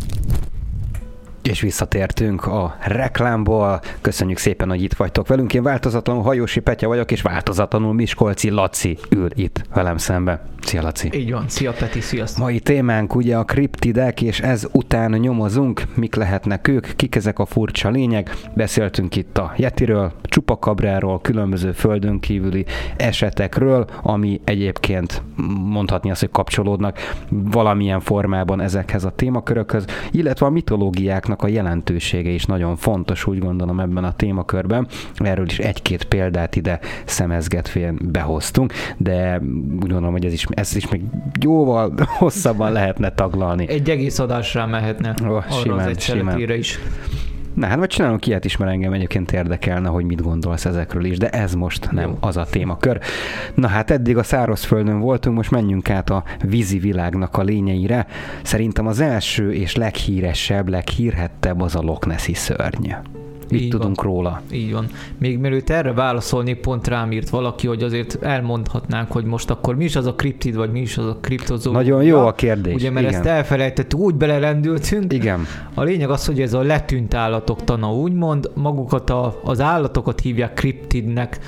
És 1.42 1.60
visszatértünk 1.60 2.46
a 2.46 2.76
reklámból. 2.80 3.80
Köszönjük 4.00 4.38
szépen, 4.38 4.68
hogy 4.68 4.82
itt 4.82 4.94
vagytok 4.94 5.28
velünk. 5.28 5.54
Én 5.54 5.62
változatlanul 5.62 6.22
Hajósi 6.22 6.60
Petya 6.60 6.88
vagyok, 6.88 7.10
és 7.10 7.22
változatlanul 7.22 7.94
Miskolci 7.94 8.50
Laci 8.50 8.98
ül 9.10 9.28
itt 9.34 9.62
velem 9.74 9.96
szembe. 9.96 10.42
Szia 10.60 10.82
Laci! 10.82 11.10
Így 11.14 11.32
van, 11.32 11.48
szia 11.48 11.72
Peti, 11.72 12.00
sziasztok! 12.00 12.42
Mai 12.42 12.60
témánk 12.60 13.14
ugye 13.14 13.36
a 13.36 13.44
kriptidek, 13.44 14.22
és 14.22 14.40
ez 14.40 14.68
után 14.72 15.10
nyomozunk, 15.10 15.82
mik 15.94 16.14
lehetnek 16.14 16.68
ők, 16.68 16.96
kik 16.96 17.14
ezek 17.14 17.38
a 17.38 17.46
furcsa 17.46 17.90
lények. 17.90 18.36
Beszéltünk 18.54 19.16
itt 19.16 19.38
a 19.38 19.52
Yetiről, 19.56 20.12
csupakabráról, 20.22 21.20
különböző 21.20 21.72
földön 21.72 22.20
kívüli 22.20 22.64
esetekről, 22.96 23.86
ami 24.02 24.40
egyébként 24.44 25.22
mondhatni 25.64 26.10
azt, 26.10 26.20
hogy 26.20 26.30
kapcsolódnak 26.30 26.98
valamilyen 27.28 28.00
formában 28.00 28.60
ezekhez 28.60 29.04
a 29.04 29.10
témakörökhöz, 29.10 29.84
illetve 30.10 30.46
a 30.46 30.50
mitológiáknak 30.50 31.31
a 31.38 31.48
jelentősége 31.48 32.30
is 32.30 32.44
nagyon 32.44 32.76
fontos, 32.76 33.26
úgy 33.26 33.38
gondolom 33.38 33.80
ebben 33.80 34.04
a 34.04 34.12
témakörben. 34.12 34.86
Erről 35.14 35.46
is 35.46 35.58
egy-két 35.58 36.04
példát 36.04 36.56
ide 36.56 36.80
szemezgetvén 37.04 37.98
behoztunk, 38.02 38.72
de 38.96 39.38
úgy 39.72 39.78
gondolom, 39.78 40.12
hogy 40.12 40.24
ez 40.24 40.32
is, 40.32 40.46
ez 40.50 40.76
is 40.76 40.88
még 40.88 41.02
jóval 41.40 41.94
hosszabban 42.18 42.72
lehetne 42.72 43.10
taglalni. 43.10 43.68
Egy 43.68 43.90
egész 43.90 44.18
adásra 44.18 44.66
mehetne 44.66 45.14
oh, 45.22 45.28
arra 45.28 45.44
simán, 45.50 45.78
az 45.78 45.86
egy 45.86 46.58
is. 46.58 46.78
Na 47.54 47.66
hát 47.66 47.78
vagy 47.78 47.88
csinálunk 47.88 48.26
ilyet 48.26 48.44
is, 48.44 48.56
mert 48.56 48.70
engem 48.70 48.92
egyébként 48.92 49.32
érdekelne, 49.32 49.88
hogy 49.88 50.04
mit 50.04 50.22
gondolsz 50.22 50.64
ezekről 50.64 51.04
is, 51.04 51.18
de 51.18 51.28
ez 51.28 51.54
most 51.54 51.90
nem 51.90 52.08
Jó. 52.08 52.16
az 52.20 52.36
a 52.36 52.46
témakör. 52.50 53.00
Na 53.54 53.68
hát 53.68 53.90
eddig 53.90 54.16
a 54.16 54.22
szárazföldön 54.22 55.00
voltunk, 55.00 55.36
most 55.36 55.50
menjünk 55.50 55.90
át 55.90 56.10
a 56.10 56.24
vízi 56.44 56.78
világnak 56.78 57.36
a 57.36 57.42
lényeire. 57.42 58.06
Szerintem 58.42 58.86
az 58.86 59.00
első 59.00 59.52
és 59.52 59.76
leghíresebb, 59.76 60.68
leghírhettebb 60.68 61.60
az 61.60 61.76
a 61.76 61.80
Loch 61.80 62.06
Nessi 62.06 62.34
szörny. 62.34 62.90
Mit 63.52 63.60
Így 63.60 63.68
tudunk 63.68 64.02
van. 64.02 64.12
róla? 64.12 64.40
Így 64.52 64.72
van. 64.72 64.86
Még 65.18 65.38
mielőtt 65.38 65.70
erre 65.70 65.92
válaszolni, 65.92 66.54
pont 66.54 66.88
rám 66.88 67.12
írt 67.12 67.30
valaki, 67.30 67.66
hogy 67.66 67.82
azért 67.82 68.22
elmondhatnánk, 68.22 69.12
hogy 69.12 69.24
most 69.24 69.50
akkor 69.50 69.76
mi 69.76 69.84
is 69.84 69.96
az 69.96 70.06
a 70.06 70.14
kriptid, 70.14 70.54
vagy 70.54 70.70
mi 70.72 70.80
is 70.80 70.98
az 70.98 71.06
a 71.06 71.16
kriptozó. 71.20 71.72
Nagyon 71.72 72.02
jó 72.02 72.18
a 72.26 72.32
kérdés. 72.32 72.74
Ugye, 72.74 72.90
mert 72.90 73.06
Igen. 73.06 73.20
ezt 73.20 73.28
elfelejtettük, 73.28 73.98
úgy 73.98 74.14
belerendültünk. 74.14 75.12
Igen. 75.12 75.46
A 75.74 75.82
lényeg 75.82 76.10
az, 76.10 76.26
hogy 76.26 76.40
ez 76.40 76.54
a 76.54 76.62
letűnt 76.62 77.14
állatok 77.14 77.64
tana, 77.64 77.94
úgymond, 77.94 78.50
magukat 78.54 79.10
a, 79.10 79.40
az 79.44 79.60
állatokat 79.60 80.20
hívják 80.20 80.54
kriptidnek. 80.54 81.38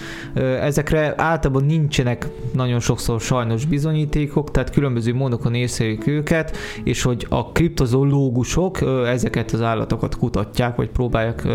Ezekre 0.61 1.14
általában 1.16 1.64
nincsenek 1.64 2.28
nagyon 2.52 2.80
sokszor 2.80 3.20
sajnos 3.20 3.64
bizonyítékok, 3.64 4.50
tehát 4.50 4.70
különböző 4.70 5.14
módokon 5.14 5.55
észrelik 5.55 6.07
őket, 6.07 6.57
és 6.84 7.02
hogy 7.02 7.26
a 7.28 7.52
kriptozológusok 7.52 8.78
ezeket 9.07 9.50
az 9.50 9.61
állatokat 9.62 10.16
kutatják, 10.16 10.76
vagy 10.76 10.88
próbálják 10.88 11.46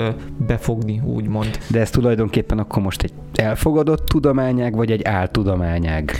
befogni, 0.47 1.01
úgymond. 1.05 1.59
De 1.67 1.79
ez 1.79 1.89
tulajdonképpen 1.89 2.59
akkor 2.59 2.81
most 2.81 3.01
egy 3.01 3.13
elfogadott 3.35 4.05
tudományág, 4.05 4.75
vagy 4.75 4.91
egy 4.91 5.03
áltudományág? 5.03 6.11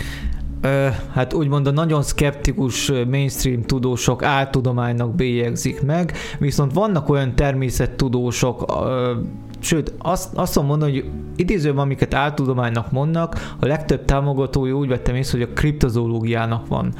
Hát 1.12 1.32
úgymond 1.32 1.66
a 1.66 1.70
nagyon 1.70 2.02
szkeptikus 2.02 2.92
mainstream 3.10 3.62
tudósok 3.62 4.22
áltudománynak 4.22 5.14
bélyegzik 5.14 5.82
meg, 5.82 6.12
viszont 6.38 6.72
vannak 6.72 7.08
olyan 7.08 7.34
természettudósok, 7.34 8.72
sőt, 9.58 9.94
azt, 9.98 10.34
azt 10.34 10.62
mondom 10.62 10.80
hogy 10.80 11.10
idézőben, 11.36 11.82
amiket 11.82 12.14
áltudománynak 12.14 12.92
mondnak, 12.92 13.54
a 13.60 13.66
legtöbb 13.66 14.04
támogatója 14.04 14.74
úgy 14.74 14.88
vettem 14.88 15.14
észre, 15.14 15.38
hogy 15.38 15.48
a 15.50 15.52
kriptozoológiának 15.52 16.66
van 16.66 16.92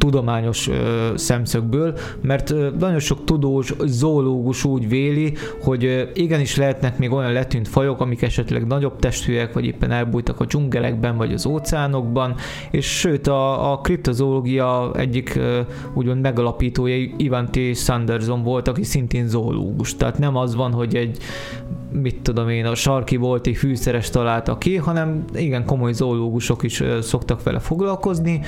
tudományos 0.00 0.68
ö, 0.68 1.12
szemszögből, 1.14 1.94
mert 2.20 2.50
ö, 2.50 2.68
nagyon 2.78 2.98
sok 2.98 3.24
tudós, 3.24 3.74
zoológus 3.84 4.64
úgy 4.64 4.88
véli, 4.88 5.32
hogy 5.62 5.84
ö, 5.84 6.02
igenis 6.14 6.56
lehetnek 6.56 6.98
még 6.98 7.12
olyan 7.12 7.32
letűnt 7.32 7.68
fajok, 7.68 8.00
amik 8.00 8.22
esetleg 8.22 8.66
nagyobb 8.66 8.98
testűek, 8.98 9.52
vagy 9.52 9.64
éppen 9.64 9.90
elbújtak 9.90 10.40
a 10.40 10.44
dzsungelekben, 10.44 11.16
vagy 11.16 11.32
az 11.32 11.46
óceánokban, 11.46 12.34
és 12.70 12.98
sőt 12.98 13.26
a, 13.26 13.72
a 13.72 13.78
kriptozoológia 13.78 14.92
egyik 14.96 15.34
ö, 15.34 15.60
úgymond 15.94 16.20
megalapítója 16.20 17.08
Ivan 17.16 17.50
T. 17.50 17.76
Sanderson 17.76 18.42
volt, 18.42 18.68
aki 18.68 18.84
szintén 18.84 19.28
zoológus. 19.28 19.96
Tehát 19.96 20.18
nem 20.18 20.36
az 20.36 20.54
van, 20.54 20.72
hogy 20.72 20.96
egy 20.96 21.18
mit 21.92 22.20
tudom 22.22 22.48
én, 22.48 22.66
a 22.66 22.74
sarki 22.74 23.16
volti 23.16 23.54
fűszeres 23.54 24.10
találta 24.10 24.58
ki, 24.58 24.76
hanem 24.76 25.24
igen, 25.34 25.64
komoly 25.64 25.92
zoológusok 25.92 26.62
is 26.62 26.82
szoktak 27.00 27.42
vele 27.42 27.58
foglalkozni. 27.58 28.40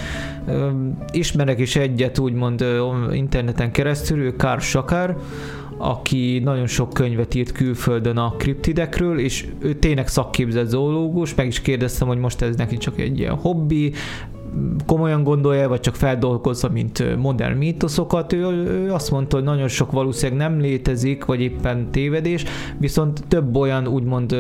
Ismerek 1.42 1.60
is 1.60 1.76
egyet 1.76 2.18
úgymond 2.18 2.64
interneten 3.12 3.72
keresztül, 3.72 4.18
ő 4.18 4.36
Karl 4.36 4.60
Sakar, 4.60 5.16
aki 5.76 6.40
nagyon 6.44 6.66
sok 6.66 6.92
könyvet 6.92 7.34
írt 7.34 7.52
külföldön 7.52 8.16
a 8.16 8.34
kriptidekről, 8.36 9.18
és 9.18 9.46
ő 9.58 9.74
tényleg 9.74 10.08
szakképzett 10.08 10.68
zoológus, 10.68 11.34
meg 11.34 11.46
is 11.46 11.60
kérdeztem, 11.60 12.08
hogy 12.08 12.18
most 12.18 12.42
ez 12.42 12.56
neki 12.56 12.76
csak 12.76 13.00
egy 13.00 13.18
ilyen 13.18 13.34
hobbi, 13.34 13.92
komolyan 14.86 15.22
gondolja, 15.22 15.68
vagy 15.68 15.80
csak 15.80 15.94
feldolgozza, 15.94 16.68
mint 16.68 17.16
modern 17.16 17.56
mítoszokat. 17.56 18.32
Ő, 18.32 18.46
ő 18.66 18.92
azt 18.92 19.10
mondta, 19.10 19.36
hogy 19.36 19.44
nagyon 19.44 19.68
sok 19.68 19.92
valószínűleg 19.92 20.48
nem 20.48 20.60
létezik, 20.60 21.24
vagy 21.24 21.40
éppen 21.40 21.90
tévedés, 21.90 22.44
viszont 22.78 23.24
több 23.28 23.56
olyan 23.56 23.86
úgymond 23.86 24.36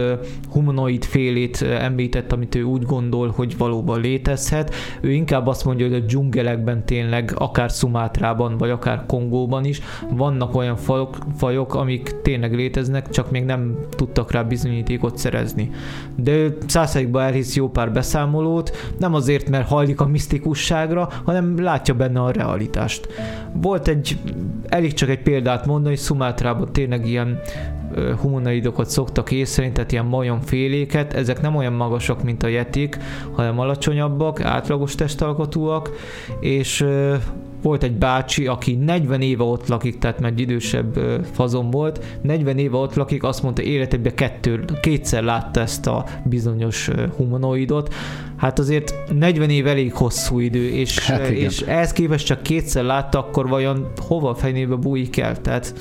humanoid 0.50 1.04
félét 1.04 1.62
említett, 1.62 2.32
amit 2.32 2.54
ő 2.54 2.62
úgy 2.62 2.82
gondol, 2.82 3.32
hogy 3.36 3.56
valóban 3.56 4.00
létezhet. 4.00 4.74
Ő 5.00 5.12
inkább 5.12 5.46
azt 5.46 5.64
mondja, 5.64 5.86
hogy 5.86 5.96
a 5.96 6.00
dzsungelekben 6.00 6.84
tényleg, 6.84 7.32
akár 7.34 7.70
Szumátrában, 7.70 8.56
vagy 8.56 8.70
akár 8.70 9.06
Kongóban 9.06 9.64
is 9.64 9.80
vannak 10.10 10.54
olyan 10.54 10.76
fajok, 10.76 11.16
fajok 11.36 11.74
amik 11.74 12.20
tényleg 12.22 12.54
léteznek, 12.54 13.10
csak 13.10 13.30
még 13.30 13.44
nem 13.44 13.78
tudtak 13.90 14.30
rá 14.30 14.42
bizonyítékot 14.42 15.18
szerezni. 15.18 15.70
De 16.16 16.32
ő 16.32 16.56
százszerikba 16.66 17.22
elhisz 17.22 17.56
jó 17.56 17.68
pár 17.68 17.92
beszámolót, 17.92 18.76
nem 18.98 19.14
azért, 19.14 19.48
mert 19.48 19.68
hajlik 19.68 20.00
a 20.02 20.08
misztikusságra, 20.08 21.08
hanem 21.24 21.62
látja 21.62 21.94
benne 21.94 22.20
a 22.20 22.30
realitást. 22.30 23.08
Volt 23.52 23.88
egy, 23.88 24.18
elég 24.68 24.92
csak 24.92 25.08
egy 25.08 25.22
példát 25.22 25.66
mondani, 25.66 25.88
hogy 25.88 26.04
Szumátrában 26.04 26.72
tényleg 26.72 27.06
ilyen 27.06 27.40
humanoidokat 28.20 28.90
szoktak 28.90 29.30
észrevenni, 29.30 29.74
tehát 29.74 29.92
ilyen 29.92 30.04
majomféléket, 30.04 31.12
ezek 31.12 31.40
nem 31.40 31.56
olyan 31.56 31.72
magasak, 31.72 32.22
mint 32.22 32.42
a 32.42 32.46
jetik, 32.46 32.98
hanem 33.32 33.58
alacsonyabbak, 33.58 34.40
átlagos 34.40 34.94
testalkatúak, 34.94 35.90
és 36.40 36.86
volt 37.62 37.82
egy 37.82 37.92
bácsi, 37.92 38.46
aki 38.46 38.74
40 38.74 39.20
éve 39.20 39.42
ott 39.42 39.68
lakik, 39.68 39.98
tehát 39.98 40.20
már 40.20 40.30
egy 40.30 40.40
idősebb 40.40 40.98
fazon 41.32 41.70
volt, 41.70 42.04
40 42.22 42.58
éve 42.58 42.76
ott 42.76 42.94
lakik, 42.94 43.22
azt 43.22 43.42
mondta 43.42 43.62
életében 43.62 44.14
kettő, 44.14 44.64
kétszer 44.80 45.22
látta 45.22 45.60
ezt 45.60 45.86
a 45.86 46.04
bizonyos 46.24 46.90
humanoidot. 47.16 47.94
Hát 48.36 48.58
azért 48.58 48.94
40 49.18 49.50
év 49.50 49.66
elég 49.66 49.94
hosszú 49.94 50.38
idő, 50.38 50.68
és, 50.68 50.98
hát 50.98 51.28
és 51.28 51.60
ehhez 51.60 51.92
képest 51.92 52.26
csak 52.26 52.42
kétszer 52.42 52.84
látta, 52.84 53.18
akkor 53.18 53.48
vajon 53.48 53.86
hova 53.96 54.34
fenébe 54.34 54.74
bújik 54.74 55.16
el? 55.16 55.40
Tehát 55.40 55.74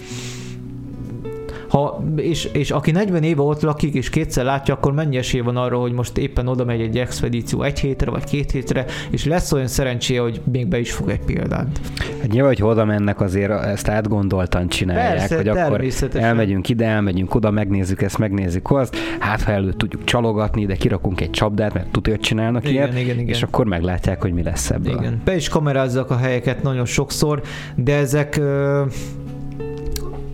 ha, 1.71 2.03
és, 2.15 2.49
és 2.53 2.71
aki 2.71 2.91
40 2.91 3.23
éve 3.23 3.41
ott 3.41 3.61
lakik, 3.61 3.93
és 3.93 4.09
kétszer 4.09 4.45
látja, 4.45 4.73
akkor 4.73 4.93
mennyi 4.93 5.17
esély 5.17 5.41
van 5.41 5.57
arra, 5.57 5.77
hogy 5.77 5.91
most 5.91 6.17
éppen 6.17 6.47
oda 6.47 6.65
megy 6.65 6.81
egy 6.81 6.97
expedíció 6.97 7.63
egy 7.63 7.79
hétre, 7.79 8.11
vagy 8.11 8.23
két 8.23 8.51
hétre, 8.51 8.85
és 9.09 9.25
lesz 9.25 9.51
olyan 9.51 9.67
szerencséje, 9.67 10.21
hogy 10.21 10.41
még 10.51 10.67
be 10.67 10.79
is 10.79 10.91
fog 10.91 11.09
egy 11.09 11.19
példát. 11.19 11.79
Hát 12.21 12.31
nyilván, 12.31 12.53
hogy 12.55 12.63
oda 12.63 12.85
mennek, 12.85 13.21
azért 13.21 13.51
ezt 13.51 13.87
átgondoltan 13.87 14.67
csinálják, 14.67 15.17
Persze, 15.17 15.35
hogy 15.35 15.47
akkor 15.47 15.85
elmegyünk 16.13 16.69
ide, 16.69 16.85
elmegyünk 16.85 17.35
oda, 17.35 17.51
megnézzük 17.51 18.01
ezt, 18.01 18.17
megnézzük 18.17 18.71
azt, 18.71 18.95
hát 19.19 19.41
ha 19.41 19.51
előtt 19.51 19.77
tudjuk 19.77 20.03
csalogatni, 20.03 20.65
de 20.65 20.75
kirakunk 20.75 21.21
egy 21.21 21.29
csapdát, 21.29 21.73
mert 21.73 21.87
tudja, 21.91 22.13
hogy 22.13 22.21
csinálnak 22.21 22.69
igen, 22.69 22.73
ilyet, 22.75 23.03
igen, 23.03 23.19
igen. 23.19 23.27
és 23.27 23.43
akkor 23.43 23.65
meglátják, 23.65 24.21
hogy 24.21 24.33
mi 24.33 24.43
lesz 24.43 24.69
ebből. 24.69 24.93
Igen. 24.93 25.21
Be 25.25 25.35
is 25.35 25.49
kamerázzak 25.49 26.11
a 26.11 26.17
helyeket 26.17 26.63
nagyon 26.63 26.85
sokszor, 26.85 27.41
de 27.75 27.95
ezek 27.95 28.41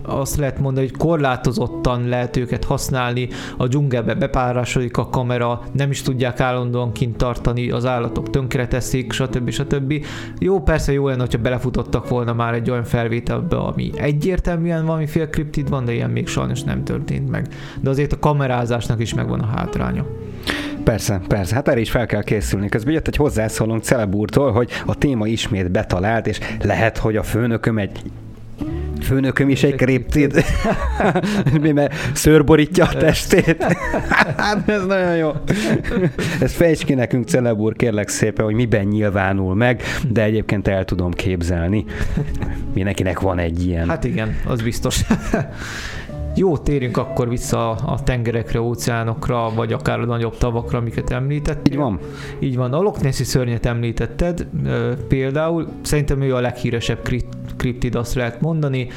azt 0.07 0.35
lehet 0.35 0.59
mondani, 0.59 0.87
hogy 0.87 0.97
korlátozottan 0.97 2.07
lehet 2.07 2.37
őket 2.37 2.63
használni, 2.63 3.27
a 3.57 3.67
dzsungelbe 3.67 4.13
bepárásodik 4.13 4.97
a 4.97 5.09
kamera, 5.09 5.61
nem 5.71 5.91
is 5.91 6.01
tudják 6.01 6.39
állandóan 6.39 6.91
kint 6.91 7.17
tartani, 7.17 7.69
az 7.69 7.85
állatok 7.85 8.29
tönkreteszik, 8.29 9.11
stb. 9.11 9.49
stb. 9.49 10.05
Jó, 10.39 10.61
persze 10.61 10.91
jó 10.91 11.07
lenne, 11.07 11.21
hogyha 11.21 11.41
belefutottak 11.41 12.09
volna 12.09 12.33
már 12.33 12.53
egy 12.53 12.69
olyan 12.69 12.83
felvételbe, 12.83 13.57
ami 13.57 13.91
egyértelműen 13.95 14.85
valamiféle 14.85 15.29
kriptid 15.29 15.69
van, 15.69 15.85
de 15.85 15.93
ilyen 15.93 16.09
még 16.09 16.27
sajnos 16.27 16.63
nem 16.63 16.83
történt 16.83 17.29
meg. 17.29 17.47
De 17.81 17.89
azért 17.89 18.13
a 18.13 18.19
kamerázásnak 18.19 19.01
is 19.01 19.13
megvan 19.13 19.39
a 19.39 19.45
hátránya. 19.45 20.05
Persze, 20.83 21.21
persze, 21.27 21.55
hát 21.55 21.67
erre 21.67 21.79
is 21.79 21.91
fel 21.91 22.05
kell 22.05 22.23
készülni. 22.23 22.69
Közben 22.69 22.93
jött 22.93 23.07
egy 23.07 23.15
hozzászólónk 23.15 23.83
Celebúrtól, 23.83 24.51
hogy 24.51 24.69
a 24.85 24.95
téma 24.95 25.27
ismét 25.27 25.71
betalált, 25.71 26.27
és 26.27 26.39
lehet, 26.61 26.97
hogy 26.97 27.15
a 27.15 27.23
főnököm 27.23 27.77
egy 27.77 28.01
főnököm 29.03 29.49
is 29.49 29.63
egy 29.63 29.75
kriptid, 29.75 30.43
mert 31.73 31.93
szőrborítja 32.13 32.85
a 32.85 32.93
testét. 32.93 33.63
hát 34.37 34.69
ez 34.69 34.85
nagyon 34.85 35.15
jó. 35.15 35.31
Ez 36.39 36.53
fejts 36.53 36.85
ki 36.85 36.93
nekünk, 36.93 37.27
Celebúr, 37.27 37.75
kérlek 37.75 38.07
szépen, 38.07 38.45
hogy 38.45 38.53
miben 38.53 38.85
nyilvánul 38.85 39.55
meg, 39.55 39.83
de 40.11 40.23
egyébként 40.23 40.67
el 40.67 40.85
tudom 40.85 41.11
képzelni. 41.11 41.85
Mindenkinek 42.73 43.19
van 43.19 43.39
egy 43.39 43.65
ilyen. 43.65 43.89
Hát 43.89 44.03
igen, 44.03 44.35
az 44.45 44.61
biztos. 44.61 45.01
Jó, 46.37 46.57
térjünk 46.57 46.97
akkor 46.97 47.29
vissza 47.29 47.69
a 47.69 48.03
tengerekre, 48.03 48.61
óceánokra, 48.61 49.51
vagy 49.55 49.73
akár 49.73 49.99
a 49.99 50.05
nagyobb 50.05 50.37
tavakra, 50.37 50.77
amiket 50.77 51.09
említettél. 51.09 51.73
Így 51.73 51.79
van. 51.79 51.99
Így 52.39 52.55
van. 52.55 52.73
A 52.73 52.79
Loch 52.79 53.01
Nessi 53.01 53.23
szörnyet 53.23 53.65
említetted 53.65 54.47
például. 55.07 55.67
Szerintem 55.81 56.21
ő 56.21 56.35
a 56.35 56.39
leghíresebb 56.39 56.99
kriptid, 57.57 57.95
azt 57.95 58.13
lehet 58.13 58.41
mondani. 58.41 58.87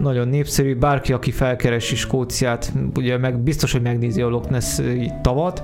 Nagyon 0.00 0.28
népszerű. 0.28 0.76
Bárki, 0.76 1.12
aki 1.12 1.30
felkeresi 1.30 1.96
Skóciát, 1.96 2.72
ugye 2.94 3.18
meg 3.18 3.38
biztos, 3.38 3.72
hogy 3.72 3.82
megnézi 3.82 4.22
a 4.22 4.28
Loch 4.28 4.50
Ness 4.50 4.80
tavat. 5.22 5.62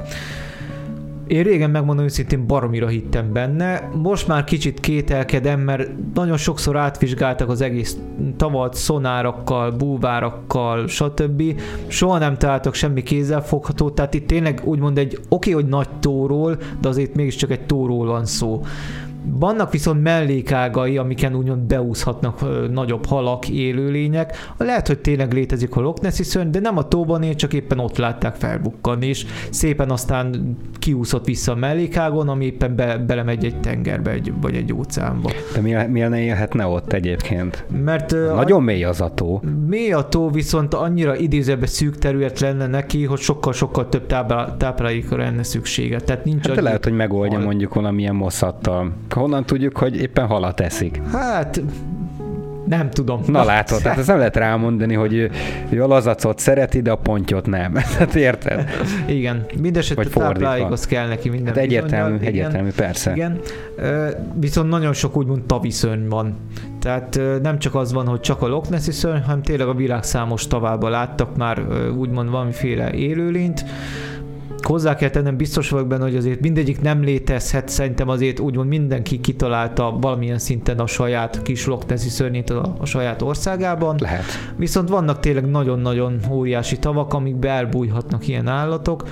Én 1.33 1.43
régen 1.43 1.71
megmondom 1.71 2.05
őszintén 2.05 2.47
baromira 2.47 2.87
hittem 2.87 3.33
benne, 3.33 3.91
most 4.03 4.29
már 4.29 4.45
kicsit 4.45 4.81
kételkedem, 4.81 5.61
mert 5.61 5.91
nagyon 6.15 6.37
sokszor 6.37 6.77
átvizsgáltak 6.77 7.49
az 7.49 7.61
egész 7.61 7.97
tavat 8.37 8.75
szonárakkal, 8.75 9.71
búvárakkal, 9.71 10.89
stb. 10.89 11.61
Soha 11.87 12.19
nem 12.19 12.37
találtak 12.37 12.75
semmi 12.75 13.03
kézzelfogható, 13.03 13.91
tehát 13.91 14.15
itt 14.15 14.27
tényleg 14.27 14.61
úgymond 14.65 14.99
egy 14.99 15.15
oké, 15.15 15.25
okay, 15.29 15.53
hogy 15.53 15.71
nagy 15.71 15.89
tóról, 16.01 16.59
de 16.81 16.89
azért 16.89 17.15
mégiscsak 17.15 17.51
egy 17.51 17.67
tóról 17.67 18.07
van 18.07 18.25
szó. 18.25 18.63
Vannak 19.25 19.73
viszont 19.73 20.03
mellékágai, 20.03 20.97
amiken 20.97 21.35
úgymond 21.35 21.61
beúszhatnak 21.61 22.43
ö, 22.43 22.67
nagyobb 22.73 23.07
halak, 23.07 23.49
élőlények. 23.49 24.53
Lehet, 24.57 24.87
hogy 24.87 24.99
tényleg 24.99 25.33
létezik 25.33 25.77
a 25.77 25.81
Loch 25.81 26.03
Nessi 26.03 26.23
szörny, 26.23 26.51
de 26.51 26.61
nem 26.61 26.77
a 26.77 26.89
tóban 26.89 27.23
él, 27.23 27.35
csak 27.35 27.53
éppen 27.53 27.79
ott 27.79 27.97
látták 27.97 28.35
felbukkanni, 28.35 29.07
és 29.07 29.27
szépen 29.51 29.91
aztán 29.91 30.57
kiúszott 30.79 31.25
vissza 31.25 31.53
a 31.53 31.55
mellékágon, 31.55 32.29
ami 32.29 32.45
éppen 32.45 32.77
be, 32.77 32.99
belemegy 32.99 33.45
egy 33.45 33.61
tengerbe, 33.61 34.11
egy, 34.11 34.33
vagy 34.41 34.55
egy 34.55 34.73
óceánba. 34.73 35.31
De 35.55 35.61
mi, 35.61 35.75
miért 35.91 36.11
ne 36.11 36.21
élhetne 36.21 36.67
ott 36.67 36.93
egyébként? 36.93 37.65
Mert 37.85 38.13
ö, 38.13 38.35
Nagyon 38.35 38.61
a, 38.61 38.65
mély 38.65 38.85
az 38.85 39.01
a 39.01 39.15
tó. 39.15 39.41
Mély 39.69 39.93
a 39.93 40.09
tó, 40.09 40.31
viszont 40.31 40.75
annyira 40.75 41.17
idézőben 41.17 41.69
szűk 41.69 41.99
terület 41.99 42.41
lenne 42.41 42.67
neki, 42.67 43.05
hogy 43.05 43.19
sokkal-sokkal 43.19 43.89
több 43.89 44.07
táplálékra 44.57 45.17
lenne 45.17 45.43
szüksége. 45.43 46.01
Tehát 46.01 46.25
nincs 46.25 46.47
hát 46.47 46.57
de 46.57 46.63
lehet, 46.63 46.85
hogy 46.85 46.93
megoldja 46.93 47.39
mondjuk 47.39 47.75
valamilyen 47.75 48.15
mosszattal 48.15 48.93
honnan 49.13 49.45
tudjuk, 49.47 49.79
hogy 49.79 49.97
éppen 49.97 50.27
halat 50.27 50.61
eszik? 50.61 51.01
Hát 51.13 51.63
nem 52.67 52.91
tudom. 52.91 53.21
Na 53.27 53.45
látod, 53.45 53.83
tehát 53.83 53.99
ezt 53.99 54.07
nem 54.07 54.17
lehet 54.17 54.37
rámondani, 54.37 54.95
hogy 54.95 55.31
ő 55.71 55.83
a 55.83 55.87
lazacot 55.87 56.39
szereti, 56.39 56.81
de 56.81 56.91
a 56.91 56.97
pontyot 56.97 57.47
nem. 57.47 57.75
Hát 57.99 58.15
érted? 58.15 58.69
Igen. 59.07 59.45
Mindenesetre 59.61 60.05
táplálékhoz 60.05 60.87
kell 60.87 61.09
neki 61.09 61.29
minden 61.29 61.55
hát 61.55 61.63
egyértelmű, 61.63 62.13
bizonyal. 62.13 62.33
egyértelmű, 62.33 62.69
igen, 62.69 62.87
persze. 62.87 63.13
Igen. 63.15 63.41
Viszont 64.35 64.69
nagyon 64.69 64.93
sok 64.93 65.17
úgymond 65.17 65.43
taviszörny 65.43 66.09
van. 66.09 66.37
Tehát 66.81 67.21
nem 67.43 67.59
csak 67.59 67.75
az 67.75 67.93
van, 67.93 68.07
hogy 68.07 68.21
csak 68.21 68.43
a 68.43 68.47
Loch 68.47 68.71
Nessi 68.71 68.91
szörny, 68.91 69.21
hanem 69.23 69.43
tényleg 69.43 69.69
a 69.69 69.75
világ 69.75 70.03
számos 70.03 70.47
tavában 70.47 70.91
láttak 70.91 71.37
már 71.37 71.63
úgymond 71.97 72.31
valamiféle 72.31 72.93
élőlényt 72.93 73.65
hozzá 74.65 74.95
kell 74.95 75.11
tennem, 75.11 75.37
biztos 75.37 75.71
vagyok 75.71 75.87
benne, 75.87 76.03
hogy 76.03 76.17
azért 76.17 76.41
mindegyik 76.41 76.81
nem 76.81 77.03
létezhet, 77.03 77.69
szerintem 77.69 78.09
azért 78.09 78.41
úgymond 78.41 78.69
mindenki 78.69 79.21
kitalálta 79.21 79.97
valamilyen 80.01 80.39
szinten 80.39 80.79
a 80.79 80.87
saját 80.87 81.43
kis 81.43 81.67
Loch 81.67 81.87
Nessi 81.87 82.09
szörnyét 82.09 82.51
a, 82.51 82.75
a 82.79 82.87
saját 82.87 83.23
országában. 83.23 83.97
Lehet. 83.99 84.25
Viszont 84.57 84.89
vannak 84.89 85.21
tényleg 85.21 85.51
nagyon-nagyon 85.51 86.21
óriási 86.31 86.79
tavak, 86.79 87.15
amik 87.15 87.45
elbújhatnak 87.45 88.29
ilyen 88.29 88.49
állatok, 88.49 89.05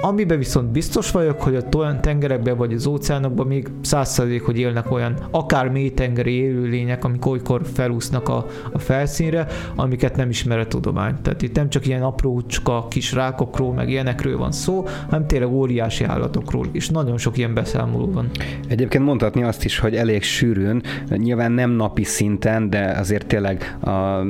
Amiben 0.00 0.38
viszont 0.38 0.70
biztos 0.70 1.10
vagyok, 1.10 1.42
hogy 1.42 1.56
a 1.56 1.68
tengerekben 2.00 2.56
vagy 2.56 2.72
az 2.72 2.86
óceánokban 2.86 3.46
még 3.46 3.68
százszerzék, 3.80 4.42
hogy 4.42 4.58
élnek 4.58 4.90
olyan 4.90 5.14
akár 5.30 5.68
mélytengeri 5.68 6.32
élőlények, 6.32 7.04
amik 7.04 7.26
olykor 7.26 7.62
felúsznak 7.74 8.28
a, 8.28 8.46
a 8.72 8.78
felszínre, 8.78 9.46
amiket 9.74 10.16
nem 10.16 10.28
ismer 10.28 10.58
a 10.58 10.66
tudomány. 10.66 11.14
Tehát 11.22 11.42
itt 11.42 11.56
nem 11.56 11.68
csak 11.68 11.86
ilyen 11.86 12.02
aprócska 12.02 12.86
kis 12.88 13.12
rákokról, 13.12 13.72
meg 13.72 13.88
ilyenekről 13.88 14.38
van 14.38 14.52
szó, 14.52 14.86
hanem 15.08 15.26
tényleg 15.26 15.48
óriási 15.48 16.04
állatokról, 16.04 16.66
és 16.72 16.88
nagyon 16.88 17.18
sok 17.18 17.38
ilyen 17.38 17.54
beszámoló 17.54 18.10
van. 18.10 18.30
Egyébként 18.68 19.04
mondhatni 19.04 19.42
azt 19.42 19.64
is, 19.64 19.78
hogy 19.78 19.94
elég 19.94 20.22
sűrűn, 20.22 20.82
nyilván 21.08 21.52
nem 21.52 21.70
napi 21.70 22.04
szinten, 22.04 22.70
de 22.70 22.94
azért 22.98 23.26
tényleg, 23.26 23.76
a, 23.80 24.22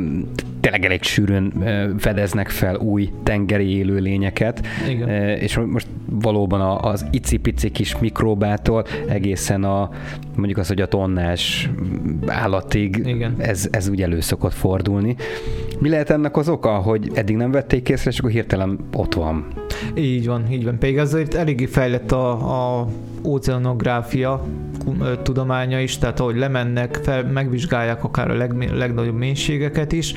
tényleg 0.61 0.85
elég 0.85 1.03
sűrűn 1.03 1.53
fedeznek 1.99 2.49
fel 2.49 2.77
új 2.77 3.11
tengeri 3.23 3.77
élőlényeket, 3.77 4.67
Igen. 4.89 5.09
és 5.39 5.54
és 5.55 5.61
most 5.73 5.87
valóban 6.11 6.61
az 6.61 7.07
icipici 7.11 7.71
kis 7.71 7.99
mikróbától 7.99 8.85
egészen 9.09 9.65
a 9.65 9.91
mondjuk 10.37 10.59
az, 10.59 10.69
hogy 10.69 10.81
a 10.81 10.89
tonnás 10.89 11.71
állatig 12.27 13.03
Igen. 13.07 13.35
Ez, 13.39 13.69
ez 13.71 13.89
úgy 13.89 14.03
elő 14.03 14.21
szokott 14.21 14.53
fordulni. 14.53 15.17
Mi 15.79 15.89
lehet 15.89 16.11
ennek 16.11 16.37
az 16.37 16.49
oka, 16.49 16.71
hogy 16.71 17.11
eddig 17.15 17.37
nem 17.37 17.51
vették 17.51 17.89
észre, 17.89 18.11
és 18.11 18.19
akkor 18.19 18.31
hirtelen 18.31 18.79
ott 18.97 19.15
van? 19.15 19.47
Így 19.95 20.27
van, 20.27 20.53
így 20.53 20.65
van. 20.65 20.79
Pedig 20.79 20.99
azért 20.99 21.35
eléggé 21.35 21.67
fejlett 21.67 22.13
a, 22.13 22.31
a 22.81 22.89
oceanográfia 23.23 24.45
tudománya 25.23 25.81
is, 25.81 25.99
tehát 25.99 26.21
ahogy 26.21 26.37
lemennek, 26.37 26.95
fel, 27.03 27.25
megvizsgálják 27.25 28.05
akár 28.05 28.31
a 28.31 28.35
leg, 28.35 28.73
legnagyobb 28.73 29.17
mélységeket 29.17 29.93
is, 29.93 30.15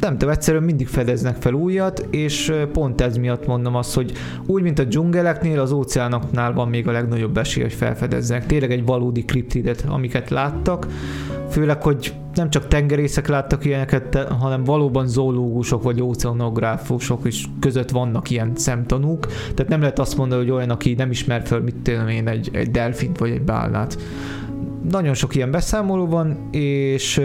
nem 0.00 0.18
tudom, 0.18 0.28
egyszerűen 0.28 0.62
mindig 0.62 0.86
fedeznek 0.86 1.36
fel 1.36 1.52
újat, 1.52 2.06
és 2.10 2.52
pont 2.72 3.00
ez 3.00 3.16
miatt 3.16 3.46
mondom 3.46 3.74
azt, 3.74 3.94
hogy 3.94 4.12
úgy, 4.46 4.62
mint 4.62 4.78
a 4.78 4.84
dzsungeleknél, 4.84 5.60
az 5.60 5.72
óceánoknál 5.72 6.52
van 6.52 6.68
még 6.68 6.88
a 6.88 6.92
legnagyobb 6.92 7.36
esély, 7.36 7.62
hogy 7.62 7.72
felfedezzenek. 7.72 8.46
Tényleg 8.46 8.70
egy 8.70 8.84
valódi 8.84 9.24
kriptidet, 9.24 9.84
amiket 9.88 10.30
láttak, 10.30 10.86
főleg, 11.50 11.82
hogy 11.82 12.14
nem 12.34 12.50
csak 12.50 12.68
tengerészek 12.68 13.28
láttak 13.28 13.64
ilyeneket, 13.64 14.14
hanem 14.38 14.64
valóban 14.64 15.06
zoológusok 15.06 15.82
vagy 15.82 16.00
oceanográfusok 16.00 17.24
is 17.24 17.48
között 17.60 17.90
vannak 17.90 18.30
ilyen 18.30 18.52
szemtanúk. 18.54 19.26
Tehát 19.26 19.68
nem 19.68 19.80
lehet 19.80 19.98
azt 19.98 20.16
mondani, 20.16 20.40
hogy 20.40 20.50
olyan, 20.50 20.70
aki 20.70 20.94
nem 20.94 21.10
ismer 21.10 21.42
fel, 21.44 21.60
mit 21.60 21.76
tudom 21.76 22.08
én, 22.08 22.28
egy, 22.28 22.50
egy 22.52 22.70
delfint 22.70 23.18
vagy 23.18 23.30
egy 23.30 23.42
bálnát. 23.42 23.98
Nagyon 24.90 25.14
sok 25.14 25.34
ilyen 25.34 25.50
beszámoló 25.50 26.06
van, 26.06 26.48
és 26.50 27.20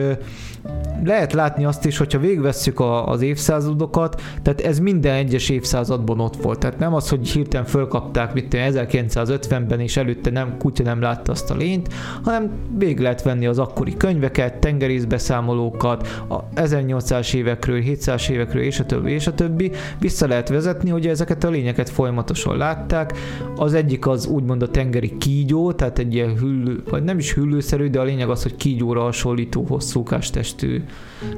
lehet 1.03 1.33
látni 1.33 1.65
azt 1.65 1.85
is, 1.85 1.97
hogyha 1.97 2.19
végvesszük 2.19 2.79
a, 2.79 3.07
az 3.07 3.21
évszázadokat, 3.21 4.21
tehát 4.41 4.61
ez 4.61 4.79
minden 4.79 5.15
egyes 5.15 5.49
évszázadban 5.49 6.19
ott 6.19 6.35
volt. 6.35 6.59
Tehát 6.59 6.79
nem 6.79 6.93
az, 6.93 7.09
hogy 7.09 7.29
hirtelen 7.29 7.65
fölkapták, 7.65 8.33
mit 8.33 8.55
1950-ben, 8.57 9.79
és 9.79 9.97
előtte 9.97 10.29
nem, 10.29 10.57
kutya 10.57 10.83
nem 10.83 11.01
látta 11.01 11.31
azt 11.31 11.51
a 11.51 11.55
lényt, 11.55 11.93
hanem 12.23 12.51
végig 12.77 12.99
lehet 12.99 13.23
venni 13.23 13.45
az 13.45 13.59
akkori 13.59 13.97
könyveket, 13.97 14.59
tengerészbeszámolókat, 14.59 16.07
a 16.29 16.39
1800 16.53 17.35
évekről, 17.35 17.79
700 17.79 18.29
évekről, 18.29 18.63
és 18.63 18.79
a 18.79 18.85
többi, 18.85 19.11
és 19.11 19.27
a 19.27 19.33
többi. 19.33 19.71
Vissza 19.99 20.27
lehet 20.27 20.49
vezetni, 20.49 20.89
hogy 20.89 21.07
ezeket 21.07 21.43
a 21.43 21.49
lényeket 21.49 21.89
folyamatosan 21.89 22.57
látták. 22.57 23.13
Az 23.55 23.73
egyik 23.73 24.07
az 24.07 24.27
úgymond 24.27 24.61
a 24.61 24.69
tengeri 24.69 25.17
kígyó, 25.17 25.71
tehát 25.71 25.99
egy 25.99 26.13
ilyen 26.13 26.37
hüllő, 26.37 26.83
vagy 26.89 27.03
nem 27.03 27.17
is 27.17 27.33
hüllőszerű, 27.33 27.89
de 27.89 27.99
a 27.99 28.03
lényeg 28.03 28.29
az, 28.29 28.41
hogy 28.43 28.55
kígyóra 28.55 29.01
hasonlító 29.01 29.65
hosszúkás 29.67 30.29
testű 30.53 30.83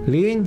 lény, 0.05 0.41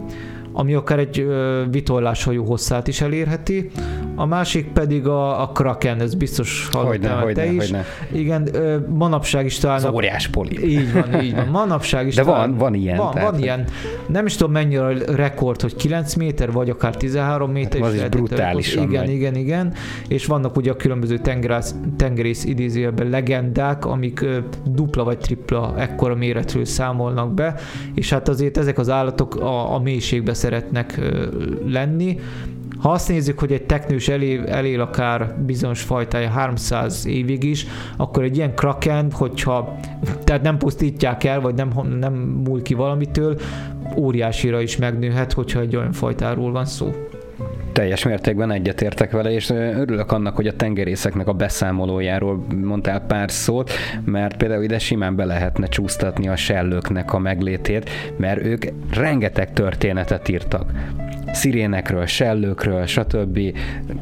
ami 0.52 0.74
akár 0.74 0.98
egy 0.98 1.26
vitorláshajó 1.70 2.44
hosszát 2.44 2.88
is 2.88 3.00
elérheti. 3.00 3.70
A 4.14 4.26
másik 4.26 4.72
pedig 4.72 5.06
a, 5.06 5.42
a 5.42 5.48
Kraken, 5.48 6.00
ez 6.00 6.14
biztos 6.14 6.68
hallottál 6.72 7.16
te 7.16 7.22
hogyne, 7.22 7.46
is. 7.46 7.64
Hogyne. 7.64 7.84
Igen, 8.12 8.48
manapság 8.94 9.44
is 9.44 9.58
talán... 9.58 9.76
Az 9.76 9.92
óriás 9.92 10.28
poli. 10.28 10.68
Így 10.68 10.92
van, 10.92 11.22
így 11.22 11.34
van. 11.34 11.46
Manapság 11.46 12.06
is 12.06 12.14
De 12.14 12.22
talán, 12.22 12.48
van, 12.48 12.58
van 12.58 12.74
ilyen. 12.74 12.96
Van, 12.96 13.10
tehát, 13.10 13.30
van 13.30 13.40
ilyen. 13.40 13.64
Nem 14.06 14.26
is 14.26 14.36
tudom 14.36 14.52
mennyire 14.52 14.84
a 14.84 14.92
rekord, 15.14 15.60
hogy 15.60 15.76
9 15.76 16.14
méter, 16.14 16.52
vagy 16.52 16.70
akár 16.70 16.96
13 16.96 17.50
méter. 17.50 17.80
Hát 17.80 17.88
az 17.88 17.94
is 17.94 18.08
brutálisan 18.08 18.82
Igen, 18.82 19.04
nagy. 19.04 19.14
igen, 19.14 19.34
igen. 19.34 19.72
És 20.08 20.26
vannak 20.26 20.56
ugye 20.56 20.70
a 20.70 20.76
különböző 20.76 21.18
tengerész, 21.18 21.74
tengerész 21.96 22.44
idézőjelben 22.44 23.08
legendák, 23.08 23.84
amik 23.84 24.24
dupla 24.64 25.04
vagy 25.04 25.18
tripla 25.18 25.74
ekkora 25.78 26.14
méretről 26.14 26.64
számolnak 26.64 27.34
be, 27.34 27.54
és 27.94 28.10
hát 28.10 28.28
azért 28.28 28.58
ezek 28.58 28.78
az 28.78 28.90
állatok 28.90 29.36
a, 29.36 29.74
a 29.74 29.80
mélységbe 29.80 30.34
szeretnek 30.48 31.00
lenni. 31.66 32.18
Ha 32.78 32.90
azt 32.90 33.08
nézzük, 33.08 33.38
hogy 33.38 33.52
egy 33.52 33.62
teknős 33.62 34.08
elél, 34.08 34.44
elél 34.46 34.80
akár 34.80 35.34
bizonyos 35.46 35.82
fajtája 35.82 36.28
300 36.28 37.06
évig 37.06 37.44
is, 37.44 37.66
akkor 37.96 38.22
egy 38.22 38.36
ilyen 38.36 38.54
kraken, 38.54 39.12
hogyha 39.12 39.76
tehát 40.24 40.42
nem 40.42 40.58
pusztítják 40.58 41.24
el, 41.24 41.40
vagy 41.40 41.54
nem, 41.54 41.72
nem 42.00 42.12
múl 42.14 42.62
ki 42.62 42.74
valamitől, 42.74 43.38
óriásira 43.96 44.60
is 44.60 44.76
megnőhet, 44.76 45.32
hogyha 45.32 45.60
egy 45.60 45.76
olyan 45.76 45.92
fajtáról 45.92 46.52
van 46.52 46.64
szó 46.64 46.92
teljes 47.72 48.04
mértékben 48.04 48.50
egyetértek 48.50 49.10
vele, 49.10 49.30
és 49.30 49.50
örülök 49.50 50.12
annak, 50.12 50.36
hogy 50.36 50.46
a 50.46 50.56
tengerészeknek 50.56 51.26
a 51.26 51.32
beszámolójáról 51.32 52.44
mondtál 52.62 53.00
pár 53.00 53.30
szót, 53.30 53.70
mert 54.04 54.36
például 54.36 54.62
ide 54.62 54.78
simán 54.78 55.16
be 55.16 55.24
lehetne 55.24 55.66
csúsztatni 55.66 56.28
a 56.28 56.36
sellőknek 56.36 57.12
a 57.12 57.18
meglétét, 57.18 57.90
mert 58.16 58.44
ők 58.44 58.64
rengeteg 58.90 59.52
történetet 59.52 60.28
írtak 60.28 60.72
szirénekről, 61.32 62.06
sellőkről, 62.06 62.86
stb. 62.86 63.38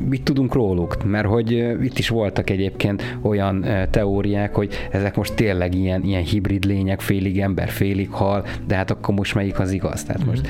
Mit 0.08 0.22
tudunk 0.22 0.54
róluk? 0.54 1.04
Mert 1.04 1.26
hogy 1.26 1.50
itt 1.82 1.98
is 1.98 2.08
voltak 2.08 2.50
egyébként 2.50 3.18
olyan 3.22 3.66
teóriák, 3.90 4.54
hogy 4.54 4.74
ezek 4.90 5.16
most 5.16 5.34
tényleg 5.34 5.74
ilyen, 5.74 6.02
ilyen 6.02 6.22
hibrid 6.22 6.64
lények, 6.64 7.00
félig 7.00 7.40
ember, 7.40 7.68
félig 7.68 8.10
hal, 8.10 8.44
de 8.66 8.74
hát 8.74 8.90
akkor 8.90 9.14
most 9.14 9.34
melyik 9.34 9.58
az 9.58 9.72
igaz? 9.72 10.04
Tehát 10.04 10.24
most, 10.24 10.48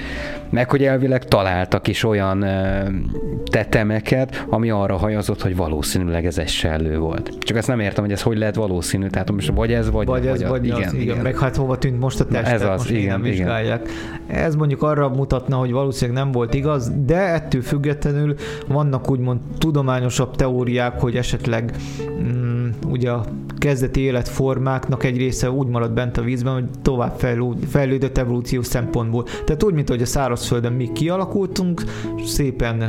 meg 0.51 0.71
hogy 0.71 0.85
elvileg 0.85 1.25
találtak 1.25 1.89
is 1.89 2.05
olyan 2.05 2.45
tetemeket, 3.51 4.47
ami 4.49 4.71
arra 4.71 4.97
hajazott, 4.97 5.43
hogy 5.43 5.57
valószínűleg 5.57 6.27
ez 6.27 6.39
egy 6.39 6.49
sellő 6.49 6.99
volt. 6.99 7.33
Csak 7.39 7.57
ezt 7.57 7.69
nem 7.69 7.81
értem, 7.81 8.05
hogy 8.05 8.13
ez 8.13 8.23
hogy 8.23 8.39
lehet 8.39 8.55
valószínű, 8.55 9.07
tehát 9.07 9.33
most 9.33 9.53
vagy 9.55 9.73
ez, 9.73 9.91
vagy, 9.91 10.07
vagy 10.07 10.27
ez, 10.27 10.41
vagy, 10.41 10.49
vagy 10.49 10.65
igen, 10.65 10.77
az, 10.77 10.93
igen, 10.93 11.03
igen. 11.03 11.23
Meg 11.23 11.39
hát 11.39 11.57
hova 11.57 11.79
tűnt 11.79 12.01
most 12.01 12.21
a 12.21 12.27
testet, 12.27 12.53
ez 12.53 12.63
az, 12.63 12.79
most 12.79 12.91
igen, 12.91 13.27
igen. 13.27 13.81
Ez 14.27 14.55
mondjuk 14.55 14.83
arra 14.83 15.09
mutatna, 15.09 15.57
hogy 15.57 15.73
valószínűleg 15.73 16.23
nem 16.23 16.33
volt 16.33 16.55
igaz, 16.55 16.77
igaz, 16.77 17.05
de 17.07 17.17
ettől 17.17 17.63
függetlenül 17.63 18.35
vannak 18.67 19.11
úgymond 19.11 19.41
tudományosabb 19.59 20.37
teóriák, 20.37 21.01
hogy 21.01 21.17
esetleg 21.17 21.75
mm, 22.23 22.66
ugye 22.89 23.11
a 23.11 23.25
kezdeti 23.59 24.01
életformáknak 24.01 25.05
egy 25.05 25.17
része 25.17 25.51
úgy 25.51 25.67
marad 25.67 25.93
bent 25.93 26.17
a 26.17 26.23
vízben, 26.23 26.55
hogy 26.55 26.65
tovább 26.83 27.19
fejlődött 27.69 28.19
evolúció 28.19 28.63
szempontból. 28.63 29.25
Tehát 29.45 29.63
úgy, 29.63 29.75
mint 29.75 29.89
hogy 29.89 30.03
a 30.03 30.07
szárazföldön 30.07 30.73
mi 30.73 30.93
kialakultunk 30.93 31.83
szépen 32.25 32.81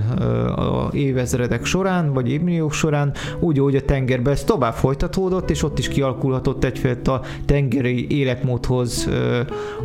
a 0.56 0.90
évezredek 0.94 1.66
során, 1.66 2.14
vagy 2.14 2.32
évmilliók 2.32 2.74
során, 2.74 3.14
úgy, 3.40 3.60
hogy 3.60 3.76
a 3.76 3.82
tengerben 3.82 4.34
ez 4.34 4.44
tovább 4.44 4.74
folytatódott, 4.74 5.50
és 5.50 5.64
ott 5.64 5.80
is 5.80 5.88
kialakulhatott 5.88 6.64
egyfajta 6.64 7.22
tengeri 7.46 8.08
életmódhoz 8.10 9.10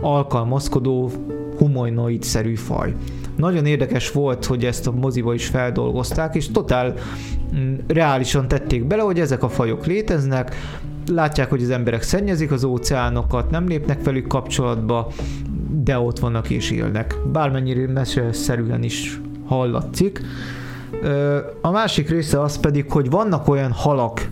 alkalmazkodó 0.01 1.11
humanoid-szerű 1.63 2.55
faj. 2.55 2.95
Nagyon 3.37 3.67
érdekes 3.67 4.11
volt, 4.11 4.45
hogy 4.45 4.65
ezt 4.65 4.87
a 4.87 4.93
moziba 4.93 5.35
is 5.35 5.47
feldolgozták, 5.47 6.35
és 6.35 6.51
totál 6.51 6.95
mm, 7.55 7.75
reálisan 7.87 8.49
tették 8.49 8.85
bele, 8.85 9.03
hogy 9.03 9.21
ezek 9.21 9.43
a 9.43 9.49
fajok 9.49 9.87
léteznek, 9.87 10.55
látják, 11.11 11.51
hogy 11.51 11.63
az 11.63 11.71
emberek 11.71 12.03
szennyezik 12.03 12.51
az 12.51 12.65
óceánokat, 12.65 13.51
nem 13.51 13.69
lépnek 13.69 14.05
velük 14.05 14.27
kapcsolatba, 14.27 15.13
de 15.85 15.99
ott 15.99 16.19
vannak 16.19 16.51
és 16.51 16.71
élnek. 16.71 17.17
Bármennyire 17.33 17.93
meseszerűen 17.93 18.83
is 18.83 19.21
hallatszik. 19.47 20.21
A 21.61 21.71
másik 21.71 22.09
része 22.09 22.41
az 22.41 22.61
pedig, 22.61 22.91
hogy 22.91 23.11
vannak 23.11 23.49
olyan 23.49 23.73
halak, 23.73 24.29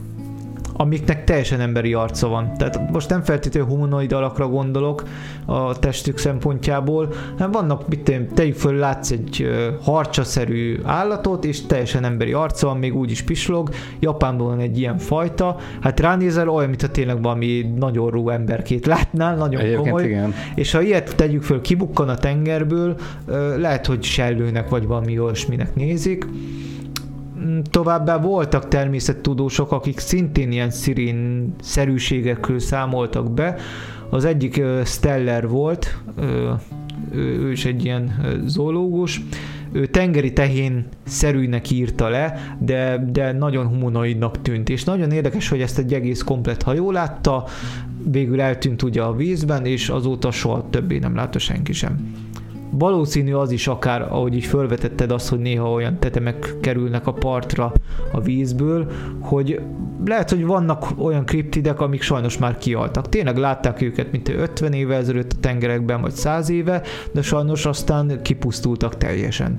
amiknek 0.81 1.25
teljesen 1.25 1.61
emberi 1.61 1.95
arca 1.95 2.29
van. 2.29 2.53
Tehát 2.57 2.91
most 2.93 3.09
nem 3.09 3.23
feltétlenül 3.23 3.69
humanoid 3.69 4.13
alakra 4.13 4.49
gondolok 4.49 5.03
a 5.47 5.79
testük 5.79 6.19
szempontjából, 6.19 7.13
hanem 7.33 7.51
vannak, 7.51 7.89
mit 7.89 8.01
tudom, 8.01 8.29
tegyük 8.35 8.55
föl, 8.55 8.75
látsz 8.75 9.11
egy 9.11 9.49
harcsaszerű 9.83 10.81
állatot, 10.85 11.45
és 11.45 11.67
teljesen 11.67 12.05
emberi 12.05 12.33
arca 12.33 12.67
van, 12.67 12.77
még 12.77 12.97
úgy 12.97 13.11
is 13.11 13.23
pislog. 13.23 13.71
Japánban 13.99 14.47
van 14.47 14.59
egy 14.59 14.79
ilyen 14.79 14.99
fajta, 14.99 15.57
hát 15.81 16.01
ránézel 16.01 16.49
olyan, 16.49 16.69
mintha 16.69 16.89
tényleg 16.89 17.23
valami 17.23 17.73
nagyon 17.79 18.11
rú 18.11 18.29
emberkét 18.29 18.87
látnál, 18.87 19.37
nagyon 19.37 19.61
Egyébként 19.61 19.89
komoly. 19.89 20.05
Igen. 20.05 20.35
És 20.55 20.73
ha 20.73 20.81
ilyet 20.81 21.17
tegyük 21.17 21.43
föl, 21.43 21.61
kibukkan 21.61 22.09
a 22.09 22.15
tengerből, 22.15 22.97
lehet, 23.57 23.87
hogy 23.87 24.03
sellőnek 24.03 24.69
vagy 24.69 24.87
valami 24.87 25.19
olyasminek 25.19 25.75
nézik. 25.75 26.27
Továbbá 27.71 28.19
voltak 28.19 28.69
természettudósok, 28.69 29.73
akik 29.73 29.99
szintén 29.99 30.53
ilyen 30.53 30.71
szirén 30.71 31.53
szerűségekről 31.63 32.59
számoltak 32.59 33.31
be. 33.31 33.57
Az 34.11 34.25
egyik 34.25 34.63
Steller 34.85 35.49
volt, 35.49 35.99
ő 37.13 37.51
is 37.51 37.65
egy 37.65 37.85
ilyen 37.85 38.13
zoológus, 38.47 39.23
ő 39.73 39.87
tengeri 39.87 40.33
tehén 40.33 40.87
szerűnek 41.07 41.71
írta 41.71 42.09
le, 42.09 42.57
de, 42.59 43.09
de 43.13 43.33
nagyon 43.33 43.67
humanoidnak 43.67 44.43
tűnt, 44.43 44.69
és 44.69 44.85
nagyon 44.85 45.11
érdekes, 45.11 45.49
hogy 45.49 45.61
ezt 45.61 45.79
egy 45.79 45.95
egész 45.95 46.23
komplet 46.23 46.63
hajó 46.63 46.91
látta, 46.91 47.45
végül 48.05 48.41
eltűnt 48.41 48.83
ugye 48.83 49.03
a 49.03 49.15
vízben, 49.15 49.65
és 49.65 49.89
azóta 49.89 50.31
soha 50.31 50.67
többé 50.71 50.99
nem 50.99 51.15
látta 51.15 51.39
senki 51.39 51.73
sem 51.73 52.15
valószínű 52.71 53.33
az 53.33 53.51
is 53.51 53.67
akár, 53.67 54.03
ahogy 54.03 54.35
így 54.35 54.45
felvetetted 54.45 55.11
azt, 55.11 55.29
hogy 55.29 55.39
néha 55.39 55.73
olyan 55.73 55.99
tetemek 55.99 56.55
kerülnek 56.61 57.07
a 57.07 57.13
partra 57.13 57.73
a 58.13 58.21
vízből, 58.21 58.91
hogy 59.21 59.61
lehet, 60.05 60.31
hogy 60.31 60.45
vannak 60.45 60.87
olyan 60.99 61.25
kriptidek, 61.25 61.81
amik 61.81 62.03
sajnos 62.03 62.39
már 62.39 62.59
kialtak. 62.59 63.09
Tényleg 63.09 63.37
látták 63.37 63.83
őket, 63.83 64.13
mint 64.13 64.29
50 64.29 64.73
éve 64.73 64.97
ezelőtt 64.97 65.33
a 65.33 65.41
tengerekben, 65.41 66.01
vagy 66.01 66.13
100 66.13 66.51
éve, 66.51 66.83
de 67.13 67.23
sajnos 67.23 67.67
aztán 67.67 68.23
kipusztultak 68.23 68.97
teljesen. 68.97 69.59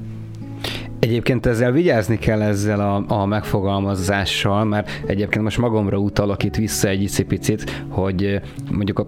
Egyébként 1.00 1.46
ezzel 1.46 1.72
vigyázni 1.72 2.18
kell 2.18 2.42
ezzel 2.42 2.80
a, 2.80 3.04
a 3.22 3.26
megfogalmazással, 3.26 4.66
mert 4.66 4.90
egyébként 5.06 5.44
most 5.44 5.58
magamra 5.58 5.98
utalok 5.98 6.44
itt 6.44 6.56
vissza 6.56 6.88
egy 6.88 7.02
icipicit, 7.02 7.84
hogy 7.90 8.42
mondjuk 8.72 9.00
a 9.00 9.08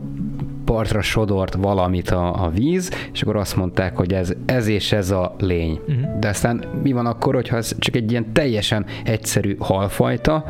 partra 0.65 1.01
sodort 1.01 1.53
valamit 1.53 2.09
a, 2.09 2.43
a 2.43 2.49
víz, 2.49 2.91
és 3.13 3.21
akkor 3.21 3.35
azt 3.35 3.55
mondták, 3.55 3.97
hogy 3.97 4.13
ez, 4.13 4.33
ez 4.45 4.67
és 4.67 4.91
ez 4.91 5.11
a 5.11 5.35
lény. 5.37 5.79
Uh-huh. 5.87 6.19
De 6.19 6.27
aztán 6.27 6.63
mi 6.83 6.91
van 6.91 7.05
akkor, 7.05 7.33
hogyha 7.33 7.57
ez 7.57 7.75
csak 7.79 7.95
egy 7.95 8.11
ilyen 8.11 8.33
teljesen 8.33 8.85
egyszerű 9.03 9.55
halfajta, 9.59 10.45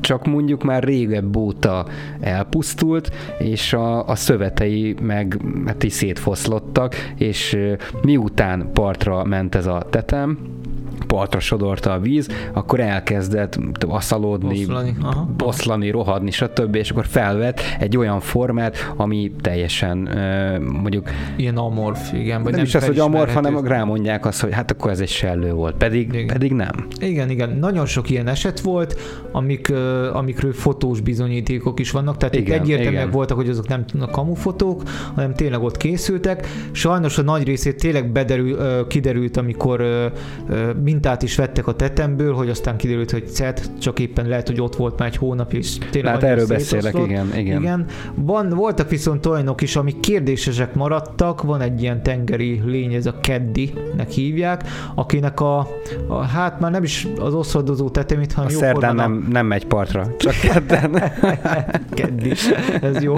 csak 0.00 0.26
mondjuk 0.26 0.62
már 0.62 0.82
régebb 0.82 1.36
óta 1.36 1.86
elpusztult, 2.20 3.10
és 3.38 3.72
a, 3.72 4.08
a 4.08 4.14
szövetei 4.14 4.94
meg 5.00 5.40
hát 5.66 5.82
is 5.82 5.92
szétfoszlottak, 5.92 6.94
és 7.16 7.58
miután 8.02 8.70
partra 8.72 9.24
ment 9.24 9.54
ez 9.54 9.66
a 9.66 9.86
tetem, 9.90 10.38
partra 11.12 11.40
sodorta 11.40 11.92
a 11.92 11.98
víz, 11.98 12.28
akkor 12.52 12.80
elkezdett 12.80 13.58
aszalódni, 13.88 14.58
Boszlani, 14.58 14.96
aha. 15.02 15.28
boszlani, 15.36 15.90
rohadni, 15.90 16.30
stb. 16.30 16.74
És 16.74 16.90
akkor 16.90 17.06
felvett 17.06 17.60
egy 17.78 17.96
olyan 17.96 18.20
formát, 18.20 18.92
ami 18.96 19.32
teljesen 19.40 19.96
mondjuk... 20.82 21.10
Ilyen 21.36 21.56
amorf, 21.56 22.12
igen. 22.12 22.42
Vagy 22.42 22.50
nem, 22.50 22.60
nem 22.60 22.64
is 22.64 22.74
az, 22.74 22.86
hogy 22.86 22.98
amorf, 22.98 23.34
hanem 23.34 23.66
rámondják 23.66 24.26
azt, 24.26 24.40
hogy 24.40 24.52
hát 24.52 24.70
akkor 24.70 24.90
ez 24.90 25.00
egy 25.00 25.08
sellő 25.08 25.52
volt. 25.52 25.76
Pedig, 25.76 26.12
Igen. 26.12 26.26
pedig 26.26 26.52
nem. 26.52 26.86
Igen, 27.00 27.30
igen. 27.30 27.50
Nagyon 27.50 27.86
sok 27.86 28.10
ilyen 28.10 28.26
eset 28.26 28.60
volt, 28.60 28.98
amik, 29.32 29.72
amikről 30.12 30.52
fotós 30.52 31.00
bizonyítékok 31.00 31.80
is 31.80 31.90
vannak. 31.90 32.16
Tehát 32.16 32.34
Igen, 32.34 32.60
egyértelműek 32.60 33.02
igen. 33.02 33.10
voltak, 33.10 33.36
hogy 33.36 33.48
azok 33.48 33.68
nem 33.68 33.84
a 34.00 34.10
kamufotók, 34.10 34.82
hanem 35.14 35.34
tényleg 35.34 35.62
ott 35.62 35.76
készültek. 35.76 36.46
Sajnos 36.70 37.18
a 37.18 37.22
nagy 37.22 37.44
részét 37.44 37.76
tényleg 37.76 38.12
bederül, 38.12 38.86
kiderült, 38.86 39.36
amikor 39.36 39.80
ö, 39.80 40.06
mintát 41.02 41.22
is 41.22 41.36
vettek 41.36 41.66
a 41.66 41.72
tetemből, 41.72 42.34
hogy 42.34 42.48
aztán 42.48 42.76
kiderült, 42.76 43.10
hogy 43.10 43.26
cet, 43.28 43.70
csak 43.80 43.98
éppen 43.98 44.28
lehet, 44.28 44.46
hogy 44.46 44.60
ott 44.60 44.76
volt 44.76 44.98
már 44.98 45.08
egy 45.08 45.16
hónap, 45.16 45.52
és 45.52 45.78
tényleg 45.90 46.12
Hát 46.12 46.22
erről 46.22 46.46
beszélek, 46.46 46.94
igen, 46.94 47.26
igen. 47.36 47.60
igen. 47.60 47.86
Van, 48.14 48.48
voltak 48.48 48.88
viszont 48.90 49.26
olyanok 49.26 49.60
is, 49.60 49.76
amik 49.76 50.00
kérdésesek 50.00 50.74
maradtak. 50.74 51.42
Van 51.42 51.60
egy 51.60 51.82
ilyen 51.82 52.02
tengeri 52.02 52.62
lény, 52.64 52.94
ez 52.94 53.06
a 53.06 53.20
Keddi-nek 53.20 54.10
hívják, 54.10 54.62
akinek 54.94 55.40
a, 55.40 55.68
a 56.06 56.20
hát 56.20 56.60
már 56.60 56.70
nem 56.70 56.82
is 56.82 57.08
az 57.18 57.34
oszladozó 57.34 57.88
tetemét, 57.88 58.32
A 58.32 58.34
hanem 58.34 58.50
szerdán 58.50 58.72
jóformán 58.74 58.98
a- 58.98 59.08
nem, 59.08 59.28
nem 59.30 59.46
megy 59.46 59.66
partra, 59.66 60.06
csak 60.16 60.34
kedden. 60.42 61.02
Keddi. 61.90 62.32
Ez 62.82 63.02
jó. 63.02 63.14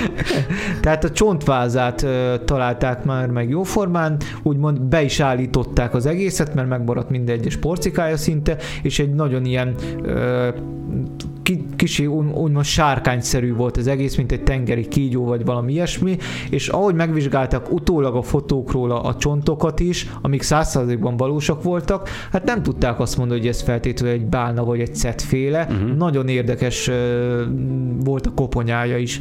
Tehát 0.82 1.04
a 1.04 1.10
csontvázát 1.10 2.06
találták 2.44 3.04
már 3.04 3.30
meg 3.30 3.48
jóformán, 3.48 4.16
úgymond 4.42 4.80
be 4.80 5.02
is 5.02 5.20
állították 5.20 5.94
az 5.94 6.06
egészet, 6.06 6.54
mert 6.54 6.68
megmaradt 6.68 6.94
minden 7.10 7.38
egyes 7.38 7.56
porcikája 7.56 8.16
szinte, 8.16 8.56
és 8.82 8.98
egy 8.98 9.14
nagyon 9.14 9.44
ilyen 9.44 9.74
ö, 10.02 10.48
ki, 11.42 11.66
kicsi, 11.76 12.06
úgy- 12.06 12.32
úgymond 12.32 12.64
sárkányszerű 12.64 13.54
volt 13.54 13.76
az 13.76 13.86
egész, 13.86 14.16
mint 14.16 14.32
egy 14.32 14.42
tengeri 14.42 14.88
kígyó, 14.88 15.24
vagy 15.24 15.44
valami 15.44 15.72
ilyesmi, 15.72 16.16
és 16.50 16.68
ahogy 16.68 16.94
megvizsgálták 16.94 17.72
utólag 17.72 18.14
a 18.14 18.22
fotókról 18.22 18.90
a, 18.90 19.16
csontokat 19.16 19.80
is, 19.80 20.10
amik 20.22 20.42
százszázalékban 20.42 21.16
valósak 21.16 21.62
voltak, 21.62 22.08
hát 22.32 22.44
nem 22.44 22.62
tudták 22.62 23.00
azt 23.00 23.16
mondani, 23.16 23.40
hogy 23.40 23.48
ez 23.48 23.62
feltétlenül 23.62 24.14
egy 24.14 24.26
bálna 24.26 24.64
vagy 24.64 24.80
egy 24.80 24.94
cetféle. 24.94 25.66
Uh-huh. 25.70 25.96
Nagyon 25.96 26.28
érdekes 26.28 26.88
ö, 26.88 27.42
volt 28.04 28.26
a 28.26 28.32
koponyája 28.34 28.96
is. 28.98 29.20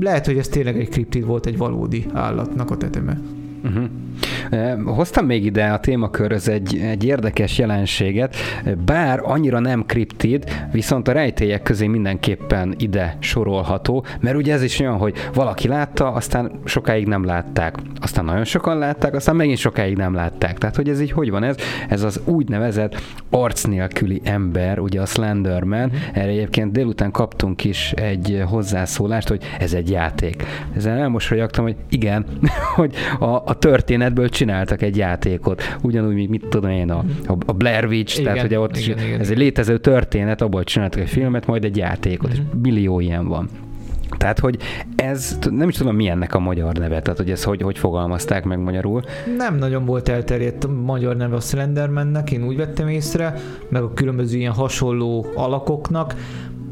Lehet, 0.00 0.26
hogy 0.26 0.38
ez 0.38 0.48
tényleg 0.48 0.80
egy 0.80 0.88
kriptid 0.88 1.26
volt 1.26 1.46
egy 1.46 1.56
valódi 1.56 2.06
állatnak 2.12 2.70
a 2.70 2.76
teteme. 2.76 3.20
Uh-huh. 3.64 3.84
Hoztam 4.84 5.26
még 5.26 5.44
ide 5.44 5.64
a 5.64 5.80
témakörhöz 5.80 6.48
egy, 6.48 6.76
egy 6.76 7.04
érdekes 7.04 7.58
jelenséget, 7.58 8.36
bár 8.84 9.20
annyira 9.22 9.58
nem 9.58 9.86
kriptid, 9.86 10.44
viszont 10.72 11.08
a 11.08 11.12
rejtélyek 11.12 11.62
közé 11.62 11.86
mindenképpen 11.86 12.74
ide 12.78 13.16
sorolható, 13.18 14.04
mert 14.20 14.36
ugye 14.36 14.52
ez 14.52 14.62
is 14.62 14.80
olyan, 14.80 14.96
hogy 14.96 15.14
valaki 15.34 15.68
látta, 15.68 16.12
aztán 16.12 16.52
sokáig 16.64 17.06
nem 17.06 17.24
látták, 17.24 17.74
aztán 18.00 18.24
nagyon 18.24 18.44
sokan 18.44 18.78
látták, 18.78 19.14
aztán 19.14 19.36
megint 19.36 19.58
sokáig 19.58 19.96
nem 19.96 20.14
látták. 20.14 20.58
Tehát, 20.58 20.76
hogy 20.76 20.88
ez 20.88 21.00
így 21.00 21.12
hogy 21.12 21.30
van 21.30 21.42
ez? 21.42 21.56
Ez 21.88 22.02
az 22.02 22.20
úgynevezett 22.24 23.00
arc 23.30 23.62
nélküli 23.62 24.20
ember, 24.24 24.78
ugye 24.78 25.00
a 25.00 25.06
Slenderman, 25.06 25.90
erre 26.12 26.28
egyébként 26.28 26.72
délután 26.72 27.10
kaptunk 27.10 27.64
is 27.64 27.92
egy 27.92 28.42
hozzászólást, 28.46 29.28
hogy 29.28 29.42
ez 29.58 29.74
egy 29.74 29.90
játék. 29.90 30.42
Ezzel 30.76 30.98
elmosolyogtam, 30.98 31.64
hogy 31.64 31.76
igen, 31.88 32.26
hogy 32.76 32.94
a, 33.18 33.24
a 33.24 33.53
történetből 33.58 34.28
csináltak 34.28 34.82
egy 34.82 34.96
játékot. 34.96 35.76
Ugyanúgy, 35.82 36.14
mint 36.14 36.30
mit 36.30 36.46
tudom 36.48 36.70
én, 36.70 36.90
a, 36.90 37.04
a 37.46 37.52
Blair 37.52 37.84
Witch, 37.84 38.20
Igen, 38.20 38.32
tehát 38.32 38.46
ugye 38.46 38.60
ott 38.60 38.76
igen, 38.76 38.98
is, 38.98 39.04
igen, 39.04 39.20
ez 39.20 39.26
igen. 39.26 39.32
egy 39.32 39.38
létező 39.38 39.78
történet, 39.78 40.40
abból 40.40 40.64
csináltak 40.64 41.00
egy 41.00 41.08
filmet, 41.08 41.46
majd 41.46 41.64
egy 41.64 41.76
játékot, 41.76 42.32
és 42.32 42.38
millió 42.62 43.00
ilyen 43.00 43.28
van. 43.28 43.48
Tehát, 44.18 44.38
hogy 44.38 44.56
ez, 44.96 45.38
nem 45.50 45.68
is 45.68 45.76
tudom, 45.76 45.96
mi 45.96 46.08
ennek 46.08 46.34
a 46.34 46.38
magyar 46.38 46.74
neve, 46.74 47.00
tehát, 47.00 47.18
hogy 47.18 47.30
ez 47.30 47.44
hogy, 47.44 47.62
hogy 47.62 47.78
fogalmazták 47.78 48.44
meg 48.44 48.58
magyarul. 48.58 49.02
Nem 49.36 49.56
nagyon 49.56 49.84
volt 49.84 50.08
elterjedt 50.08 50.64
a 50.64 50.68
magyar 50.68 51.16
neve 51.16 51.36
a 51.36 51.40
Slendermannek, 51.40 52.30
én 52.30 52.44
úgy 52.46 52.56
vettem 52.56 52.88
észre, 52.88 53.34
meg 53.68 53.82
a 53.82 53.92
különböző 53.92 54.38
ilyen 54.38 54.52
hasonló 54.52 55.26
alakoknak. 55.34 56.14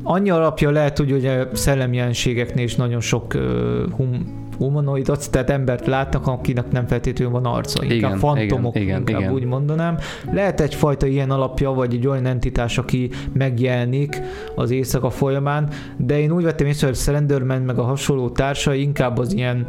Annyi 0.03 0.31
alapja 0.31 0.71
lehet, 0.71 0.99
hogy 0.99 1.13
ugye 1.13 1.47
szellemjelenségeknél 1.53 2.65
is 2.65 2.75
nagyon 2.75 3.01
sok 3.01 3.35
uh, 3.35 3.43
hum, 3.91 4.42
humanoidot, 4.59 5.31
tehát 5.31 5.51
embert 5.51 5.87
látnak, 5.87 6.27
akinek 6.27 6.71
nem 6.71 6.87
feltétlenül 6.87 7.33
van 7.33 7.45
arca. 7.45 7.83
Inkább 7.83 7.99
Igen, 7.99 8.19
fantomok, 8.19 8.77
igen, 8.77 8.99
inkább 8.99 9.21
igen. 9.21 9.33
úgy 9.33 9.45
mondanám. 9.45 9.99
Lehet 10.33 10.61
egyfajta 10.61 11.07
ilyen 11.07 11.31
alapja, 11.31 11.71
vagy 11.71 11.95
egy 11.95 12.07
olyan 12.07 12.27
entitás, 12.27 12.79
aki 12.79 13.11
megjelenik 13.33 14.21
az 14.55 14.71
éjszaka 14.71 15.11
folyamán, 15.11 15.69
de 15.97 16.19
én 16.19 16.33
úgy 16.33 16.43
vettem 16.43 16.67
észre, 16.67 16.87
hogy 16.87 16.97
Slenderman 16.97 17.63
meg 17.63 17.79
a 17.79 17.83
hasonló 17.83 18.29
társai 18.29 18.81
inkább 18.81 19.19
az 19.19 19.33
ilyen 19.33 19.67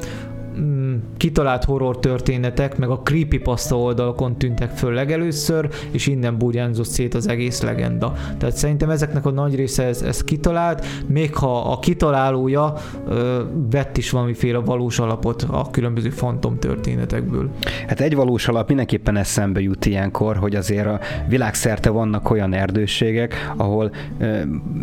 mm, 0.60 0.96
kitalált 1.18 1.64
horror 1.64 2.00
történetek, 2.00 2.78
meg 2.78 2.90
a 2.90 3.00
creepypasta 3.00 3.80
oldalakon 3.80 4.38
tűntek 4.38 4.70
föl 4.70 4.94
legelőször, 4.94 5.70
és 5.92 6.08
innen 6.08 6.38
burjánzott 6.38 6.86
szét 6.86 7.14
az 7.14 7.28
egész 7.28 7.62
legenda. 7.62 8.14
Tehát 8.38 8.56
szerintem 8.56 8.90
ezeknek 8.90 9.26
a 9.26 9.32
nagy 9.32 9.56
része 9.56 9.84
ez, 9.84 10.02
ez 10.02 10.24
kitalált, 10.24 10.86
még 11.08 11.36
ha 11.36 11.72
a 11.72 11.80
kitalálója 11.80 12.74
ö, 13.08 13.42
vett 13.72 13.98
is 13.98 14.10
valamiféle 14.10 14.58
valós 14.58 15.00
alapot 15.00 15.46
a 15.52 15.68
különböző 15.72 16.10
fantom 16.10 16.60
történetekből. 16.60 17.50
Hát 17.88 18.00
egy 18.00 18.16
valós 18.16 18.48
alap 18.48 18.68
mindenképpen 18.68 19.18
eszembe 19.18 19.62
jut 19.62 19.86
ilyenkor, 19.86 20.36
hogy 20.36 20.56
azért 20.56 20.88
a 20.88 21.00
világszerte 21.28 21.90
vannak 21.90 22.30
olyan 22.30 22.54
erdőségek, 22.54 23.54
ahol 23.58 23.92
ö, 24.20 24.42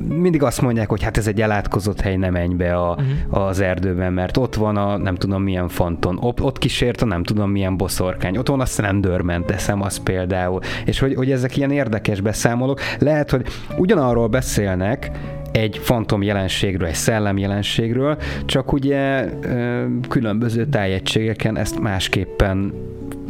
mindig 0.08 0.42
azt 0.42 0.60
mondják, 0.60 0.88
hogy 0.88 1.02
hát 1.02 1.16
ez 1.16 1.26
egy 1.26 1.40
elátkozott 1.40 2.00
hely, 2.00 2.16
nem 2.16 2.38
menj 2.40 2.54
be 2.54 2.74
a, 2.74 2.90
uh-huh. 2.90 3.46
az 3.48 3.60
erdőben, 3.60 4.12
mert 4.12 4.36
ott 4.36 4.54
van 4.54 4.76
a 4.76 4.96
nem 4.96 5.14
tudom 5.14 5.42
milyen 5.42 5.59
fanton, 5.68 6.18
ott, 6.20 6.42
ott 6.42 6.58
kísért 6.58 7.02
a 7.02 7.04
nem 7.04 7.22
tudom 7.22 7.50
milyen 7.50 7.76
boszorkány, 7.76 8.36
ott 8.36 8.48
van 8.48 8.60
a 8.60 8.64
Slenderman, 8.64 9.46
teszem 9.46 9.82
azt 9.82 10.00
például, 10.02 10.60
és 10.84 10.98
hogy, 10.98 11.14
hogy 11.14 11.30
ezek 11.30 11.56
ilyen 11.56 11.70
érdekes 11.70 12.20
beszámolók. 12.20 12.80
Lehet, 12.98 13.30
hogy 13.30 13.46
ugyanarról 13.76 14.28
beszélnek, 14.28 15.10
egy 15.52 15.80
fantom 15.82 16.22
jelenségről, 16.22 16.88
egy 16.88 16.94
szellem 16.94 17.38
jelenségről, 17.38 18.16
csak 18.44 18.72
ugye 18.72 19.28
különböző 20.08 20.66
tájegységeken 20.66 21.56
ezt 21.56 21.80
másképpen 21.80 22.72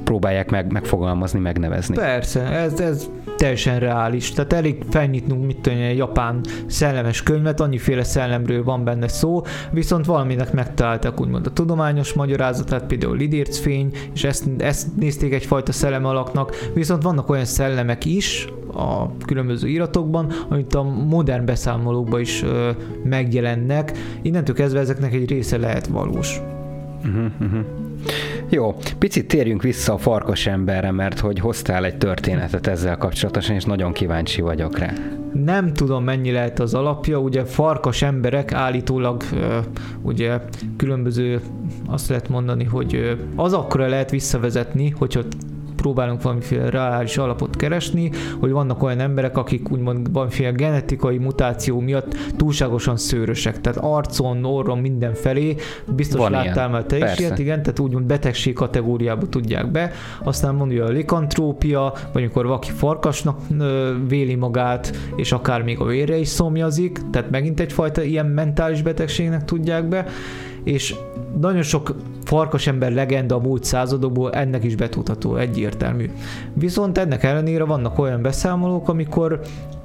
próbálják 0.05 0.51
meg, 0.51 0.73
megfogalmazni, 0.73 1.39
megnevezni. 1.39 1.95
Persze, 1.95 2.41
ez, 2.41 2.81
ez 2.81 3.09
teljesen 3.41 3.79
reális. 3.79 4.33
Tehát 4.33 4.53
elég 4.53 4.83
felnyitnunk, 4.91 5.47
mit 5.47 5.61
tudom, 5.61 5.79
egy 5.79 5.97
japán 5.97 6.41
szellemes 6.67 7.23
könyvet, 7.23 7.61
annyiféle 7.61 8.05
szellemről 8.05 8.65
van 8.65 8.85
benne 8.85 9.09
szó, 9.09 9.43
viszont 9.71 10.07
valaminek 10.07 10.53
megtaláltak 10.53 11.21
úgymond 11.21 11.47
a 11.47 11.53
tudományos 11.53 12.13
magyarázatát, 12.13 12.87
például 12.87 13.17
lidércfény, 13.17 13.93
és 14.15 14.25
ezt, 14.25 14.45
ezt 14.59 14.97
nézték 14.97 15.33
egyfajta 15.33 15.73
szellem 15.73 16.05
alaknak, 16.05 16.71
viszont 16.75 17.03
vannak 17.03 17.31
olyan 17.31 17.45
szellemek 17.45 18.05
is, 18.05 18.49
a 18.73 19.17
különböző 19.27 19.69
iratokban, 19.69 20.33
amit 20.49 20.75
a 20.75 20.83
modern 20.83 21.45
beszámolókban 21.45 22.21
is 22.21 22.43
ö, 22.43 22.71
megjelennek. 23.05 23.93
Innentől 24.23 24.55
kezdve 24.55 24.81
ezeknek 24.81 25.13
egy 25.13 25.29
része 25.29 25.57
lehet 25.57 25.87
valós. 25.87 26.41
Uh-huh, 27.05 27.31
uh-huh. 27.41 27.90
Jó, 28.49 28.77
picit 28.99 29.29
térjünk 29.29 29.63
vissza 29.63 29.93
a 29.93 29.99
farkas 29.99 30.47
emberre, 30.47 30.91
mert 30.91 31.19
hogy 31.19 31.39
hoztál 31.39 31.85
egy 31.85 31.97
történetet 31.97 32.67
ezzel 32.67 32.97
kapcsolatosan, 32.97 33.55
és 33.55 33.65
nagyon 33.65 33.93
kíváncsi 33.93 34.41
vagyok 34.41 34.79
rá. 34.79 34.93
Nem 35.33 35.73
tudom, 35.73 36.05
mennyi 36.05 36.31
lehet 36.31 36.61
az 36.61 36.75
alapja, 36.75 37.19
ugye 37.19 37.45
farkas 37.45 38.03
emberek 38.03 38.53
állítólag 38.53 39.23
ugye 40.03 40.39
különböző, 40.77 41.41
azt 41.87 42.09
lehet 42.09 42.29
mondani, 42.29 42.65
hogy 42.65 43.19
az 43.37 43.53
akkora 43.53 43.89
lehet 43.89 44.11
visszavezetni, 44.11 44.91
hogyha 44.91 45.21
próbálunk 45.81 46.23
valamiféle 46.23 46.71
reális 46.71 47.17
alapot 47.17 47.57
keresni, 47.57 48.11
hogy 48.41 48.51
vannak 48.51 48.83
olyan 48.83 49.01
emberek, 49.01 49.37
akik 49.37 49.71
úgymond 49.71 50.13
valamiféle 50.13 50.51
genetikai 50.51 51.19
mutáció 51.19 51.81
miatt 51.81 52.15
túlságosan 52.37 52.97
szőrösek, 52.97 53.61
tehát 53.61 53.79
arcon, 53.83 54.45
orron, 54.45 54.79
mindenfelé, 54.79 55.57
biztos 55.87 56.21
Van 56.21 56.31
láttál 56.31 56.69
már 56.69 56.85
te 56.85 56.97
is 56.97 57.03
Persze. 57.03 57.23
ilyet, 57.23 57.39
igen, 57.39 57.63
tehát 57.63 57.79
úgymond 57.79 58.05
betegség 58.07 58.55
kategóriába 58.55 59.29
tudják 59.29 59.71
be, 59.71 59.91
aztán 60.23 60.55
mondja 60.55 60.85
a 60.85 60.89
likantrópia, 60.89 61.93
vagy 62.13 62.23
amikor 62.23 62.45
valaki 62.47 62.71
farkasnak 62.71 63.39
véli 64.09 64.35
magát, 64.35 64.97
és 65.17 65.33
akár 65.33 65.63
még 65.63 65.81
a 65.81 65.85
vére 65.85 66.17
is 66.17 66.29
szomjazik, 66.29 66.99
tehát 67.11 67.31
megint 67.31 67.61
egyfajta 67.61 68.03
ilyen 68.03 68.27
mentális 68.27 68.83
betegségnek 68.83 69.45
tudják 69.45 69.89
be, 69.89 70.07
és 70.65 70.95
nagyon 71.41 71.63
sok 71.63 71.95
farkas 72.25 72.67
ember 72.67 72.93
legenda 72.93 73.35
a 73.35 73.39
múlt 73.41 73.65
századokból 73.65 74.33
ennek 74.33 74.65
is 74.65 74.75
betudható, 74.75 75.37
egyértelmű. 75.37 76.11
Viszont 76.53 76.99
ennek 76.99 77.23
ellenére 77.23 77.65
vannak 77.65 77.99
olyan 77.99 78.23
beszámolók, 78.23 78.89
amikor 78.89 79.41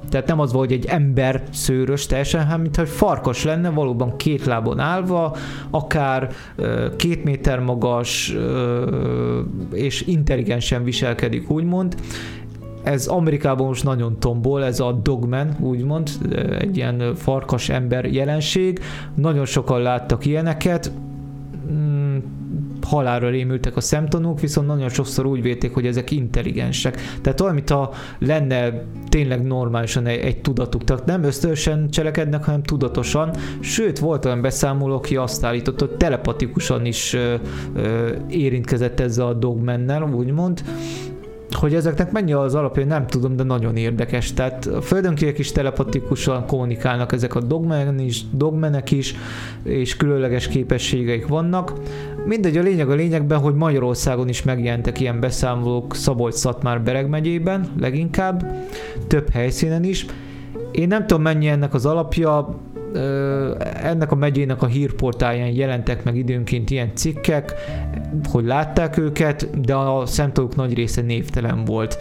tehát 0.08 0.26
nem 0.26 0.40
az 0.40 0.52
volt, 0.52 0.68
hogy 0.68 0.78
egy 0.78 0.86
ember 0.86 1.42
szőrös 1.50 2.06
teljesen, 2.06 2.44
hanem 2.44 2.60
mintha 2.60 2.82
egy 2.82 2.88
farkas 2.88 3.44
lenne, 3.44 3.70
valóban 3.70 4.16
két 4.16 4.44
lábon 4.44 4.78
állva, 4.78 5.36
akár 5.70 6.30
ö, 6.56 6.96
két 6.96 7.24
méter 7.24 7.60
magas, 7.60 8.34
ö, 8.34 9.40
és 9.72 10.02
intelligensen 10.06 10.84
viselkedik, 10.84 11.50
úgymond. 11.50 11.94
Ez 12.86 13.06
Amerikában 13.06 13.66
most 13.66 13.84
nagyon 13.84 14.18
tombol, 14.18 14.64
ez 14.64 14.80
a 14.80 14.92
dogman, 14.92 15.56
úgymond, 15.60 16.10
egy 16.58 16.76
ilyen 16.76 17.14
farkas 17.14 17.68
ember 17.68 18.04
jelenség. 18.04 18.80
Nagyon 19.14 19.44
sokan 19.44 19.80
láttak 19.80 20.26
ilyeneket, 20.26 20.92
mm, 21.70 22.16
halálra 22.82 23.28
rémültek 23.28 23.76
a 23.76 23.80
szemtanúk, 23.80 24.40
viszont 24.40 24.66
nagyon 24.66 24.88
sokszor 24.88 25.26
úgy 25.26 25.42
vélték, 25.42 25.74
hogy 25.74 25.86
ezek 25.86 26.10
intelligensek. 26.10 27.00
Tehát 27.22 27.40
olyan, 27.40 27.54
mintha 27.54 27.92
lenne 28.18 28.84
tényleg 29.08 29.46
normálisan 29.46 30.06
egy, 30.06 30.18
egy 30.18 30.40
tudatuk. 30.40 30.84
Tehát 30.84 31.06
nem 31.06 31.22
ösztönösen 31.22 31.90
cselekednek, 31.90 32.44
hanem 32.44 32.62
tudatosan. 32.62 33.30
Sőt, 33.60 33.98
volt 33.98 34.24
olyan 34.24 34.40
beszámoló, 34.40 34.94
aki 34.94 35.16
azt 35.16 35.44
állította, 35.44 35.86
hogy 35.86 35.96
telepatikusan 35.96 36.84
is 36.84 37.14
ö, 37.14 37.34
ö, 37.74 38.08
érintkezett 38.28 39.00
ezzel 39.00 39.26
a 39.26 39.32
dogmennel, 39.32 40.02
úgymond 40.02 40.62
hogy 41.50 41.74
ezeknek 41.74 42.12
mennyi 42.12 42.32
az 42.32 42.54
alapja, 42.54 42.84
nem 42.84 43.06
tudom, 43.06 43.36
de 43.36 43.42
nagyon 43.42 43.76
érdekes. 43.76 44.32
Tehát 44.32 44.66
a 44.66 44.80
földönkiek 44.80 45.38
is 45.38 45.52
telepatikusan 45.52 46.46
kommunikálnak, 46.46 47.12
ezek 47.12 47.34
a 47.34 47.40
dogmen 47.40 47.98
is, 47.98 48.24
dogmenek 48.30 48.90
is, 48.90 49.14
és 49.62 49.96
különleges 49.96 50.48
képességeik 50.48 51.26
vannak. 51.26 51.72
Mindegy, 52.26 52.56
a 52.56 52.62
lényeg 52.62 52.90
a 52.90 52.94
lényegben, 52.94 53.38
hogy 53.38 53.54
Magyarországon 53.54 54.28
is 54.28 54.42
megjelentek 54.42 55.00
ilyen 55.00 55.20
beszámolók 55.20 55.94
Szabolcs-Szatmár 55.94 56.82
Bereg 56.82 57.08
megyében 57.08 57.68
leginkább, 57.78 58.66
több 59.06 59.30
helyszínen 59.30 59.84
is. 59.84 60.06
Én 60.70 60.88
nem 60.88 61.06
tudom 61.06 61.22
mennyi 61.22 61.46
ennek 61.46 61.74
az 61.74 61.86
alapja, 61.86 62.60
ennek 63.82 64.12
a 64.12 64.14
megyének 64.14 64.62
a 64.62 64.66
hírportáján 64.66 65.48
jelentek 65.48 66.04
meg 66.04 66.16
időnként 66.16 66.70
ilyen 66.70 66.90
cikkek, 66.94 67.54
hogy 68.30 68.44
látták 68.44 68.96
őket, 68.96 69.60
de 69.60 69.74
a 69.74 70.06
szemtanúk 70.06 70.56
nagy 70.56 70.74
része 70.74 71.00
névtelen 71.00 71.64
volt. 71.64 71.98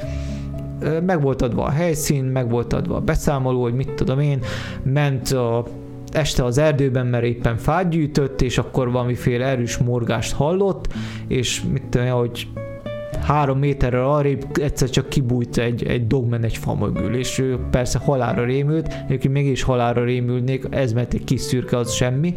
Meg 1.06 1.22
volt 1.22 1.42
adva 1.42 1.64
a 1.64 1.70
helyszín, 1.70 2.24
meg 2.24 2.50
volt 2.50 2.74
adva 2.74 2.96
a 2.96 3.02
beszámoló, 3.02 3.62
hogy 3.62 3.74
mit 3.74 3.92
tudom 3.92 4.20
én, 4.20 4.40
ment 4.84 5.30
a 5.30 5.66
este 6.12 6.44
az 6.44 6.58
erdőben, 6.58 7.08
mert 7.08 7.24
éppen 7.24 7.58
fát 7.58 7.90
gyűjtött, 7.90 8.42
és 8.42 8.58
akkor 8.58 8.92
valamiféle 8.92 9.46
erős 9.46 9.78
morgást 9.78 10.34
hallott, 10.34 10.88
és 11.28 11.64
mit 11.72 11.84
tudom, 11.90 12.08
hogy 12.08 12.48
három 13.26 13.60
méterrel 13.60 14.10
arrébb 14.10 14.46
egyszer 14.62 14.90
csak 14.90 15.10
kibújt 15.10 15.58
egy, 15.58 15.86
egy 15.86 16.08
dogmen 16.08 16.44
egy 16.44 16.58
fa 16.58 16.76
mögül, 16.76 17.16
és 17.16 17.40
ő 17.40 17.60
persze 17.72 18.00
halára 18.00 18.44
rémült, 18.44 18.94
egyébként 19.06 19.34
mégis 19.34 19.64
halára 19.64 20.04
rémülnék, 20.04 20.66
ez 20.70 20.94
mert 20.94 21.14
egy 21.14 21.24
kis 21.24 21.42
szürke, 21.42 21.78
az 21.78 21.92
semmi. 21.92 22.36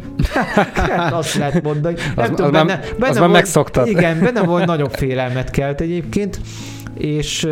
hát 0.73 1.13
azt 1.21 1.35
lehet 1.35 1.63
mondani. 1.63 1.95
Nem 2.15 2.23
az, 2.23 2.29
tudom, 2.29 2.45
az 2.45 2.51
benne, 2.51 2.79
benne 2.99 3.09
az 3.09 3.17
volt, 3.17 3.31
megszoktad. 3.31 3.87
Igen, 3.87 4.19
benne 4.19 4.43
volt 4.43 4.65
nagyobb 4.65 4.91
félelmet 4.91 5.49
kelt 5.49 5.81
egyébként, 5.81 6.39
és 6.93 7.47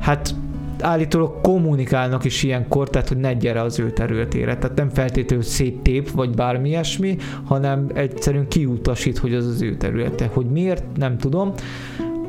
hát 0.00 0.34
állítólag 0.80 1.40
kommunikálnak 1.40 2.24
is 2.24 2.42
ilyenkor, 2.42 2.90
tehát 2.90 3.08
hogy 3.08 3.16
ne 3.16 3.32
gyere 3.32 3.62
az 3.62 3.78
ő 3.78 3.90
területére. 3.90 4.56
Tehát 4.56 4.76
nem 4.76 4.88
feltétlenül 4.88 5.44
széttép, 5.44 6.10
vagy 6.10 6.30
bármi 6.30 6.68
ilyesmi, 6.68 7.16
hanem 7.44 7.86
egyszerűen 7.94 8.48
kiutasít, 8.48 9.18
hogy 9.18 9.34
az 9.34 9.46
az 9.46 9.62
ő 9.62 9.76
területe. 9.76 10.30
Hogy 10.32 10.46
miért, 10.46 10.84
nem 10.96 11.18
tudom. 11.18 11.52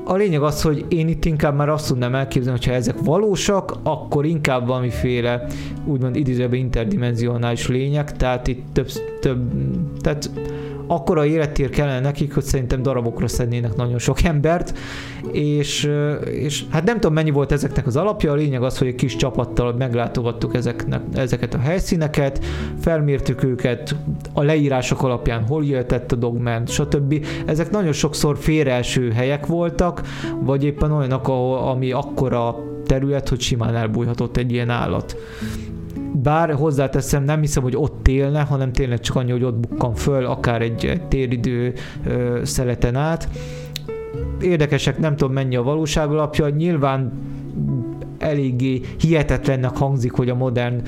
A 0.10 0.16
lényeg 0.16 0.42
az, 0.42 0.62
hogy 0.62 0.86
én 0.88 1.08
itt 1.08 1.26
inkább 1.26 1.56
már 1.56 1.70
azt 1.70 1.88
tudnám 1.88 2.16
elképzelni, 2.16 2.58
hogyha 2.58 2.74
ezek 2.74 2.96
valósak, 3.04 3.76
akkor 3.84 4.26
inkább 4.26 4.68
valamiféle 4.68 5.46
úgymond 5.86 6.16
idézőben 6.16 6.60
interdimensionális 6.60 7.68
lények, 7.68 8.12
tehát 8.12 8.48
itt 8.48 8.64
több, 8.74 8.90
több 9.20 9.52
tehát 10.02 10.30
akkora 10.92 11.26
élettér 11.26 11.70
kellene 11.70 12.00
nekik, 12.00 12.34
hogy 12.34 12.44
szerintem 12.44 12.82
darabokra 12.82 13.28
szednének 13.28 13.76
nagyon 13.76 13.98
sok 13.98 14.24
embert, 14.24 14.78
és, 15.32 15.92
és 16.32 16.64
hát 16.70 16.84
nem 16.84 16.94
tudom 16.94 17.14
mennyi 17.14 17.32
volt 17.32 17.52
ezeknek 17.52 17.88
az 17.88 17.96
alapja, 17.96 18.32
a 18.32 18.36
lényeg 18.36 18.64
az, 18.64 18.78
hogy 18.78 18.88
egy 18.88 18.96
kis 18.96 19.16
csapattal 19.16 19.74
meglátogattuk 19.74 20.56
ezeknek, 20.56 21.02
ezeket 21.14 21.54
a 21.54 21.60
helyszíneket, 21.60 22.46
felmértük 22.80 23.44
őket, 23.44 23.96
a 24.34 24.42
leírások 24.42 25.04
alapján 25.04 25.46
hol 25.46 25.66
jöhetett 25.66 26.12
a 26.12 26.16
dogment, 26.16 26.70
stb. 26.70 27.26
Ezek 27.46 27.72
nagyon 27.72 27.92
sokszor 27.92 28.38
félreeső 28.38 29.12
helyek 29.12 29.46
voltak, 29.46 30.02
vagy 30.40 30.64
éppen 30.64 30.92
olyanok, 30.92 31.28
ami 31.68 31.92
akkora 31.92 32.56
terület, 32.86 33.30
hogy 33.30 33.40
simán 33.40 33.76
elbújhatott 33.76 34.38
egy 34.38 34.52
ilyen 34.52 34.70
állat 34.70 35.18
bár 36.14 36.54
hozzáteszem, 36.54 37.24
nem 37.24 37.40
hiszem, 37.40 37.64
hogy 37.64 37.76
ott 37.76 38.08
élne, 38.08 38.42
hanem 38.42 38.72
tényleg 38.72 39.00
csak 39.00 39.16
annyi, 39.16 39.32
hogy 39.32 39.44
ott 39.44 39.56
bukkan 39.60 39.94
föl, 39.94 40.26
akár 40.26 40.62
egy, 40.62 41.02
téridő 41.08 41.74
ö, 42.06 42.40
szeleten 42.44 42.96
át. 42.96 43.30
Érdekesek, 44.42 45.00
nem 45.00 45.16
tudom 45.16 45.34
mennyi 45.34 45.56
a 45.56 45.64
valóság 45.64 46.10
alapja, 46.10 46.50
nyilván 46.50 47.12
eléggé 48.20 48.82
hihetetlennek 49.00 49.78
hangzik, 49.78 50.12
hogy 50.12 50.30
a 50.30 50.36
modern 50.36 50.82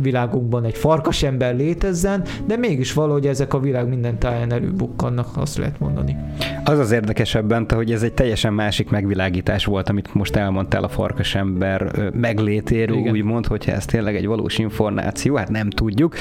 világunkban 0.00 0.64
egy 0.64 0.76
farkas 0.76 1.22
ember 1.22 1.56
létezzen, 1.56 2.22
de 2.46 2.56
mégis 2.56 2.92
valahogy 2.92 3.26
ezek 3.26 3.54
a 3.54 3.60
világ 3.60 3.88
minden 3.88 4.18
táján 4.18 4.52
előbukkannak, 4.52 5.28
azt 5.36 5.56
lehet 5.58 5.78
mondani. 5.78 6.16
Az 6.64 6.78
az 6.78 6.90
érdekesebben, 6.90 7.66
hogy 7.74 7.92
ez 7.92 8.02
egy 8.02 8.12
teljesen 8.12 8.52
másik 8.52 8.90
megvilágítás 8.90 9.64
volt, 9.64 9.88
amit 9.88 10.14
most 10.14 10.36
elmondtál 10.36 10.84
a 10.84 10.88
farkas 10.88 11.34
ember 11.34 12.10
meglétéről, 12.14 12.96
Igen. 12.96 13.12
úgymond, 13.12 13.46
hogyha 13.46 13.72
ez 13.72 13.84
tényleg 13.84 14.16
egy 14.16 14.26
valós 14.26 14.58
információ, 14.58 15.34
hát 15.36 15.50
nem 15.50 15.70
tudjuk. 15.70 16.14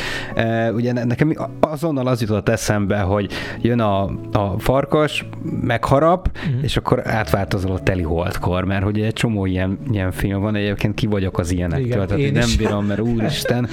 Ugye 0.73 0.93
nekem 0.93 1.35
azonnal 1.59 2.07
az 2.07 2.21
jutott 2.21 2.49
eszembe, 2.49 2.99
hogy 2.99 3.31
jön 3.61 3.79
a, 3.79 4.03
a 4.31 4.55
farkas, 4.57 5.25
megharap, 5.61 6.29
uh-huh. 6.35 6.63
és 6.63 6.77
akkor 6.77 7.07
átváltozol 7.07 7.71
a 7.71 7.79
teli 7.79 8.03
holdkor, 8.03 8.65
mert 8.65 8.83
hogy 8.83 8.99
egy 8.99 9.13
csomó 9.13 9.45
ilyen, 9.45 9.79
ilyen 9.91 10.11
film 10.11 10.41
van, 10.41 10.48
egyébként 10.55 10.93
ki 10.93 11.07
vagyok 11.07 11.39
az 11.39 11.51
ilyenektől, 11.51 11.85
igen, 11.85 12.07
tehát 12.07 12.23
én 12.23 12.31
nem 12.31 12.47
is. 12.47 12.57
bírom, 12.57 12.85
mert 12.85 12.99
úristen, 12.99 13.67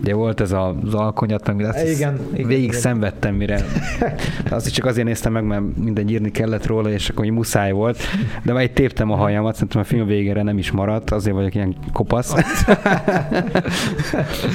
ugye 0.00 0.14
volt 0.14 0.40
ez 0.40 0.52
az 0.52 0.94
alkonyat, 0.94 1.46
meg 1.46 1.66
azt 1.66 1.88
igen, 1.88 2.18
igen, 2.32 2.46
végig 2.46 2.64
igen. 2.64 2.80
szenvedtem, 2.80 3.34
mire 3.34 3.64
azt 4.50 4.66
is 4.66 4.72
csak 4.72 4.84
azért 4.84 5.06
néztem 5.06 5.32
meg, 5.32 5.44
mert 5.44 5.62
minden 5.76 6.08
írni 6.08 6.30
kellett 6.30 6.66
róla, 6.66 6.90
és 6.90 7.08
akkor 7.08 7.26
muszáj 7.26 7.72
volt, 7.72 7.98
de 8.42 8.52
majd 8.52 8.70
téptem 8.70 9.10
a 9.10 9.16
hajamat, 9.16 9.54
szerintem 9.54 9.80
a 9.80 9.84
film 9.84 10.06
végére 10.06 10.42
nem 10.42 10.58
is 10.58 10.70
maradt, 10.70 11.10
azért 11.10 11.36
vagyok 11.36 11.54
ilyen 11.54 11.74
kopasz. 11.92 12.34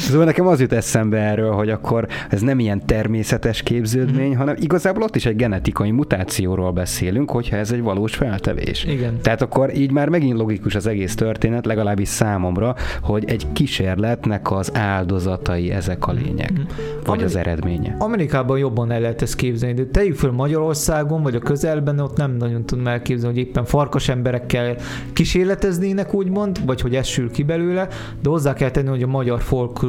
szóval 0.10 0.26
nekem 0.26 0.48
az 0.48 0.60
jut 0.60 0.74
eszembe 0.74 1.18
erről, 1.18 1.52
hogy 1.52 1.70
akkor 1.70 2.08
ez 2.30 2.42
nem 2.42 2.60
ilyen 2.60 2.86
természetes 2.86 3.64
képződmény, 3.64 4.32
mm. 4.32 4.38
hanem 4.38 4.56
igazából 4.60 5.04
ott 5.04 5.16
is 5.16 5.26
egy 5.26 5.36
genetikai 5.36 5.92
mutációról 5.92 6.72
beszélünk, 6.72 7.32
hogyha 7.32 7.56
ez 7.56 7.72
egy 7.72 7.82
valós 7.82 8.16
feltevés. 8.16 8.84
Igen. 8.84 9.22
Tehát 9.22 9.42
akkor 9.42 9.76
így 9.76 9.92
már 9.92 10.10
megint 10.10 10.38
logikus 10.38 10.76
az 10.76 10.88
egész 10.88 11.16
történet, 11.16 11.63
legalábbis 11.66 12.08
számomra, 12.08 12.76
hogy 13.02 13.24
egy 13.28 13.48
kísérletnek 13.54 14.52
az 14.52 14.76
áldozatai 14.76 15.72
ezek 15.72 16.08
a 16.08 16.12
lények, 16.12 16.52
mm. 16.52 16.64
vagy 16.66 17.06
Ameri- 17.06 17.24
az 17.24 17.36
eredménye. 17.36 17.96
Amerikában 18.00 18.58
jobban 18.58 18.92
el 18.92 19.00
lehet 19.00 19.22
ezt 19.22 19.36
képzelni, 19.36 19.76
de 19.76 19.86
tegyük 19.86 20.16
föl 20.16 20.32
Magyarországon, 20.32 21.24
vagy 21.24 21.36
a 21.36 21.40
közelben, 21.40 22.00
ott 22.00 22.18
nem 22.18 22.32
nagyon 22.32 22.66
tudom 22.66 22.88
elképzelni, 22.88 23.38
hogy 23.38 23.48
éppen 23.48 23.66
farkas 23.66 24.10
emberekkel 24.10 24.76
kísérleteznének, 25.14 26.14
úgymond, 26.14 26.66
vagy 26.66 26.82
hogy 26.82 26.96
ez 26.96 27.08
sül 27.08 27.32
ki 27.32 27.44
belőle, 27.44 27.88
de 28.22 28.30
hozzá 28.30 28.54
kell 28.54 28.72
tenni, 28.72 28.88
hogy 28.88 29.04
a 29.04 29.08
magyar 29.08 29.42
folk, 29.42 29.80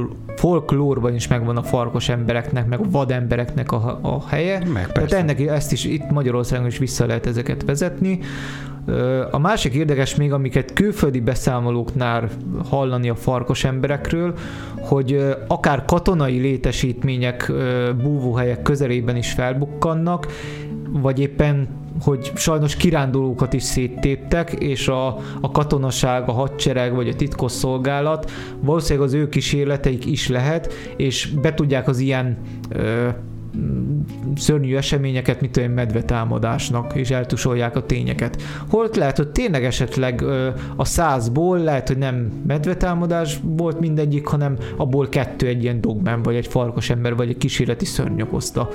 folklórban 0.45 1.15
is 1.15 1.29
megvan 1.29 1.57
a 1.57 1.63
farkas 1.63 2.09
embereknek, 2.09 2.67
meg 2.67 2.81
a 2.81 2.91
vadembereknek 2.91 3.73
a, 3.73 3.99
a 4.03 4.29
helye. 4.29 4.63
Meg 4.73 4.93
Tehát 4.93 5.13
ennek 5.13 5.41
ezt 5.41 5.73
is 5.73 5.85
itt 5.85 6.11
Magyarországon 6.11 6.67
is 6.67 6.79
vissza 6.79 7.07
lehet 7.07 7.27
ezeket 7.27 7.65
vezetni. 7.65 8.19
A 9.31 9.39
másik 9.39 9.75
érdekes 9.75 10.15
még, 10.15 10.33
amiket 10.33 10.73
külföldi 10.73 11.21
beszámolóknál 11.21 12.29
hallani 12.69 13.09
a 13.09 13.15
farkas 13.15 13.65
emberekről, 13.65 14.35
hogy 14.81 15.37
akár 15.47 15.85
katonai 15.85 16.39
létesítmények, 16.39 17.53
búvóhelyek 18.03 18.63
közelében 18.63 19.17
is 19.17 19.33
felbukkannak, 19.33 20.27
vagy 20.89 21.19
éppen 21.19 21.69
hogy 22.01 22.33
sajnos 22.35 22.77
kirándulókat 22.77 23.53
is 23.53 23.63
széttéptek, 23.63 24.53
és 24.53 24.89
a, 24.89 25.07
a 25.41 25.51
katonaság, 25.51 26.29
a 26.29 26.33
hadsereg 26.33 26.95
vagy 26.95 27.09
a 27.09 27.15
titkosszolgálat 27.15 28.31
valószínűleg 28.61 29.09
az 29.09 29.15
ő 29.15 29.29
kísérleteik 29.29 30.07
is 30.07 30.29
lehet, 30.29 30.73
és 30.97 31.27
be 31.27 31.55
tudják 31.55 31.89
az 31.89 31.99
ilyen 31.99 32.39
ö, 32.69 33.09
szörnyű 34.37 34.77
eseményeket, 34.77 35.41
mint 35.41 35.57
olyan 35.57 35.71
medvetámadásnak, 35.71 36.95
és 36.95 37.11
eltusolják 37.11 37.77
a 37.77 37.87
tényeket. 37.87 38.43
Holt 38.69 38.97
lehet, 38.97 39.17
hogy 39.17 39.29
tényleg 39.29 39.65
esetleg 39.65 40.25
a 40.77 40.85
százból 40.85 41.59
lehet, 41.59 41.89
hogy 41.89 41.99
nem 41.99 42.43
medvetámadás 42.47 43.41
volt 43.43 43.81
mindegyik, 43.81 44.27
hanem 44.27 44.57
abból 44.77 45.09
kettő 45.09 45.47
egy 45.47 45.63
ilyen 45.63 45.81
dogmen, 45.81 46.23
vagy 46.23 46.35
egy 46.35 46.47
farkas 46.47 46.91
ember, 46.91 47.17
vagy 47.17 47.29
egy 47.29 47.39
kísérleti 47.39 47.85
szörny 47.85 48.21
okozta. 48.21 48.69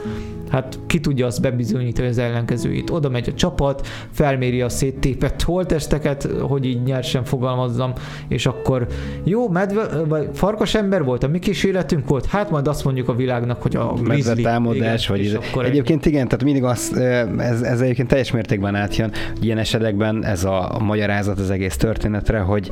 hát 0.49 0.79
ki 0.87 0.99
tudja 0.99 1.25
azt 1.25 1.41
bebizonyítani 1.41 2.07
az 2.07 2.17
ellenkezőjét. 2.17 2.89
Oda 2.89 3.09
megy 3.09 3.29
a 3.29 3.33
csapat, 3.33 3.87
felméri 4.11 4.61
a 4.61 4.69
széttépett 4.69 5.41
holtesteket, 5.41 6.23
hogy 6.41 6.65
így 6.65 6.83
nyersen 6.83 7.23
fogalmazzam, 7.23 7.93
és 8.27 8.45
akkor 8.45 8.87
jó, 9.23 9.49
medve, 9.49 10.03
vagy 10.07 10.29
farkas 10.33 10.75
ember 10.75 11.03
volt, 11.03 11.23
a 11.23 11.27
mi 11.27 11.39
kísérletünk 11.39 12.07
volt, 12.07 12.25
hát 12.25 12.49
majd 12.49 12.67
azt 12.67 12.83
mondjuk 12.83 13.09
a 13.09 13.15
világnak, 13.15 13.61
hogy 13.61 13.75
a 13.75 13.93
grizzly. 13.93 14.41
Támadás, 14.71 15.07
vagy 15.07 15.25
ez, 15.25 15.37
egyébként 15.65 16.05
igen, 16.05 16.27
tehát 16.27 16.43
mindig 16.43 16.63
az, 16.63 16.97
ez, 17.37 17.61
ez 17.61 17.81
egyébként 17.81 18.07
teljes 18.07 18.31
mértékben 18.31 18.75
átjön, 18.75 19.11
ilyen 19.41 19.57
esetekben 19.57 20.25
ez 20.25 20.43
a, 20.43 20.75
a 20.75 20.79
magyarázat 20.79 21.39
az 21.39 21.49
egész 21.49 21.77
történetre, 21.77 22.39
hogy 22.39 22.69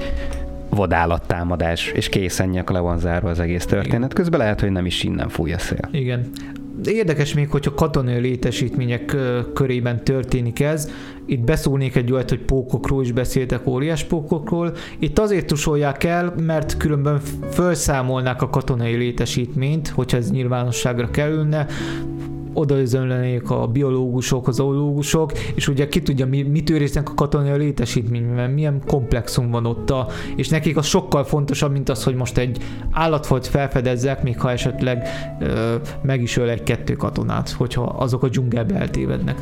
vadállattámadás, 0.69 1.87
és 1.87 2.09
készen 2.09 2.63
le 2.67 2.79
van 2.79 2.99
zárva 2.99 3.29
az 3.29 3.39
egész 3.39 3.65
történet. 3.65 3.95
Igen. 3.97 4.09
Közben 4.09 4.39
lehet, 4.39 4.59
hogy 4.59 4.71
nem 4.71 4.85
is 4.85 5.03
innen 5.03 5.29
fúj 5.29 5.53
a 5.53 5.59
szél. 5.59 5.89
Igen. 5.91 6.29
Érdekes 6.86 7.34
még, 7.34 7.49
hogyha 7.49 7.73
katonai 7.73 8.19
létesítmények 8.19 9.15
körében 9.53 10.03
történik 10.03 10.59
ez, 10.59 10.91
itt 11.25 11.39
beszólnék 11.39 11.95
egy 11.95 12.11
olyat, 12.11 12.30
hogy 12.30 12.39
pókokról 12.39 13.03
is 13.03 13.11
beszéltek, 13.11 13.67
óriás 13.67 14.03
pókokról. 14.03 14.73
Itt 14.99 15.19
azért 15.19 15.47
tusolják 15.47 16.03
el, 16.03 16.34
mert 16.39 16.78
különben 16.78 17.19
felszámolnák 17.49 18.41
a 18.41 18.49
katonai 18.49 18.95
létesítményt, 18.95 19.88
hogyha 19.88 20.17
ez 20.17 20.32
nyilvánosságra 20.32 21.11
kerülne, 21.11 21.67
odaözönlenék 22.57 23.49
a 23.49 23.67
biológusok, 23.67 24.47
az 24.47 24.55
zoológusok, 24.55 25.31
és 25.55 25.67
ugye 25.67 25.87
ki 25.87 26.01
tudja, 26.01 26.25
mi, 26.25 26.41
mit 26.41 26.69
őriznek 26.69 27.09
a 27.09 27.13
katonai 27.13 27.57
létesítményben, 27.57 28.49
milyen 28.49 28.81
komplexum 28.85 29.51
van 29.51 29.65
ott, 29.65 29.89
a, 29.89 30.07
és 30.35 30.49
nekik 30.49 30.77
az 30.77 30.85
sokkal 30.85 31.23
fontosabb, 31.23 31.71
mint 31.71 31.89
az, 31.89 32.03
hogy 32.03 32.15
most 32.15 32.37
egy 32.37 32.57
állatfajt 32.91 33.47
felfedezzek, 33.47 34.23
még 34.23 34.39
ha 34.39 34.51
esetleg 34.51 35.07
ö, 35.39 35.75
meg 36.01 36.21
is 36.21 36.37
öl 36.37 36.49
egy-kettő 36.49 36.93
katonát, 36.93 37.49
hogyha 37.49 37.83
azok 37.83 38.23
a 38.23 38.27
dzsungelbe 38.27 38.75
eltévednek. 38.75 39.35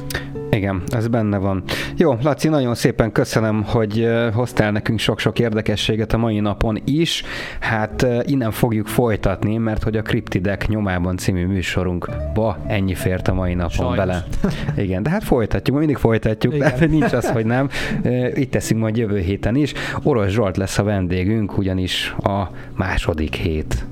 Igen, 0.56 0.82
ez 0.88 1.08
benne 1.08 1.38
van. 1.38 1.64
Jó, 1.98 2.18
Laci, 2.22 2.48
nagyon 2.48 2.76
szépen 2.76 3.12
köszönöm, 3.12 3.64
hogy 3.64 4.08
hoztál 4.34 4.72
nekünk 4.72 5.00
sok-sok 5.00 5.40
érdekességet 5.40 6.14
a 6.14 6.18
mai 6.18 6.40
napon 6.40 6.82
is. 6.86 7.24
Hát 7.60 8.06
innen 8.26 8.52
fogjuk 8.52 8.88
folytatni, 8.88 9.58
mert 9.58 9.84
hogy 9.84 9.98
a 9.98 10.02
Kriptidek 10.02 10.68
nyomában 10.68 11.18
című 11.18 11.46
műsorunkba 11.46 12.58
ennyi 12.68 12.94
fért 12.94 13.28
a 13.28 13.34
mai 13.34 13.54
napon 13.54 13.70
Sajnos. 13.70 13.98
bele. 13.98 14.26
Igen, 14.78 15.04
de 15.04 15.10
hát 15.10 15.24
folytatjuk, 15.24 15.78
mindig 15.78 15.98
folytatjuk, 15.98 16.54
Igen. 16.56 16.74
de 16.80 16.86
nincs 16.86 17.14
az, 17.14 17.30
hogy 17.30 17.46
nem. 17.46 17.70
Itt 18.34 18.52
teszünk 18.52 18.82
majd 18.82 18.98
jövő 18.98 19.20
héten 19.20 19.56
is. 19.56 19.74
Orosz 20.04 20.30
Zsolt 20.30 20.58
lesz 20.58 20.78
a 20.78 20.84
vendégünk, 20.84 21.58
ugyanis 21.58 22.16
a 22.20 22.50
második 22.76 23.36
hét 23.36 23.86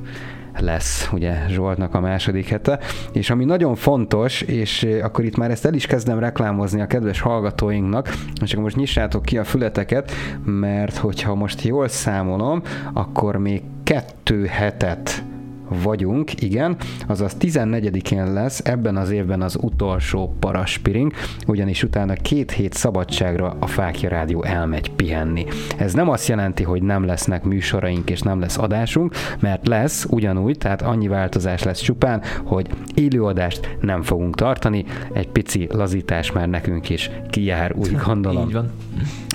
lesz 0.59 1.09
ugye 1.11 1.35
Zsoltnak 1.47 1.93
a 1.93 1.99
második 1.99 2.47
hete, 2.47 2.79
és 3.11 3.29
ami 3.29 3.45
nagyon 3.45 3.75
fontos, 3.75 4.41
és 4.41 4.87
akkor 5.01 5.25
itt 5.25 5.37
már 5.37 5.51
ezt 5.51 5.65
el 5.65 5.73
is 5.73 5.85
kezdem 5.85 6.19
reklámozni 6.19 6.81
a 6.81 6.87
kedves 6.87 7.19
hallgatóinknak, 7.19 8.09
csak 8.33 8.59
most 8.59 8.75
nyissátok 8.75 9.23
ki 9.23 9.37
a 9.37 9.43
fületeket, 9.43 10.11
mert 10.45 10.97
hogyha 10.97 11.35
most 11.35 11.61
jól 11.61 11.87
számolom, 11.87 12.61
akkor 12.93 13.37
még 13.37 13.61
kettő 13.83 14.45
hetet 14.45 15.23
vagyunk, 15.69 16.41
igen, 16.41 16.77
azaz 17.07 17.35
14-én 17.39 18.33
lesz 18.33 18.61
ebben 18.63 18.97
az 18.97 19.09
évben 19.09 19.41
az 19.41 19.57
utolsó 19.61 20.35
paraspiring, 20.39 21.13
ugyanis 21.47 21.83
utána 21.83 22.13
két 22.13 22.51
hét 22.51 22.73
szabadságra 22.73 23.55
a 23.59 23.67
Fákja 23.67 24.09
Rádió 24.09 24.43
elmegy 24.43 24.91
pihenni. 24.91 25.45
Ez 25.77 25.93
nem 25.93 26.09
azt 26.09 26.27
jelenti, 26.27 26.63
hogy 26.63 26.81
nem 26.81 27.05
lesznek 27.05 27.43
műsoraink 27.43 28.09
és 28.09 28.21
nem 28.21 28.39
lesz 28.39 28.57
adásunk, 28.57 29.15
mert 29.39 29.67
lesz 29.67 30.05
ugyanúgy, 30.09 30.57
tehát 30.57 30.81
annyi 30.81 31.07
változás 31.07 31.63
lesz 31.63 31.81
csupán, 31.81 32.21
hogy 32.43 32.67
élőadást 32.93 33.77
nem 33.81 34.01
fogunk 34.01 34.35
tartani, 34.35 34.85
egy 35.13 35.27
pici 35.27 35.67
lazítás 35.71 36.31
már 36.31 36.49
nekünk 36.49 36.89
is 36.89 37.11
kijár, 37.29 37.73
úgy 37.75 37.97
gondolom. 38.05 38.47
Így 38.47 38.53
van. 38.53 38.71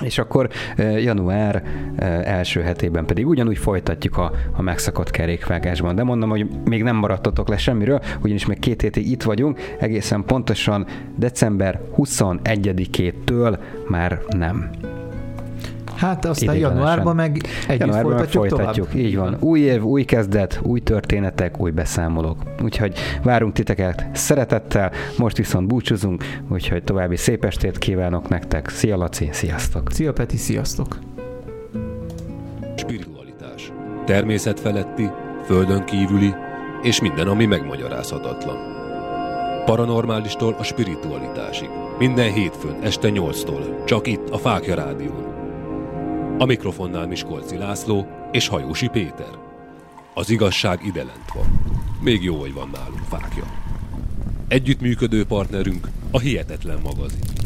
És 0.01 0.17
akkor 0.17 0.49
január 0.77 1.63
első 2.23 2.61
hetében 2.61 3.05
pedig 3.05 3.27
ugyanúgy 3.27 3.57
folytatjuk 3.57 4.17
a, 4.17 4.31
a 4.51 4.61
megszakott 4.61 5.11
kerékvágásban. 5.11 5.95
De 5.95 6.03
mondom, 6.03 6.29
hogy 6.29 6.47
még 6.65 6.83
nem 6.83 6.95
maradtatok 6.95 7.47
le 7.47 7.57
semmiről, 7.57 8.01
ugyanis 8.21 8.45
még 8.45 8.59
két 8.59 8.81
hétig 8.81 9.11
itt 9.11 9.23
vagyunk, 9.23 9.59
egészen 9.79 10.23
pontosan 10.23 10.85
december 11.15 11.81
21-től 11.97 13.59
már 13.87 14.21
nem. 14.27 14.69
Hát 15.99 16.25
aztán 16.25 16.55
januárban 16.55 17.15
meg 17.15 17.41
együtt 17.67 17.79
januárban 17.79 18.11
folytatjuk, 18.11 18.47
folytatjuk 18.47 18.87
tovább. 18.87 19.05
Így 19.05 19.15
van. 19.15 19.37
Új 19.39 19.59
év, 19.59 19.83
új 19.83 20.03
kezdet, 20.03 20.59
új 20.63 20.79
történetek, 20.79 21.59
új 21.59 21.71
beszámolók. 21.71 22.37
Úgyhogy 22.63 22.97
várunk 23.23 23.53
titeket 23.53 24.05
szeretettel, 24.13 24.91
most 25.17 25.37
viszont 25.37 25.67
búcsúzunk, 25.67 26.23
úgyhogy 26.49 26.83
további 26.83 27.15
szép 27.15 27.45
estét 27.45 27.77
kívánok 27.77 28.29
nektek. 28.29 28.69
Szia 28.69 28.97
Laci, 28.97 29.29
sziasztok! 29.31 29.91
Szia 29.91 30.13
Peti, 30.13 30.37
sziasztok! 30.37 30.99
Spiritualitás. 32.75 33.71
Természet 34.05 34.59
feletti, 34.59 35.09
földön 35.45 35.83
kívüli, 35.83 36.33
és 36.81 37.01
minden, 37.01 37.27
ami 37.27 37.45
megmagyarázhatatlan. 37.45 38.57
Paranormálistól 39.65 40.55
a 40.59 40.63
spiritualitásig. 40.63 41.69
Minden 41.97 42.31
hétfőn 42.31 42.75
este 42.83 43.09
8-tól. 43.11 43.85
Csak 43.85 44.07
itt 44.07 44.29
a 44.29 44.37
Fákja 44.37 44.75
Rádión. 44.75 45.38
A 46.41 46.45
mikrofonnál 46.45 47.07
Miskolci 47.07 47.57
László 47.57 48.07
és 48.31 48.47
Hajósi 48.47 48.87
Péter. 48.87 49.29
Az 50.13 50.29
igazság 50.29 50.85
ide 50.85 51.03
lent 51.03 51.31
van. 51.33 51.61
Még 52.01 52.23
jó, 52.23 52.39
hogy 52.39 52.53
van 52.53 52.69
nálunk 52.73 53.03
fákja. 53.09 53.43
Együttműködő 54.47 55.25
partnerünk 55.25 55.87
a 56.11 56.19
Hihetetlen 56.19 56.79
magazin. 56.83 57.38